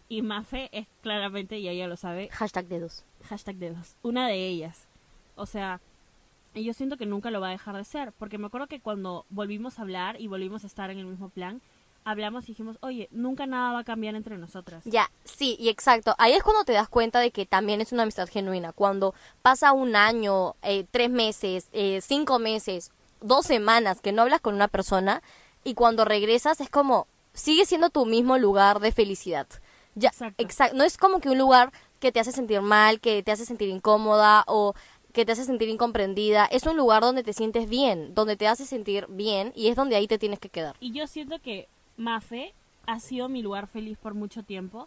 Y 0.08 0.22
Mafe 0.22 0.68
es 0.72 0.86
claramente, 1.02 1.58
y 1.58 1.68
ella 1.68 1.88
lo 1.88 1.96
sabe, 1.96 2.28
Hashtag 2.30 2.66
dedos. 2.68 3.04
hashtag 3.28 3.56
dedos, 3.56 3.96
una 4.02 4.28
de 4.28 4.46
ellas. 4.46 4.86
O 5.34 5.46
sea, 5.46 5.80
y 6.54 6.64
yo 6.64 6.72
siento 6.72 6.96
que 6.96 7.06
nunca 7.06 7.30
lo 7.30 7.40
va 7.40 7.48
a 7.48 7.52
dejar 7.52 7.76
de 7.76 7.84
ser, 7.84 8.12
porque 8.12 8.38
me 8.38 8.46
acuerdo 8.46 8.66
que 8.68 8.80
cuando 8.80 9.26
volvimos 9.30 9.78
a 9.78 9.82
hablar 9.82 10.20
y 10.20 10.28
volvimos 10.28 10.64
a 10.64 10.68
estar 10.68 10.90
en 10.90 10.98
el 10.98 11.06
mismo 11.06 11.28
plan, 11.28 11.60
hablamos 12.04 12.44
y 12.44 12.48
dijimos, 12.48 12.78
oye, 12.82 13.08
nunca 13.10 13.46
nada 13.46 13.72
va 13.72 13.80
a 13.80 13.84
cambiar 13.84 14.14
entre 14.14 14.38
nosotras. 14.38 14.84
Ya, 14.84 15.10
sí, 15.24 15.56
y 15.58 15.68
exacto. 15.68 16.14
Ahí 16.18 16.32
es 16.34 16.42
cuando 16.44 16.64
te 16.64 16.72
das 16.72 16.88
cuenta 16.88 17.18
de 17.18 17.32
que 17.32 17.46
también 17.46 17.80
es 17.80 17.90
una 17.92 18.04
amistad 18.04 18.28
genuina. 18.28 18.72
Cuando 18.72 19.12
pasa 19.42 19.72
un 19.72 19.96
año, 19.96 20.54
eh, 20.62 20.86
tres 20.90 21.10
meses, 21.10 21.68
eh, 21.72 22.00
cinco 22.00 22.38
meses, 22.38 22.92
dos 23.20 23.44
semanas 23.44 24.00
que 24.00 24.12
no 24.12 24.22
hablas 24.22 24.40
con 24.40 24.54
una 24.54 24.68
persona 24.68 25.20
y 25.64 25.74
cuando 25.74 26.04
regresas 26.04 26.60
es 26.60 26.70
como, 26.70 27.08
sigue 27.34 27.66
siendo 27.66 27.90
tu 27.90 28.06
mismo 28.06 28.38
lugar 28.38 28.78
de 28.78 28.92
felicidad. 28.92 29.48
Ya, 29.96 30.10
Exacto. 30.10 30.42
exacto. 30.42 30.76
No 30.76 30.84
es 30.84 30.96
como 30.96 31.18
que 31.20 31.28
un 31.30 31.38
lugar 31.38 31.72
que 32.00 32.12
te 32.12 32.20
hace 32.20 32.30
sentir 32.30 32.60
mal, 32.60 33.00
que 33.00 33.22
te 33.24 33.32
hace 33.32 33.44
sentir 33.44 33.68
incómoda 33.70 34.44
o 34.46 34.74
que 35.12 35.24
te 35.24 35.32
hace 35.32 35.44
sentir 35.44 35.68
incomprendida. 35.70 36.44
Es 36.46 36.66
un 36.66 36.76
lugar 36.76 37.02
donde 37.02 37.22
te 37.24 37.32
sientes 37.32 37.68
bien, 37.68 38.14
donde 38.14 38.36
te 38.36 38.46
hace 38.46 38.66
sentir 38.66 39.06
bien 39.08 39.52
y 39.56 39.68
es 39.68 39.76
donde 39.76 39.96
ahí 39.96 40.06
te 40.06 40.18
tienes 40.18 40.38
que 40.38 40.50
quedar. 40.50 40.76
Y 40.78 40.92
yo 40.92 41.06
siento 41.06 41.38
que 41.40 41.66
Mafe 41.96 42.52
ha 42.86 43.00
sido 43.00 43.28
mi 43.30 43.40
lugar 43.42 43.66
feliz 43.66 43.96
por 43.96 44.12
mucho 44.14 44.42
tiempo 44.42 44.86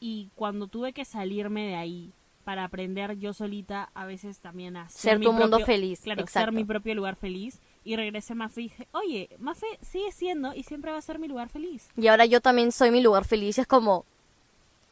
y 0.00 0.28
cuando 0.36 0.66
tuve 0.66 0.92
que 0.92 1.04
salirme 1.04 1.66
de 1.66 1.74
ahí 1.76 2.12
para 2.44 2.64
aprender 2.64 3.18
yo 3.18 3.32
solita 3.34 3.90
a 3.94 4.06
veces 4.06 4.38
también 4.40 4.76
a 4.76 4.88
Ser 4.88 5.18
mi 5.18 5.24
tu 5.26 5.32
mundo 5.32 5.58
propio- 5.58 5.66
feliz, 5.66 6.00
claro, 6.00 6.20
exacto. 6.22 6.46
ser 6.46 6.52
mi 6.54 6.64
propio 6.64 6.94
lugar 6.94 7.16
feliz 7.16 7.58
y 7.84 7.96
regresé 7.96 8.32
a 8.34 8.36
Mafe 8.36 8.60
y 8.60 8.64
dije, 8.64 8.88
oye, 8.92 9.28
Mafe 9.38 9.66
sigue 9.82 10.12
siendo 10.12 10.54
y 10.54 10.62
siempre 10.62 10.90
va 10.92 10.98
a 10.98 11.02
ser 11.02 11.18
mi 11.18 11.28
lugar 11.28 11.48
feliz. 11.48 11.88
Y 11.96 12.06
ahora 12.08 12.24
yo 12.26 12.40
también 12.40 12.70
soy 12.72 12.90
mi 12.90 13.00
lugar 13.02 13.24
feliz. 13.24 13.58
y 13.58 13.62
Es 13.62 13.66
como, 13.66 14.04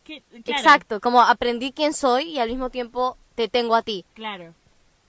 Que- 0.07 0.23
claro, 0.23 0.61
exacto, 0.61 1.01
como 1.01 1.21
aprendí 1.21 1.73
quién 1.73 1.93
soy 1.93 2.29
y 2.31 2.39
al 2.39 2.49
mismo 2.49 2.71
tiempo 2.71 3.19
te 3.35 3.49
tengo 3.49 3.75
a 3.75 3.83
ti. 3.83 4.05
Claro. 4.15 4.55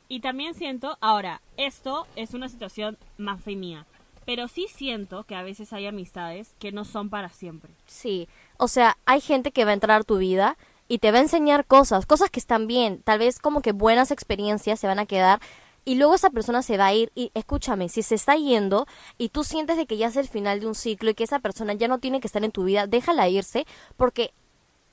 Y 0.09 0.21
también 0.21 0.55
siento, 0.55 0.97
ahora, 1.01 1.41
esto 1.55 2.07
es 2.15 2.33
una 2.33 2.49
situación 2.49 2.97
más 3.17 3.41
fe 3.43 3.55
mía, 3.55 3.85
pero 4.25 4.47
sí 4.47 4.65
siento 4.73 5.23
que 5.25 5.35
a 5.35 5.43
veces 5.43 5.71
hay 5.71 5.85
amistades 5.85 6.55
que 6.59 6.71
no 6.71 6.83
son 6.83 7.09
para 7.11 7.29
siempre. 7.29 7.71
Sí, 7.85 8.27
o 8.57 8.67
sea, 8.67 8.97
hay 9.05 9.21
gente 9.21 9.51
que 9.51 9.65
va 9.65 9.71
a 9.71 9.75
entrar 9.75 10.01
a 10.01 10.03
tu 10.03 10.17
vida 10.17 10.57
y 10.87 10.97
te 10.97 11.11
va 11.11 11.19
a 11.19 11.21
enseñar 11.21 11.65
cosas, 11.65 12.05
cosas 12.05 12.31
que 12.31 12.39
están 12.39 12.65
bien, 12.65 13.03
tal 13.03 13.19
vez 13.19 13.37
como 13.39 13.61
que 13.61 13.73
buenas 13.73 14.09
experiencias 14.09 14.79
se 14.79 14.87
van 14.87 14.99
a 14.99 15.05
quedar 15.05 15.41
y 15.85 15.95
luego 15.95 16.15
esa 16.15 16.29
persona 16.31 16.63
se 16.63 16.77
va 16.77 16.87
a 16.87 16.93
ir 16.93 17.11
y 17.13 17.31
escúchame, 17.35 17.87
si 17.89 18.01
se 18.01 18.15
está 18.15 18.35
yendo 18.35 18.87
y 19.17 19.29
tú 19.29 19.43
sientes 19.43 19.77
de 19.77 19.85
que 19.85 19.97
ya 19.97 20.07
es 20.07 20.15
el 20.15 20.27
final 20.27 20.59
de 20.59 20.67
un 20.67 20.75
ciclo 20.75 21.09
y 21.11 21.13
que 21.13 21.23
esa 21.25 21.39
persona 21.39 21.73
ya 21.73 21.87
no 21.87 21.99
tiene 21.99 22.19
que 22.19 22.27
estar 22.27 22.43
en 22.43 22.51
tu 22.51 22.63
vida, 22.63 22.87
déjala 22.87 23.29
irse 23.29 23.65
porque 23.95 24.33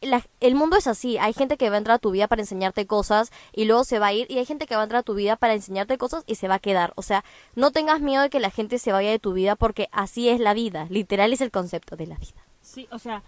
la- 0.00 0.24
el 0.40 0.54
mundo 0.54 0.76
es 0.76 0.86
así, 0.86 1.16
hay 1.18 1.32
gente 1.32 1.56
que 1.56 1.70
va 1.70 1.76
a 1.76 1.78
entrar 1.78 1.96
a 1.96 1.98
tu 1.98 2.10
vida 2.10 2.28
para 2.28 2.42
enseñarte 2.42 2.86
cosas 2.86 3.32
y 3.52 3.64
luego 3.64 3.84
se 3.84 3.98
va 3.98 4.08
a 4.08 4.12
ir 4.12 4.26
y 4.30 4.38
hay 4.38 4.44
gente 4.44 4.66
que 4.66 4.74
va 4.74 4.82
a 4.82 4.84
entrar 4.84 5.00
a 5.00 5.04
tu 5.04 5.14
vida 5.14 5.36
para 5.36 5.54
enseñarte 5.54 5.96
cosas 5.98 6.24
y 6.26 6.34
se 6.34 6.48
va 6.48 6.56
a 6.56 6.58
quedar. 6.58 6.92
O 6.96 7.02
sea, 7.02 7.24
no 7.54 7.70
tengas 7.70 8.00
miedo 8.00 8.22
de 8.22 8.30
que 8.30 8.40
la 8.40 8.50
gente 8.50 8.78
se 8.78 8.92
vaya 8.92 9.10
de 9.10 9.18
tu 9.18 9.32
vida 9.32 9.56
porque 9.56 9.88
así 9.92 10.28
es 10.28 10.40
la 10.40 10.54
vida, 10.54 10.86
literal 10.90 11.32
es 11.32 11.40
el 11.40 11.50
concepto 11.50 11.96
de 11.96 12.06
la 12.06 12.16
vida. 12.16 12.44
Sí, 12.60 12.86
o 12.90 12.98
sea, 12.98 13.22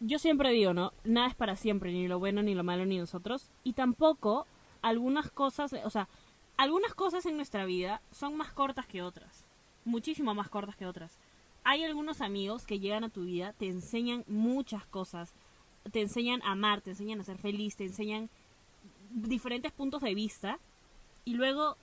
yo 0.00 0.18
siempre 0.18 0.50
digo, 0.50 0.72
¿no? 0.72 0.92
Nada 1.04 1.28
es 1.28 1.34
para 1.34 1.56
siempre, 1.56 1.92
ni 1.92 2.08
lo 2.08 2.18
bueno, 2.18 2.42
ni 2.42 2.54
lo 2.54 2.64
malo, 2.64 2.86
ni 2.86 2.98
nosotros. 2.98 3.50
Y 3.64 3.72
tampoco 3.72 4.46
algunas 4.82 5.30
cosas, 5.30 5.74
o 5.84 5.90
sea, 5.90 6.08
algunas 6.56 6.94
cosas 6.94 7.26
en 7.26 7.36
nuestra 7.36 7.64
vida 7.64 8.02
son 8.12 8.36
más 8.36 8.52
cortas 8.52 8.86
que 8.86 9.02
otras. 9.02 9.44
Muchísimo 9.84 10.34
más 10.34 10.48
cortas 10.48 10.76
que 10.76 10.86
otras. 10.86 11.18
Hay 11.64 11.84
algunos 11.84 12.20
amigos 12.20 12.64
que 12.66 12.78
llegan 12.78 13.04
a 13.04 13.10
tu 13.10 13.24
vida, 13.24 13.52
te 13.58 13.66
enseñan 13.66 14.24
muchas 14.26 14.86
cosas. 14.86 15.34
Te 15.92 16.00
enseñan 16.00 16.42
a 16.42 16.52
amar, 16.52 16.80
te 16.80 16.90
enseñan 16.90 17.20
a 17.20 17.24
ser 17.24 17.38
feliz, 17.38 17.76
te 17.76 17.84
enseñan 17.84 18.28
diferentes 19.10 19.72
puntos 19.72 20.02
de 20.02 20.14
vista. 20.14 20.58
Y 21.24 21.34
luego 21.34 21.76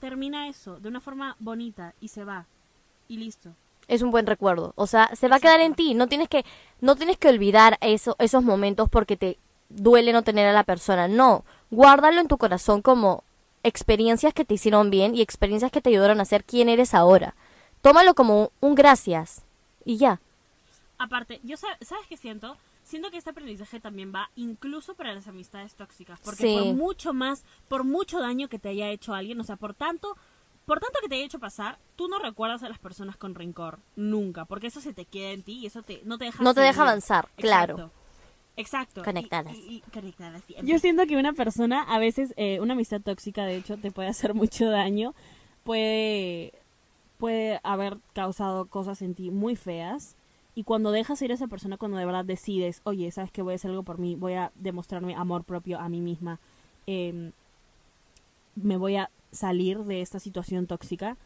termina 0.00 0.48
eso 0.48 0.78
de 0.80 0.88
una 0.88 1.00
forma 1.00 1.36
bonita 1.40 1.94
y 2.00 2.08
se 2.08 2.24
va. 2.24 2.46
Y 3.08 3.16
listo. 3.16 3.54
es 3.88 4.02
un 4.02 4.10
buen 4.10 4.26
recuerdo. 4.26 4.72
O 4.76 4.86
sea, 4.86 5.08
se 5.16 5.28
va 5.28 5.36
a 5.36 5.40
quedar 5.40 5.60
en 5.60 5.74
ti. 5.74 5.94
No 5.94 6.08
tienes 6.08 6.28
que, 6.28 6.44
no 6.82 6.94
tienes 6.94 7.16
que 7.16 7.28
olvidar 7.28 7.78
eso, 7.80 8.16
esos 8.18 8.42
momentos 8.44 8.88
porque 8.90 9.16
te 9.16 9.38
duele 9.70 10.12
no 10.12 10.22
tener 10.22 10.46
a 10.46 10.52
la 10.52 10.64
persona. 10.64 11.08
No, 11.08 11.42
guárdalo 11.70 12.20
en 12.20 12.28
tu 12.28 12.36
corazón 12.36 12.82
como 12.82 13.24
experiencias 13.62 14.34
que 14.34 14.44
te 14.44 14.54
hicieron 14.54 14.90
bien 14.90 15.14
y 15.14 15.22
experiencias 15.22 15.72
que 15.72 15.80
te 15.80 15.88
ayudaron 15.90 16.20
a 16.20 16.24
ser 16.26 16.44
quien 16.44 16.68
eres 16.68 16.92
ahora. 16.94 17.34
Tómalo 17.80 18.14
como 18.14 18.52
un 18.60 18.74
gracias 18.74 19.42
y 19.86 19.96
ya. 19.96 20.20
Aparte, 20.98 21.40
yo 21.42 21.56
sab- 21.56 21.82
sabes 21.82 22.06
qué 22.08 22.16
siento? 22.18 22.56
Siento 22.88 23.10
que 23.10 23.18
este 23.18 23.30
aprendizaje 23.30 23.80
también 23.80 24.12
va 24.14 24.30
incluso 24.34 24.94
para 24.94 25.12
las 25.14 25.28
amistades 25.28 25.74
tóxicas, 25.74 26.18
porque 26.20 26.42
Sí. 26.42 26.54
por 26.58 26.74
mucho 26.74 27.12
más, 27.12 27.44
por 27.68 27.84
mucho 27.84 28.18
daño 28.18 28.48
que 28.48 28.58
te 28.58 28.70
haya 28.70 28.88
hecho 28.90 29.12
alguien, 29.12 29.38
o 29.40 29.44
sea, 29.44 29.56
por 29.56 29.74
tanto, 29.74 30.16
por 30.64 30.80
tanto 30.80 30.98
que 31.02 31.08
te 31.08 31.16
haya 31.16 31.24
hecho 31.26 31.38
pasar, 31.38 31.78
tú 31.96 32.08
no 32.08 32.18
recuerdas 32.18 32.62
a 32.62 32.68
las 32.70 32.78
personas 32.78 33.16
con 33.18 33.34
rencor 33.34 33.78
nunca, 33.94 34.46
porque 34.46 34.68
eso 34.68 34.80
se 34.80 34.94
te 34.94 35.04
queda 35.04 35.32
en 35.32 35.42
ti 35.42 35.58
y 35.58 35.66
eso 35.66 35.82
te 35.82 36.00
no 36.04 36.16
te 36.16 36.24
deja 36.24 36.42
No 36.42 36.54
te 36.54 36.62
deja 36.62 36.80
avanzar, 36.82 37.28
claro. 37.36 37.74
Exacto. 37.74 37.92
Exacto. 38.56 39.04
Conectadas. 39.04 39.54
Y- 39.54 39.60
y- 39.60 39.76
y 39.76 39.80
conectadas 39.92 40.42
siempre. 40.44 40.66
Yo 40.66 40.78
siento 40.78 41.06
que 41.06 41.16
una 41.16 41.32
persona, 41.34 41.82
a 41.82 41.98
veces, 41.98 42.32
eh, 42.36 42.58
una 42.60 42.72
amistad 42.72 43.00
tóxica, 43.00 43.44
de 43.44 43.56
hecho, 43.56 43.76
te 43.76 43.90
puede 43.92 44.08
hacer 44.08 44.32
mucho 44.34 44.68
daño. 44.70 45.14
Puede, 45.62 46.52
puede 47.18 47.60
haber 47.62 47.98
causado 48.14 48.66
cosas 48.66 49.02
en 49.02 49.14
ti 49.14 49.30
muy 49.30 49.54
feas. 49.54 50.16
Y 50.58 50.64
cuando 50.64 50.90
dejas 50.90 51.22
ir 51.22 51.30
a 51.30 51.34
esa 51.34 51.46
persona, 51.46 51.76
cuando 51.76 51.98
de 51.98 52.04
verdad 52.04 52.24
decides, 52.24 52.80
oye, 52.82 53.12
sabes 53.12 53.30
que 53.30 53.42
voy 53.42 53.52
a 53.52 53.54
hacer 53.54 53.70
algo 53.70 53.84
por 53.84 53.98
mí, 53.98 54.16
voy 54.16 54.32
a 54.32 54.50
demostrarme 54.56 55.14
amor 55.14 55.44
propio 55.44 55.78
a 55.78 55.88
mí 55.88 56.00
misma, 56.00 56.40
em, 56.88 57.30
me 58.56 58.76
voy 58.76 58.96
a 58.96 59.08
salir 59.30 59.78
de 59.84 60.00
esta 60.00 60.18
situación 60.18 60.66
tóxica, 60.66 61.16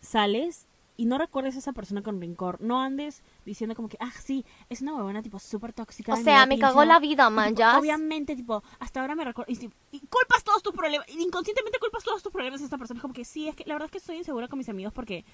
sales 0.00 0.68
y 0.96 1.06
no 1.06 1.18
recuerdes 1.18 1.56
a 1.56 1.58
esa 1.58 1.72
persona 1.72 2.02
con 2.02 2.20
rencor. 2.20 2.60
No 2.60 2.80
andes 2.80 3.24
diciendo 3.44 3.74
como 3.74 3.88
que, 3.88 3.96
ah, 3.98 4.12
sí, 4.22 4.44
es 4.70 4.82
una 4.82 4.94
huevona 4.94 5.20
tipo 5.20 5.40
súper 5.40 5.72
tóxica. 5.72 6.14
O 6.14 6.16
sea, 6.16 6.46
me 6.46 6.54
pinche". 6.54 6.68
cagó 6.68 6.84
la 6.84 7.00
vida, 7.00 7.28
man, 7.28 7.48
tipo, 7.48 7.58
ya. 7.58 7.80
Obviamente, 7.80 8.36
tipo, 8.36 8.62
hasta 8.78 9.00
ahora 9.00 9.16
me 9.16 9.24
recuerdo. 9.24 9.52
Y, 9.52 9.68
y 9.90 9.98
culpas 10.06 10.44
todos 10.44 10.62
tus 10.62 10.72
problemas. 10.72 11.08
Inconscientemente 11.08 11.80
culpas 11.80 12.04
todos 12.04 12.22
tus 12.22 12.30
problemas 12.30 12.60
a 12.60 12.64
esta 12.64 12.78
persona. 12.78 13.00
Como 13.00 13.14
que 13.14 13.24
sí, 13.24 13.48
es 13.48 13.56
que 13.56 13.64
la 13.66 13.74
verdad 13.74 13.86
es 13.86 13.90
que 13.90 13.98
estoy 13.98 14.16
insegura 14.18 14.46
con 14.46 14.58
mis 14.58 14.68
amigos 14.68 14.92
porque. 14.92 15.24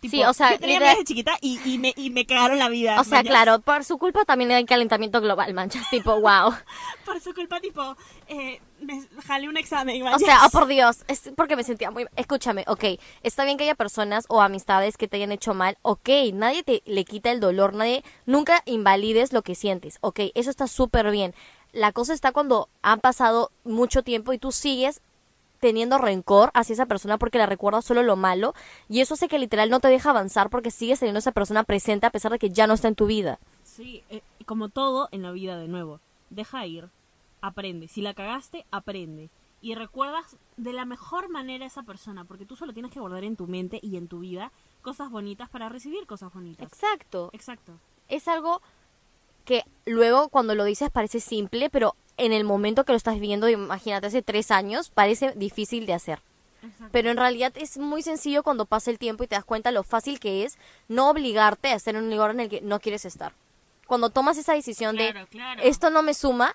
Tipo, 0.00 0.12
Sí, 0.16 0.24
o 0.24 0.32
sea, 0.32 0.52
yo 0.52 0.58
tenía 0.60 0.78
literal- 0.78 0.96
de 0.96 1.04
chiquita 1.04 1.36
y, 1.42 1.60
y, 1.64 1.76
me, 1.78 1.92
y 1.94 2.08
me 2.08 2.24
cagaron 2.24 2.58
la 2.58 2.70
vida. 2.70 2.98
O 3.00 3.04
sea, 3.04 3.22
claro, 3.22 3.60
por 3.60 3.84
su 3.84 3.98
culpa 3.98 4.24
también 4.24 4.50
hay 4.50 4.64
calentamiento 4.64 5.20
global, 5.20 5.52
manchas, 5.52 5.88
tipo, 5.90 6.18
wow. 6.18 6.54
Por 7.04 7.20
su 7.20 7.34
culpa, 7.34 7.60
tipo, 7.60 7.96
eh, 8.28 8.60
me 8.80 9.02
jalé 9.26 9.48
un 9.48 9.58
examen. 9.58 10.02
O 10.06 10.18
sea, 10.18 10.46
oh 10.46 10.50
por 10.50 10.66
Dios, 10.66 10.98
es 11.06 11.30
porque 11.36 11.54
me 11.54 11.64
sentía 11.64 11.90
muy... 11.90 12.06
Escúchame, 12.16 12.64
ok, 12.66 12.84
está 13.22 13.44
bien 13.44 13.58
que 13.58 13.64
haya 13.64 13.74
personas 13.74 14.24
o 14.28 14.40
amistades 14.40 14.96
que 14.96 15.06
te 15.06 15.16
hayan 15.18 15.32
hecho 15.32 15.52
mal, 15.52 15.76
ok, 15.82 16.08
nadie 16.32 16.62
te 16.62 16.82
le 16.86 17.04
quita 17.04 17.30
el 17.30 17.40
dolor, 17.40 17.74
nadie, 17.74 18.02
nunca 18.24 18.62
invalides 18.64 19.34
lo 19.34 19.42
que 19.42 19.54
sientes, 19.54 19.98
ok, 20.00 20.20
eso 20.34 20.48
está 20.48 20.66
súper 20.66 21.10
bien. 21.10 21.34
La 21.72 21.92
cosa 21.92 22.14
está 22.14 22.32
cuando 22.32 22.68
han 22.82 23.00
pasado 23.00 23.52
mucho 23.64 24.02
tiempo 24.02 24.32
y 24.32 24.38
tú 24.38 24.50
sigues 24.50 25.02
teniendo 25.60 25.98
rencor 25.98 26.50
hacia 26.54 26.72
esa 26.72 26.86
persona 26.86 27.18
porque 27.18 27.38
le 27.38 27.46
recuerdas 27.46 27.84
solo 27.84 28.02
lo 28.02 28.16
malo 28.16 28.54
y 28.88 29.00
eso 29.00 29.14
hace 29.14 29.28
que 29.28 29.38
literal 29.38 29.70
no 29.70 29.80
te 29.80 29.88
deja 29.88 30.10
avanzar 30.10 30.50
porque 30.50 30.70
sigues 30.70 30.98
teniendo 30.98 31.18
a 31.18 31.20
esa 31.20 31.32
persona 31.32 31.62
presente 31.62 32.06
a 32.06 32.10
pesar 32.10 32.32
de 32.32 32.38
que 32.38 32.50
ya 32.50 32.66
no 32.66 32.74
está 32.74 32.88
en 32.88 32.94
tu 32.94 33.06
vida. 33.06 33.38
Sí, 33.62 34.02
eh, 34.10 34.22
como 34.46 34.68
todo 34.68 35.08
en 35.12 35.22
la 35.22 35.30
vida, 35.30 35.56
de 35.58 35.68
nuevo. 35.68 36.00
Deja 36.30 36.66
ir, 36.66 36.88
aprende. 37.40 37.88
Si 37.88 38.02
la 38.02 38.14
cagaste, 38.14 38.66
aprende. 38.70 39.30
Y 39.62 39.74
recuerdas 39.74 40.36
de 40.56 40.72
la 40.72 40.86
mejor 40.86 41.28
manera 41.28 41.64
a 41.64 41.68
esa 41.68 41.82
persona, 41.82 42.24
porque 42.24 42.46
tú 42.46 42.56
solo 42.56 42.72
tienes 42.72 42.90
que 42.90 43.00
guardar 43.00 43.24
en 43.24 43.36
tu 43.36 43.46
mente 43.46 43.78
y 43.82 43.96
en 43.96 44.08
tu 44.08 44.20
vida 44.20 44.52
cosas 44.80 45.10
bonitas 45.10 45.50
para 45.50 45.68
recibir 45.68 46.06
cosas 46.06 46.32
bonitas. 46.32 46.66
Exacto. 46.66 47.30
Exacto. 47.32 47.74
es 48.08 48.26
algo 48.26 48.62
que 49.44 49.64
luego 49.84 50.28
cuando 50.28 50.54
lo 50.54 50.64
dices 50.64 50.90
parece 50.90 51.20
simple, 51.20 51.70
pero 51.70 51.94
en 52.24 52.32
el 52.32 52.44
momento 52.44 52.84
que 52.84 52.92
lo 52.92 52.96
estás 52.96 53.18
viendo, 53.18 53.48
imagínate 53.48 54.06
hace 54.06 54.22
tres 54.22 54.50
años, 54.50 54.90
parece 54.90 55.32
difícil 55.36 55.86
de 55.86 55.94
hacer. 55.94 56.20
Exacto. 56.62 56.88
Pero 56.92 57.10
en 57.10 57.16
realidad 57.16 57.52
es 57.56 57.78
muy 57.78 58.02
sencillo 58.02 58.42
cuando 58.42 58.66
pasa 58.66 58.90
el 58.90 58.98
tiempo 58.98 59.24
y 59.24 59.26
te 59.26 59.34
das 59.34 59.44
cuenta 59.44 59.70
lo 59.70 59.82
fácil 59.82 60.20
que 60.20 60.44
es 60.44 60.58
no 60.88 61.08
obligarte 61.08 61.68
a 61.68 61.74
estar 61.76 61.94
en 61.94 62.04
un 62.04 62.10
lugar 62.10 62.30
en 62.32 62.40
el 62.40 62.48
que 62.50 62.60
no 62.60 62.78
quieres 62.80 63.04
estar. 63.06 63.32
Cuando 63.86 64.10
tomas 64.10 64.36
esa 64.36 64.52
decisión 64.52 64.96
Claro, 64.96 65.20
de 65.20 65.26
claro. 65.26 65.62
esto 65.64 65.88
no 65.90 66.02
me 66.02 66.12
suma, 66.14 66.54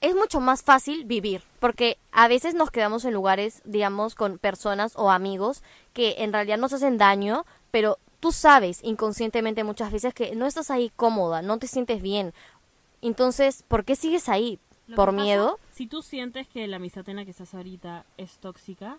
es 0.00 0.14
mucho 0.14 0.40
más 0.40 0.62
fácil 0.62 1.04
vivir, 1.04 1.42
porque 1.60 1.96
a 2.12 2.28
veces 2.28 2.54
nos 2.54 2.70
quedamos 2.70 3.04
en 3.04 3.14
lugares, 3.14 3.62
digamos, 3.64 4.14
con 4.14 4.38
personas 4.38 4.92
o 4.96 5.10
amigos 5.10 5.62
que 5.94 6.16
en 6.18 6.32
realidad 6.32 6.58
nos 6.58 6.72
hacen 6.72 6.98
daño, 6.98 7.46
pero 7.70 7.98
tú 8.20 8.32
sabes 8.32 8.80
inconscientemente 8.82 9.62
muchas 9.64 9.92
veces 9.92 10.12
que 10.12 10.34
no 10.34 10.46
estás 10.46 10.70
ahí 10.70 10.90
cómoda, 10.96 11.40
no 11.40 11.58
te 11.58 11.66
sientes 11.68 12.02
bien. 12.02 12.34
Entonces, 13.00 13.62
¿por 13.68 13.84
qué 13.84 13.94
sigues 13.96 14.28
ahí? 14.28 14.58
Lo 14.86 14.96
¿Por 14.96 15.10
pasa, 15.10 15.22
miedo? 15.22 15.58
si 15.72 15.86
tú 15.86 16.02
sientes 16.02 16.46
que 16.48 16.66
la 16.66 16.76
amistad 16.76 17.08
en 17.08 17.16
la 17.16 17.24
que 17.24 17.30
estás 17.32 17.54
ahorita 17.54 18.06
es 18.16 18.38
tóxica, 18.38 18.98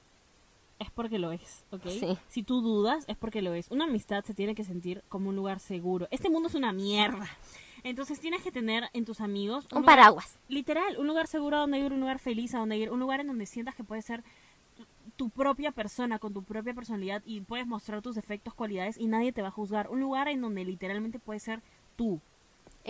es 0.79 0.91
porque 0.91 1.17
lo 1.17 1.31
es, 1.31 1.65
¿ok? 1.71 1.87
Sí. 1.87 2.17
Si 2.27 2.43
tú 2.43 2.61
dudas, 2.61 3.05
es 3.07 3.17
porque 3.17 3.41
lo 3.41 3.53
es. 3.53 3.71
Una 3.71 3.85
amistad 3.85 4.23
se 4.25 4.33
tiene 4.33 4.53
que 4.53 4.63
sentir 4.63 5.03
como 5.09 5.29
un 5.29 5.35
lugar 5.35 5.59
seguro. 5.59 6.07
Este 6.11 6.29
mundo 6.29 6.49
es 6.49 6.55
una 6.55 6.71
mierda. 6.73 7.27
Entonces 7.83 8.19
tienes 8.19 8.41
que 8.43 8.51
tener 8.51 8.89
en 8.93 9.05
tus 9.05 9.21
amigos 9.21 9.65
Un 9.71 9.81
lugar- 9.81 9.97
paraguas. 9.97 10.37
literal, 10.49 10.97
un 10.97 11.07
lugar 11.07 11.27
seguro 11.27 11.57
a 11.57 11.59
donde 11.61 11.79
ir, 11.79 11.93
un 11.93 11.99
lugar 12.01 12.19
feliz 12.19 12.53
a 12.53 12.59
donde 12.59 12.77
ir, 12.77 12.91
un 12.91 12.99
lugar 12.99 13.21
en 13.21 13.27
donde 13.27 13.45
sientas 13.45 13.73
que 13.75 13.83
puedes 13.83 14.03
ser 14.05 14.23
tu 15.15 15.29
propia 15.29 15.71
persona, 15.71 16.19
con 16.19 16.33
tu 16.33 16.43
propia 16.43 16.73
personalidad 16.73 17.23
y 17.25 17.41
puedes 17.41 17.65
mostrar 17.65 18.01
tus 18.01 18.15
defectos, 18.15 18.53
cualidades 18.53 18.97
y 18.99 19.07
nadie 19.07 19.31
te 19.31 19.41
va 19.41 19.47
a 19.47 19.51
juzgar. 19.51 19.89
Un 19.89 19.99
lugar 20.01 20.27
en 20.27 20.41
donde 20.41 20.63
literalmente 20.65 21.17
puedes 21.17 21.41
ser 21.43 21.61
tú. 21.95 22.19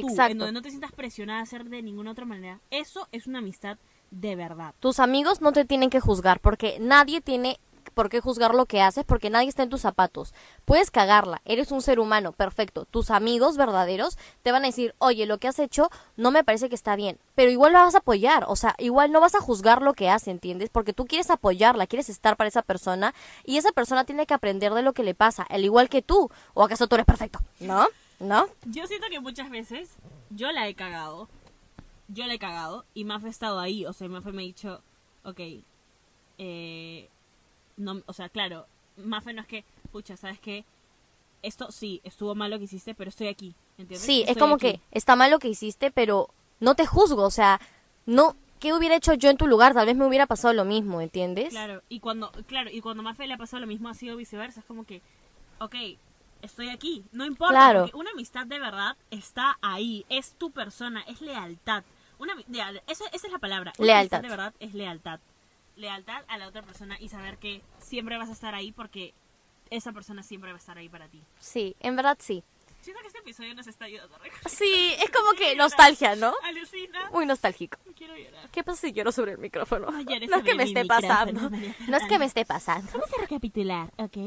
Tú, 0.02 0.08
En 0.08 0.10
Exacto. 0.14 0.38
donde 0.38 0.54
no 0.54 0.62
te 0.62 0.70
sientas 0.70 0.92
presionada 0.92 1.42
a 1.42 1.46
ser 1.46 1.66
de 1.66 1.82
ninguna 1.82 2.12
otra 2.12 2.26
manera. 2.26 2.60
Eso 2.72 3.08
es 3.12 3.28
una 3.28 3.40
amistad 3.40 3.78
de 4.12 4.36
verdad. 4.36 4.74
Tus 4.80 5.00
amigos 5.00 5.42
no 5.42 5.52
te 5.52 5.66
tienen 5.66 5.90
que 5.90 6.00
juzgar 6.00 6.40
porque 6.40 6.78
nadie 6.80 7.22
tiene 7.22 7.60
por 7.94 8.10
qué 8.10 8.22
juzgar 8.22 8.54
lo 8.54 8.66
que 8.68 8.82
haces 8.82 9.06
porque 9.06 9.30
nadie 9.30 9.50
está 9.50 9.64
en 9.64 9.70
tus 9.70 9.82
zapatos. 9.82 10.34
Puedes 10.66 10.92
cagarla, 10.92 11.42
eres 11.46 11.72
un 11.72 11.82
ser 11.82 12.00
humano, 12.00 12.32
perfecto. 12.32 12.86
Tus 12.86 13.10
amigos 13.10 13.58
verdaderos 13.58 14.18
te 14.44 14.52
van 14.52 14.64
a 14.64 14.68
decir, 14.68 14.94
oye, 15.00 15.26
lo 15.26 15.40
que 15.40 15.48
has 15.48 15.58
hecho 15.58 15.90
no 16.16 16.30
me 16.30 16.44
parece 16.44 16.70
que 16.70 16.76
está 16.76 16.96
bien, 16.96 17.18
pero 17.34 17.50
igual 17.50 17.74
la 17.74 17.82
vas 17.82 17.96
a 17.96 18.00
apoyar, 18.00 18.46
o 18.48 18.56
sea, 18.56 18.76
igual 18.78 19.12
no 19.12 19.20
vas 19.20 19.34
a 19.36 19.42
juzgar 19.42 19.82
lo 19.82 19.94
que 19.94 20.10
hace, 20.10 20.32
¿entiendes? 20.32 20.70
Porque 20.70 20.94
tú 20.94 21.06
quieres 21.06 21.32
apoyarla, 21.32 21.88
quieres 21.88 22.10
estar 22.10 22.38
para 22.38 22.50
esa 22.50 22.62
persona 22.62 23.16
y 23.44 23.58
esa 23.58 23.72
persona 23.72 24.06
tiene 24.06 24.26
que 24.28 24.34
aprender 24.34 24.74
de 24.74 24.84
lo 24.84 24.94
que 24.94 25.04
le 25.04 25.16
pasa, 25.16 25.44
al 25.44 25.66
igual 25.66 25.90
que 25.90 26.02
tú. 26.02 26.30
¿O 26.54 26.64
acaso 26.64 26.88
tú 26.88 26.96
eres 26.96 27.06
perfecto? 27.08 27.40
¿No? 27.60 27.88
¿No? 28.20 28.48
Yo 28.66 28.88
siento 28.88 29.08
que 29.10 29.20
muchas 29.20 29.50
veces 29.50 29.90
yo 30.30 30.52
la 30.52 30.68
he 30.68 30.74
cagado. 30.74 31.30
Yo 32.08 32.26
la 32.26 32.34
he 32.34 32.40
cagado 32.40 32.86
y 32.94 33.04
Mafe 33.04 33.28
ha 33.28 33.30
estado 33.30 33.60
ahí. 33.60 33.86
O 33.86 33.94
sea, 33.94 34.08
Mafe 34.08 34.32
me 34.32 34.42
ha 34.42 34.46
dicho, 34.46 34.82
ok, 35.24 35.40
eh, 36.38 37.10
no, 37.76 38.02
o 38.06 38.14
sea, 38.14 38.30
claro, 38.30 38.66
Mafe 38.98 39.34
no 39.34 39.42
es 39.42 39.48
que, 39.48 39.64
pucha, 39.92 40.18
¿sabes 40.18 40.40
qué? 40.40 40.66
Esto 41.44 41.72
sí, 41.72 42.02
estuvo 42.04 42.36
mal 42.36 42.52
lo 42.52 42.58
que 42.58 42.66
hiciste, 42.66 42.96
pero 42.96 43.10
estoy 43.10 43.28
aquí, 43.28 43.56
¿entiendes? 43.78 44.02
Sí, 44.02 44.24
es 44.28 44.38
como 44.38 44.56
aquí. 44.56 44.74
que 44.74 44.82
está 44.92 45.16
mal 45.16 45.32
lo 45.32 45.40
que 45.40 45.50
hiciste, 45.50 45.92
pero 45.92 46.30
no 46.60 46.76
te 46.76 46.86
juzgo, 46.86 47.24
o 47.24 47.32
sea, 47.32 47.62
no, 48.06 48.36
¿qué 48.60 48.74
hubiera 48.74 48.96
hecho 48.96 49.14
yo 49.14 49.30
en 49.30 49.38
tu 49.38 49.48
lugar? 49.48 49.74
Tal 49.74 49.86
vez 49.86 49.96
me 49.96 50.06
hubiera 50.06 50.26
pasado 50.26 50.54
lo 50.54 50.66
mismo, 50.66 51.02
¿entiendes? 51.02 51.50
Claro, 51.50 51.84
y 51.90 52.00
cuando, 52.00 52.32
claro, 52.48 52.70
y 52.72 52.82
cuando 52.82 53.04
Mafe 53.04 53.28
le 53.28 53.36
ha 53.36 53.38
pasado 53.38 53.62
lo 53.62 53.68
mismo 53.68 53.90
ha 53.90 53.94
sido 53.94 54.18
viceversa, 54.18 54.62
es 54.62 54.66
como 54.66 54.84
que, 54.84 55.02
ok, 55.60 55.76
estoy 56.42 56.70
aquí, 56.70 57.06
no 57.12 57.26
importa, 57.26 57.54
Claro. 57.54 57.82
porque 57.82 57.96
una 57.98 58.12
amistad 58.12 58.46
de 58.46 58.60
verdad 58.60 58.96
está 59.12 59.58
ahí, 59.62 60.06
es 60.10 60.34
tu 60.36 60.52
persona, 60.52 61.02
es 61.08 61.22
lealtad. 61.22 61.84
Una, 62.20 62.34
leal- 62.50 62.82
eso- 62.88 63.06
esa 63.14 63.28
es 63.28 63.34
la 63.34 63.40
palabra. 63.40 63.74
Una 63.78 63.88
Lealtad. 63.88 64.20
amistad 64.20 64.22
de 64.22 64.30
verdad 64.30 64.54
es 64.60 64.74
lealtad. 64.74 65.20
Lealtad 65.76 66.24
a 66.28 66.38
la 66.38 66.48
otra 66.48 66.64
persona 66.64 66.98
y 67.00 67.10
saber 67.10 67.38
que 67.38 67.62
siempre 67.80 68.18
vas 68.18 68.30
a 68.30 68.32
estar 68.32 68.56
ahí 68.56 68.72
porque 68.72 69.14
esa 69.70 69.92
persona 69.92 70.24
siempre 70.24 70.52
va 70.52 70.56
a 70.58 70.60
estar 70.60 70.78
ahí 70.78 70.90
para 70.90 71.08
ti. 71.08 71.22
Sí, 71.40 71.76
en 71.80 71.96
verdad 71.96 72.18
sí. 72.20 72.44
Siento 72.82 73.02
que 73.02 73.08
este 73.08 73.20
episodio 73.20 73.54
nos 73.54 73.68
está 73.68 73.86
ayudando 73.86 74.16
a 74.16 74.20
recordar. 74.20 74.50
Sí, 74.50 74.94
es 75.04 75.10
como 75.12 75.34
que 75.34 75.56
nostalgia, 75.58 76.16
¿no? 76.16 76.34
Alucina, 76.44 77.10
Muy 77.12 77.26
nostálgico. 77.26 77.78
quiero 77.96 78.16
llorar. 78.16 78.50
¿Qué 78.50 78.64
pasa 78.64 78.88
si 78.88 78.94
lloro 78.94 79.12
sobre 79.12 79.34
el 79.34 79.38
micrófono? 79.40 79.88
Llores 80.04 80.30
No 80.30 80.38
es 80.38 80.44
que 80.44 80.56
me 80.56 80.64
esté 80.64 80.86
pasando. 80.86 81.50
No 81.50 81.98
es 81.98 82.08
que 82.08 82.18
me 82.18 82.26
esté 82.26 82.46
pasando. 82.46 82.90
Vamos 82.94 83.10
a 83.16 83.22
recapitular, 83.22 83.92
¿ok? 83.98 84.18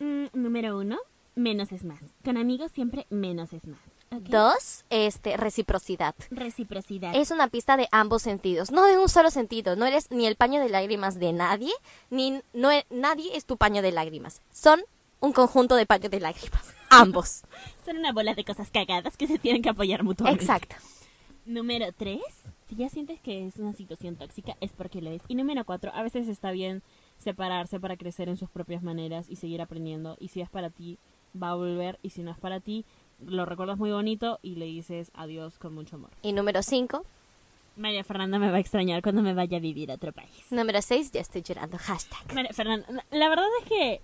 Mm, 0.00 0.26
número 0.34 0.76
uno, 0.78 0.98
menos 1.34 1.72
es 1.72 1.84
más. 1.84 2.00
Con 2.24 2.36
amigos 2.36 2.72
siempre 2.72 3.06
menos 3.10 3.52
es 3.52 3.66
más. 3.66 3.80
Dos, 4.10 4.84
este, 4.90 5.36
reciprocidad. 5.36 6.14
Reciprocidad. 6.30 7.14
Es 7.16 7.30
una 7.30 7.48
pista 7.48 7.76
de 7.76 7.88
ambos 7.90 8.22
sentidos, 8.22 8.70
no 8.70 8.84
de 8.84 8.98
un 8.98 9.08
solo 9.08 9.30
sentido. 9.30 9.74
No 9.76 9.86
eres 9.86 10.10
ni 10.10 10.26
el 10.26 10.36
paño 10.36 10.60
de 10.60 10.68
lágrimas 10.68 11.18
de 11.18 11.32
nadie, 11.32 11.72
ni 12.10 12.40
no 12.52 12.70
e- 12.70 12.86
nadie 12.90 13.36
es 13.36 13.44
tu 13.44 13.56
paño 13.56 13.82
de 13.82 13.92
lágrimas. 13.92 14.40
Son 14.52 14.82
un 15.20 15.32
conjunto 15.32 15.74
de 15.74 15.86
paños 15.86 16.10
de 16.10 16.20
lágrimas. 16.20 16.62
Ambos. 16.90 17.42
Son 17.84 17.96
una 17.96 18.12
bola 18.12 18.34
de 18.34 18.44
cosas 18.44 18.70
cagadas 18.70 19.16
que 19.16 19.26
se 19.26 19.38
tienen 19.38 19.62
que 19.62 19.70
apoyar 19.70 20.04
mutuamente. 20.04 20.44
Exacto. 20.44 20.76
Número 21.44 21.92
tres, 21.92 22.22
si 22.68 22.76
ya 22.76 22.88
sientes 22.88 23.20
que 23.20 23.46
es 23.46 23.56
una 23.56 23.74
situación 23.74 24.16
tóxica, 24.16 24.56
es 24.60 24.72
porque 24.72 25.02
lo 25.02 25.10
es. 25.10 25.22
Y 25.28 25.34
número 25.34 25.64
cuatro, 25.64 25.90
a 25.94 26.02
veces 26.02 26.28
está 26.28 26.52
bien 26.52 26.82
separarse 27.18 27.80
para 27.80 27.96
crecer 27.96 28.28
en 28.28 28.36
sus 28.36 28.48
propias 28.48 28.82
maneras 28.82 29.28
y 29.28 29.36
seguir 29.36 29.60
aprendiendo. 29.60 30.16
Y 30.20 30.28
si 30.28 30.40
es 30.40 30.48
para 30.48 30.70
ti, 30.70 30.98
va 31.40 31.50
a 31.50 31.54
volver. 31.54 31.98
Y 32.02 32.10
si 32.10 32.22
no 32.22 32.30
es 32.30 32.38
para 32.38 32.60
ti, 32.60 32.84
lo 33.26 33.44
recuerdas 33.46 33.78
muy 33.78 33.90
bonito 33.90 34.38
y 34.42 34.56
le 34.56 34.66
dices 34.66 35.10
adiós 35.14 35.58
con 35.58 35.74
mucho 35.74 35.96
amor. 35.96 36.10
Y 36.22 36.32
número 36.32 36.62
cinco. 36.62 37.04
María 37.76 38.04
Fernanda 38.04 38.38
me 38.38 38.50
va 38.50 38.58
a 38.58 38.60
extrañar 38.60 39.02
cuando 39.02 39.20
me 39.22 39.34
vaya 39.34 39.56
a 39.56 39.60
vivir 39.60 39.90
a 39.90 39.94
otro 39.94 40.12
país. 40.12 40.30
Número 40.50 40.80
seis, 40.80 41.10
ya 41.10 41.20
estoy 41.20 41.42
llorando. 41.42 41.76
Hashtag. 41.78 42.32
María 42.32 42.52
Fernanda, 42.52 42.86
la 43.10 43.28
verdad 43.28 43.46
es 43.62 43.68
que 43.68 44.00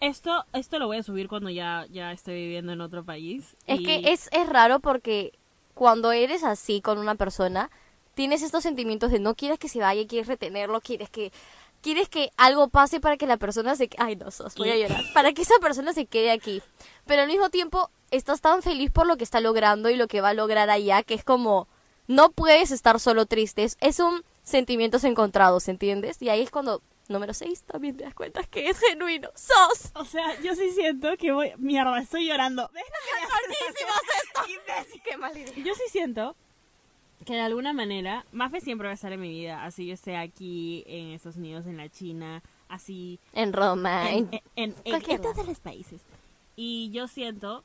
esto, 0.00 0.44
esto 0.52 0.78
lo 0.78 0.88
voy 0.88 0.98
a 0.98 1.02
subir 1.02 1.28
cuando 1.28 1.48
ya, 1.48 1.86
ya 1.90 2.12
esté 2.12 2.34
viviendo 2.34 2.72
en 2.72 2.80
otro 2.80 3.04
país. 3.04 3.56
Es 3.66 3.80
y- 3.80 3.84
que 3.84 4.12
es, 4.12 4.28
es 4.32 4.48
raro 4.48 4.80
porque 4.80 5.32
cuando 5.74 6.12
eres 6.12 6.44
así 6.44 6.80
con 6.82 6.98
una 6.98 7.14
persona, 7.14 7.70
tienes 8.14 8.42
estos 8.42 8.62
sentimientos 8.62 9.10
de 9.10 9.20
no 9.20 9.34
quieres 9.36 9.58
que 9.58 9.68
se 9.68 9.78
vaya, 9.80 10.06
quieres 10.06 10.28
retenerlo, 10.28 10.80
quieres 10.82 11.08
que 11.08 11.32
quieres 11.82 12.08
que 12.08 12.30
algo 12.36 12.68
pase 12.68 13.00
para 13.00 13.16
que 13.16 13.26
la 13.26 13.36
persona 13.36 13.76
se 13.76 13.90
ay 13.98 14.16
no 14.16 14.30
sos, 14.30 14.54
voy 14.54 14.70
a 14.70 14.76
llorar, 14.76 15.02
para 15.12 15.32
que 15.32 15.42
esa 15.42 15.58
persona 15.60 15.92
se 15.92 16.06
quede 16.06 16.30
aquí. 16.30 16.62
Pero 17.06 17.22
al 17.22 17.28
mismo 17.28 17.50
tiempo 17.50 17.90
estás 18.10 18.40
tan 18.40 18.62
feliz 18.62 18.90
por 18.90 19.06
lo 19.06 19.16
que 19.16 19.24
está 19.24 19.40
logrando 19.40 19.90
y 19.90 19.96
lo 19.96 20.08
que 20.08 20.20
va 20.20 20.30
a 20.30 20.34
lograr 20.34 20.70
allá 20.70 21.02
que 21.02 21.14
es 21.14 21.24
como 21.24 21.68
no 22.06 22.30
puedes 22.30 22.70
estar 22.70 22.98
solo 23.00 23.26
triste, 23.26 23.64
es, 23.64 23.76
es 23.80 24.00
un 24.00 24.24
sentimientos 24.42 25.04
encontrados, 25.04 25.68
¿entiendes? 25.68 26.20
Y 26.20 26.28
ahí 26.28 26.42
es 26.42 26.50
cuando 26.50 26.82
número 27.08 27.34
6 27.34 27.64
también 27.64 27.96
te 27.96 28.04
das 28.04 28.14
cuenta 28.14 28.42
que 28.44 28.68
es 28.68 28.78
genuino. 28.78 29.30
Sos. 29.34 29.92
O 29.94 30.04
sea, 30.04 30.40
yo 30.40 30.54
sí 30.54 30.70
siento 30.70 31.16
que 31.18 31.32
voy... 31.32 31.52
Mierda, 31.58 32.00
estoy 32.00 32.26
llorando. 32.26 32.70
¿Ves 32.72 32.84
lo 32.84 32.98
que 33.06 34.46
me? 34.46 34.54
Imbécil. 34.54 35.02
Qué 35.02 35.16
mal. 35.16 35.34
Yo 35.62 35.74
sí 35.74 35.82
siento 35.88 36.36
que 37.24 37.34
de 37.34 37.40
alguna 37.40 37.72
manera 37.72 38.24
Mafe 38.32 38.60
siempre 38.60 38.86
va 38.86 38.92
a 38.92 38.94
estar 38.94 39.12
en 39.12 39.20
mi 39.20 39.28
vida. 39.30 39.64
Así 39.64 39.86
yo 39.86 39.94
esté 39.94 40.16
aquí 40.16 40.84
en 40.86 41.08
Estados 41.12 41.36
Unidos, 41.36 41.66
en 41.66 41.76
la 41.76 41.88
China, 41.88 42.42
así 42.68 43.18
En 43.32 43.52
Roma, 43.52 44.10
en, 44.10 44.28
en- 44.56 44.74
en- 44.84 45.20
todos 45.22 45.46
los 45.46 45.60
países. 45.60 46.00
Y 46.56 46.90
yo 46.92 47.08
siento 47.08 47.64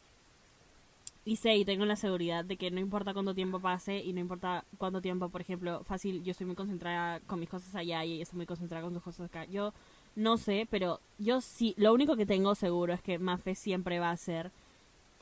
y 1.26 1.36
sé 1.36 1.56
y 1.58 1.66
tengo 1.66 1.84
la 1.86 1.98
seguridad 1.98 2.46
de 2.46 2.56
que 2.56 2.72
no 2.72 2.80
importa 2.80 3.14
cuánto 3.14 3.34
tiempo 3.36 3.60
pase 3.60 3.98
y 4.00 4.14
no 4.14 4.22
importa 4.22 4.64
cuánto 4.78 5.02
tiempo, 5.02 5.28
por 5.28 5.42
ejemplo, 5.42 5.84
fácil, 5.84 6.24
yo 6.24 6.32
estoy 6.32 6.48
muy 6.48 6.56
concentrada 6.56 7.20
con 7.22 7.40
mis 7.40 7.50
cosas 7.50 7.76
allá 7.76 8.06
y 8.06 8.14
ella 8.14 8.24
está 8.24 8.36
muy 8.38 8.46
concentrada 8.46 8.84
con 8.84 8.94
sus 8.94 9.04
cosas 9.04 9.26
acá. 9.26 9.44
Yo 9.46 9.74
no 10.16 10.38
sé, 10.38 10.68
pero 10.72 11.02
yo 11.20 11.42
sí, 11.42 11.74
lo 11.78 11.94
único 11.94 12.16
que 12.16 12.26
tengo 12.26 12.56
seguro 12.56 12.94
es 12.94 13.02
que 13.02 13.20
Mafe 13.20 13.56
siempre 13.56 14.00
va 14.00 14.12
a 14.12 14.18
ser 14.18 14.52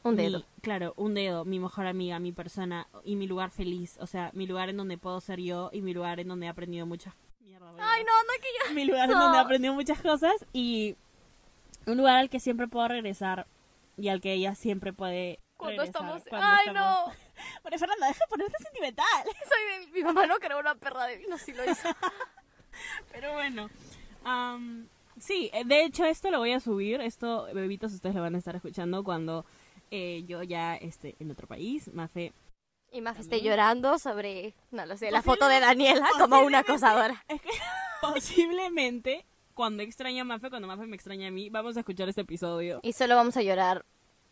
un 0.10 0.16
mi- 0.16 0.24
dedo. 0.24 0.46
claro, 0.62 0.94
un 0.98 1.14
dedo, 1.14 1.46
mi 1.46 1.60
mejor 1.60 1.88
amiga, 1.88 2.20
mi 2.20 2.32
persona 2.32 2.88
y 3.04 3.16
mi 3.16 3.28
lugar 3.28 3.52
feliz, 3.52 3.98
o 4.00 4.08
sea, 4.08 4.32
mi 4.34 4.48
lugar 4.48 4.70
en 4.70 4.78
donde 4.78 4.98
puedo 4.98 5.20
ser 5.22 5.40
yo 5.40 5.70
y 5.74 5.82
mi 5.82 5.94
lugar 5.94 6.20
en 6.20 6.28
donde 6.28 6.46
he 6.46 6.50
aprendido 6.50 6.86
muchas 6.86 7.14
Mierda, 7.42 7.68
Ay, 7.80 8.04
no, 8.04 8.12
no 8.24 8.34
que 8.42 8.48
yo. 8.70 8.74
mi 8.76 8.86
lugar 8.86 9.10
en 9.10 9.18
donde 9.20 9.38
he 9.38 9.42
aprendido 9.42 9.74
muchas 9.74 10.02
cosas 10.02 10.34
y 10.54 10.96
un 11.86 11.98
lugar 11.98 12.18
al 12.18 12.30
que 12.30 12.40
siempre 12.40 12.68
puedo 12.68 12.88
regresar 12.88 13.46
y 13.98 14.08
al 14.10 14.20
que 14.22 14.34
ella 14.34 14.56
siempre 14.56 14.94
puede 14.94 15.40
Cuando 15.58 15.84
regresar 15.84 16.02
estamos. 16.04 16.24
cuando 16.30 16.48
Ay, 16.48 16.68
estamos- 16.68 17.08
no. 17.08 17.14
María 17.64 17.80
Fernanda, 17.80 18.08
deja 18.08 18.20
de 18.26 18.30
ponerte 18.30 18.64
sentimental. 18.64 19.06
Soy 19.26 19.86
de 19.86 19.92
mi 19.92 20.04
mamá 20.04 20.26
no 20.28 20.36
creó 20.38 20.60
una 20.60 20.76
perra 20.76 21.06
de 21.06 21.18
vino, 21.18 21.38
sí 21.38 21.54
lo 21.54 21.64
hizo. 21.70 21.90
Pero 23.12 23.34
bueno, 23.34 23.70
am, 24.24 24.88
sí, 25.20 25.50
eh, 25.54 25.64
de 25.66 25.84
hecho 25.86 26.06
esto 26.06 26.30
lo 26.32 26.40
voy 26.40 26.52
a 26.52 26.60
subir, 26.60 27.00
esto 27.02 27.48
bebitos 27.54 27.94
ustedes 27.94 28.16
lo 28.16 28.22
van 28.22 28.36
a 28.36 28.38
estar 28.38 28.56
escuchando 28.56 29.04
cuando 29.04 29.46
eh, 29.92 30.24
yo 30.28 30.44
ya 30.44 30.76
esté 30.76 31.16
en 31.20 31.32
otro 31.32 31.48
país, 31.48 31.92
Mafe. 31.94 32.34
Y 32.92 33.02
más 33.02 33.20
esté 33.20 33.42
llorando 33.42 34.00
sobre, 34.00 34.54
no 34.72 34.86
lo 34.86 34.96
sé, 34.96 35.12
la 35.12 35.22
foto 35.22 35.48
de 35.50 35.60
Daniela 35.60 36.08
como 36.18 36.40
una 36.40 36.60
acosadora. 36.60 37.24
Es 37.28 37.42
que 37.42 37.50
posiblemente 38.02 39.26
cuando 39.54 39.84
extraña 39.84 40.22
a 40.22 40.26
Mafe, 40.26 40.50
cuando 40.50 40.68
Mafe 40.68 40.86
me 40.86 40.96
extraña 40.96 41.28
a 41.28 41.32
mí, 41.32 41.50
vamos 41.50 41.78
a 41.78 41.80
escuchar 41.82 42.10
este 42.10 42.22
episodio. 42.22 42.80
Y 42.84 42.94
solo 42.94 43.16
vamos 43.16 43.38
a 43.38 43.42
llorar 43.42 43.86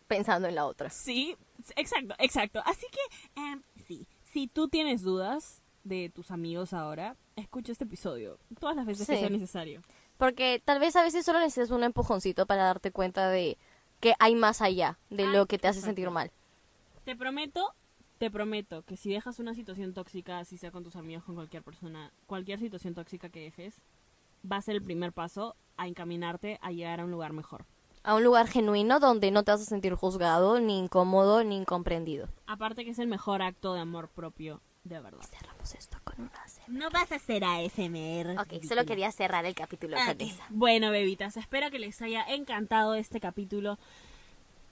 pensando 0.07 0.47
en 0.47 0.55
la 0.55 0.65
otra. 0.65 0.89
Sí, 0.89 1.35
exacto, 1.75 2.15
exacto. 2.19 2.61
Así 2.65 2.85
que, 2.91 3.41
em, 3.41 3.61
sí, 3.87 4.05
si 4.31 4.47
tú 4.47 4.67
tienes 4.67 5.01
dudas 5.01 5.61
de 5.83 6.09
tus 6.09 6.31
amigos 6.31 6.73
ahora, 6.73 7.15
escucha 7.35 7.71
este 7.71 7.85
episodio 7.85 8.37
todas 8.59 8.75
las 8.75 8.85
veces 8.85 9.07
que 9.07 9.13
Sí. 9.15 9.19
sea 9.19 9.29
necesario. 9.29 9.81
Porque 10.17 10.61
tal 10.63 10.79
vez 10.79 10.95
a 10.95 11.03
veces 11.03 11.25
solo 11.25 11.39
necesitas 11.39 11.71
un 11.71 11.83
empujoncito 11.83 12.45
para 12.45 12.63
darte 12.63 12.91
cuenta 12.91 13.29
de 13.29 13.57
que 14.03 14.15
hay 14.19 14.35
más 14.35 14.61
allá 14.61 14.99
de 15.09 15.25
lo 15.27 15.45
que 15.45 15.57
te 15.57 15.69
hace 15.69 15.79
sentir 15.79 16.09
mal. 16.09 16.29
Te 17.05 17.15
prometo, 17.15 17.73
te 18.17 18.29
prometo 18.29 18.83
que 18.83 18.97
si 18.97 19.09
dejas 19.09 19.39
una 19.39 19.53
situación 19.53 19.93
tóxica, 19.93 20.43
si 20.43 20.57
sea 20.57 20.71
con 20.71 20.83
tus 20.83 20.97
amigos, 20.97 21.23
con 21.23 21.35
cualquier 21.35 21.63
persona, 21.63 22.11
cualquier 22.25 22.59
situación 22.59 22.95
tóxica 22.95 23.29
que 23.29 23.39
dejes, 23.39 23.81
va 24.43 24.57
a 24.57 24.61
ser 24.61 24.75
el 24.75 24.83
primer 24.83 25.13
paso 25.13 25.55
a 25.77 25.87
encaminarte 25.87 26.59
a 26.61 26.73
llegar 26.73 26.99
a 26.99 27.05
un 27.05 27.11
lugar 27.11 27.31
mejor. 27.31 27.63
A 28.03 28.15
un 28.15 28.25
lugar 28.25 28.47
genuino 28.47 28.99
donde 28.99 29.31
no 29.31 29.43
te 29.43 29.51
vas 29.51 29.61
a 29.61 29.65
sentir 29.65 29.93
juzgado, 29.93 30.59
ni 30.59 30.79
incómodo, 30.79 31.45
ni 31.45 31.55
incomprendido. 31.55 32.27
Aparte 32.45 32.83
que 32.83 32.91
es 32.91 32.99
el 32.99 33.07
mejor 33.07 33.41
acto 33.41 33.73
de 33.73 33.79
amor 33.79 34.09
propio 34.09 34.59
de 34.83 34.99
verdad. 34.99 35.23
Cerramos 35.29 35.75
esto 35.75 35.97
con 36.03 36.21
una 36.21 36.31
ASMR. 36.43 36.69
No 36.69 36.89
vas 36.89 37.11
a 37.11 37.15
hacer 37.15 37.43
ASMR. 37.43 38.39
Ok, 38.39 38.63
solo 38.63 38.85
quería 38.85 39.11
cerrar 39.11 39.45
el 39.45 39.55
capítulo 39.55 39.97
con 39.97 40.21
esa. 40.21 40.43
Bueno, 40.49 40.91
bebitas, 40.91 41.37
espero 41.37 41.71
que 41.71 41.79
les 41.79 42.01
haya 42.01 42.23
encantado 42.23 42.95
este 42.95 43.19
capítulo. 43.19 43.77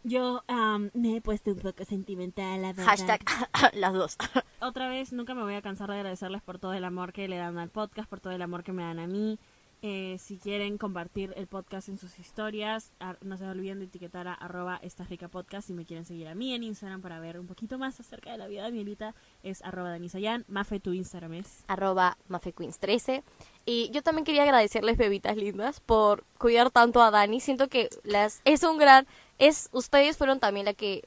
Yo 0.03 0.43
am, 0.47 0.89
me 0.93 1.17
he 1.17 1.21
puesto 1.21 1.51
un 1.51 1.59
poco 1.59 1.85
sentimental, 1.85 2.61
la 2.61 2.73
verdad. 2.73 2.85
Hashtag 2.85 3.21
las 3.73 3.93
dos. 3.93 4.17
Otra 4.59 4.89
vez, 4.89 5.13
nunca 5.13 5.35
me 5.35 5.43
voy 5.43 5.53
a 5.53 5.61
cansar 5.61 5.89
de 5.89 5.95
agradecerles 5.95 6.41
por 6.41 6.57
todo 6.57 6.73
el 6.73 6.83
amor 6.83 7.13
que 7.13 7.27
le 7.27 7.37
dan 7.37 7.57
al 7.57 7.69
podcast, 7.69 8.09
por 8.09 8.19
todo 8.19 8.33
el 8.33 8.41
amor 8.41 8.63
que 8.63 8.73
me 8.73 8.83
dan 8.83 8.99
a 8.99 9.07
mí. 9.07 9.37
Eh, 9.83 10.17
si 10.19 10.37
quieren 10.37 10.77
compartir 10.77 11.33
el 11.35 11.47
podcast 11.47 11.89
en 11.89 11.97
sus 11.97 12.19
historias, 12.19 12.91
no 13.21 13.35
se 13.35 13.47
olviden 13.47 13.79
de 13.79 13.85
etiquetar 13.85 14.27
a 14.27 14.33
arroba 14.33 14.79
esta 14.83 15.03
rica 15.05 15.27
podcast. 15.27 15.67
Si 15.67 15.73
me 15.73 15.85
quieren 15.85 16.05
seguir 16.05 16.27
a 16.27 16.35
mí 16.35 16.53
en 16.53 16.61
Instagram 16.61 17.01
para 17.01 17.19
ver 17.19 17.39
un 17.39 17.47
poquito 17.47 17.79
más 17.79 17.99
acerca 17.99 18.31
de 18.31 18.37
la 18.37 18.45
vida 18.45 18.63
de 18.63 18.71
Mielita, 18.71 19.15
es 19.41 19.63
arroba 19.63 19.89
danisayan. 19.89 20.45
Mafe, 20.47 20.79
tu 20.79 20.93
Instagram 20.93 21.33
es. 21.33 21.63
arroba 21.67 22.15
mafequeens13. 22.29 23.23
Y 23.65 23.89
yo 23.89 24.03
también 24.03 24.23
quería 24.23 24.43
agradecerles, 24.43 24.97
bebitas 24.97 25.35
lindas, 25.35 25.79
por 25.79 26.25
cuidar 26.37 26.69
tanto 26.69 27.01
a 27.01 27.09
Dani. 27.09 27.39
Siento 27.39 27.67
que 27.67 27.89
las 28.03 28.41
es 28.45 28.61
un 28.61 28.77
gran... 28.77 29.07
es 29.39 29.69
Ustedes 29.71 30.15
fueron 30.15 30.39
también 30.39 30.65
la 30.67 30.75
que 30.75 31.03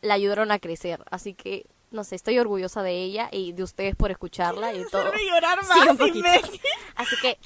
la 0.00 0.14
ayudaron 0.14 0.50
a 0.50 0.58
crecer. 0.58 1.04
Así 1.10 1.34
que, 1.34 1.66
no 1.92 2.04
sé, 2.04 2.16
estoy 2.16 2.38
orgullosa 2.38 2.82
de 2.82 3.02
ella 3.02 3.28
y 3.32 3.52
de 3.52 3.62
ustedes 3.62 3.94
por 3.96 4.10
escucharla 4.10 4.74
y 4.74 4.84
todo. 4.90 5.04
llorar 5.28 5.58
Sí, 5.64 5.88
un 5.90 5.96
poquito. 5.96 6.28
Así 6.96 7.16
que, 7.20 7.38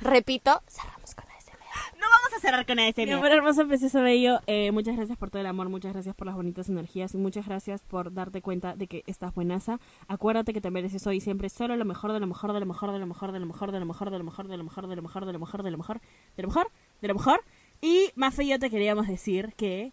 repito, 0.00 0.62
cerramos 0.68 1.14
con 1.14 1.24
ASMR. 1.24 1.98
No 1.98 2.06
vamos 2.08 2.32
a 2.36 2.40
cerrar 2.40 2.66
con 2.66 2.78
ASMR. 2.78 3.06
Mi 3.06 3.12
amor 3.12 3.32
hermoso, 3.32 3.66
precioso, 3.66 4.02
bello. 4.02 4.40
eh, 4.46 4.70
muchas 4.72 4.96
gracias 4.96 5.18
por 5.18 5.30
todo 5.30 5.40
el 5.40 5.46
amor, 5.46 5.68
muchas 5.68 5.92
gracias 5.92 6.14
por 6.14 6.26
las 6.26 6.36
bonitas 6.36 6.68
energías 6.68 7.14
y 7.14 7.18
muchas 7.18 7.46
gracias 7.46 7.82
por 7.82 8.12
darte 8.12 8.42
cuenta 8.42 8.74
de 8.76 8.86
que 8.86 9.02
estás 9.06 9.34
buenaza. 9.34 9.78
Acuérdate 10.08 10.52
que 10.52 10.60
te 10.60 10.70
mereces 10.70 11.06
hoy 11.06 11.20
siempre 11.20 11.48
solo 11.48 11.76
lo 11.76 11.84
mejor, 11.84 12.12
de 12.12 12.20
lo 12.20 12.26
mejor, 12.26 12.52
de 12.52 12.60
lo 12.60 12.66
mejor, 12.66 12.92
de 12.92 12.98
lo 12.98 13.06
mejor, 13.06 13.32
de 13.32 13.40
lo 13.40 13.46
mejor, 13.46 13.70
de 13.72 13.78
lo 13.80 13.86
mejor, 13.86 14.10
de 14.10 14.18
lo 14.18 14.24
mejor, 14.24 14.48
de 14.48 14.56
lo 14.56 14.62
mejor, 14.62 14.86
de 14.86 14.96
lo 14.96 15.02
mejor, 15.02 15.26
de 15.26 15.32
lo 15.32 15.38
mejor, 15.38 15.62
de 15.62 15.70
lo 15.70 15.78
mejor, 15.78 16.00
de 16.36 16.42
lo 16.42 16.48
mejor, 16.48 16.70
de 17.00 17.08
lo 17.08 17.14
mejor. 17.14 17.44
Y 17.80 18.10
y 18.16 18.48
yo 18.48 18.58
te 18.58 18.70
queríamos 18.70 19.06
decir 19.06 19.54
que 19.56 19.92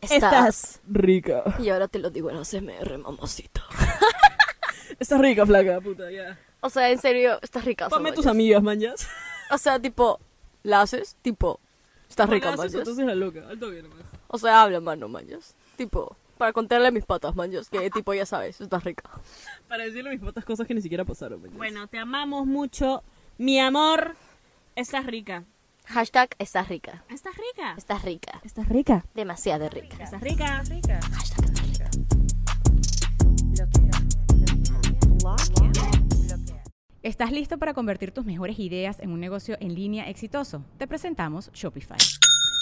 estás 0.00 0.80
rica. 0.88 1.42
Y 1.58 1.68
ahora 1.70 1.88
te 1.88 1.98
lo 1.98 2.10
digo 2.10 2.30
en 2.30 2.36
ASMR, 2.36 2.98
mamacita. 2.98 3.62
Estás 4.98 5.20
rica, 5.20 5.46
flaca, 5.46 5.80
puta, 5.80 6.10
ya. 6.10 6.36
O 6.60 6.68
sea, 6.70 6.90
en 6.90 6.98
serio, 6.98 7.38
estás 7.40 7.64
rica. 7.64 7.88
Ponme 7.88 8.10
tus 8.10 8.24
mañas. 8.24 8.34
amigas, 8.34 8.62
mañas. 8.62 9.08
O 9.50 9.58
sea, 9.58 9.78
tipo, 9.78 10.18
la 10.64 10.80
haces, 10.80 11.16
tipo, 11.22 11.60
estás 12.08 12.28
rica, 12.28 12.56
mañas. 12.56 12.74
Entonces 12.74 13.06
la 13.06 13.14
loca, 13.14 13.46
alto 13.48 13.70
bien. 13.70 13.86
O 14.26 14.38
sea, 14.38 14.62
habla, 14.62 14.80
mano, 14.80 15.08
mañas. 15.08 15.54
Tipo, 15.76 16.16
para 16.36 16.52
contarle 16.52 16.88
a 16.88 16.90
mis 16.90 17.04
patas, 17.04 17.36
mañas, 17.36 17.70
que 17.70 17.90
tipo, 17.90 18.12
ya 18.12 18.26
sabes, 18.26 18.60
estás 18.60 18.82
rica. 18.82 19.04
Para 19.68 19.84
decirle 19.84 20.10
a 20.10 20.12
mis 20.12 20.20
fotos 20.20 20.44
cosas 20.44 20.66
que 20.66 20.74
ni 20.74 20.82
siquiera 20.82 21.04
pasaron. 21.04 21.42
Bueno, 21.56 21.86
te 21.86 21.98
amamos 21.98 22.46
mucho. 22.46 23.02
Mi 23.36 23.60
amor, 23.60 24.16
estás 24.74 25.06
rica. 25.06 25.44
Hashtag, 25.90 26.28
estás 26.38 26.68
rica. 26.68 27.02
¿Estás 27.08 27.34
rica? 27.34 27.74
Estás 27.78 28.02
rica. 28.02 28.40
¿Estás 28.44 28.68
rica? 28.68 29.06
Demasiado 29.14 29.70
rica. 29.70 29.96
¿Estás 30.04 30.20
rica? 30.20 30.62
Rica. 30.68 31.00
Hashtag, 31.00 31.44
estás 31.46 31.66
rica. 31.66 31.90
¿Estás 37.02 37.32
listo 37.32 37.56
para 37.56 37.72
convertir 37.72 38.10
tus 38.10 38.26
mejores 38.26 38.58
ideas 38.58 39.00
en 39.00 39.12
un 39.12 39.20
negocio 39.20 39.56
en 39.60 39.74
línea 39.74 40.10
exitoso? 40.10 40.62
Te 40.76 40.86
presentamos 40.86 41.50
Shopify. 41.54 41.96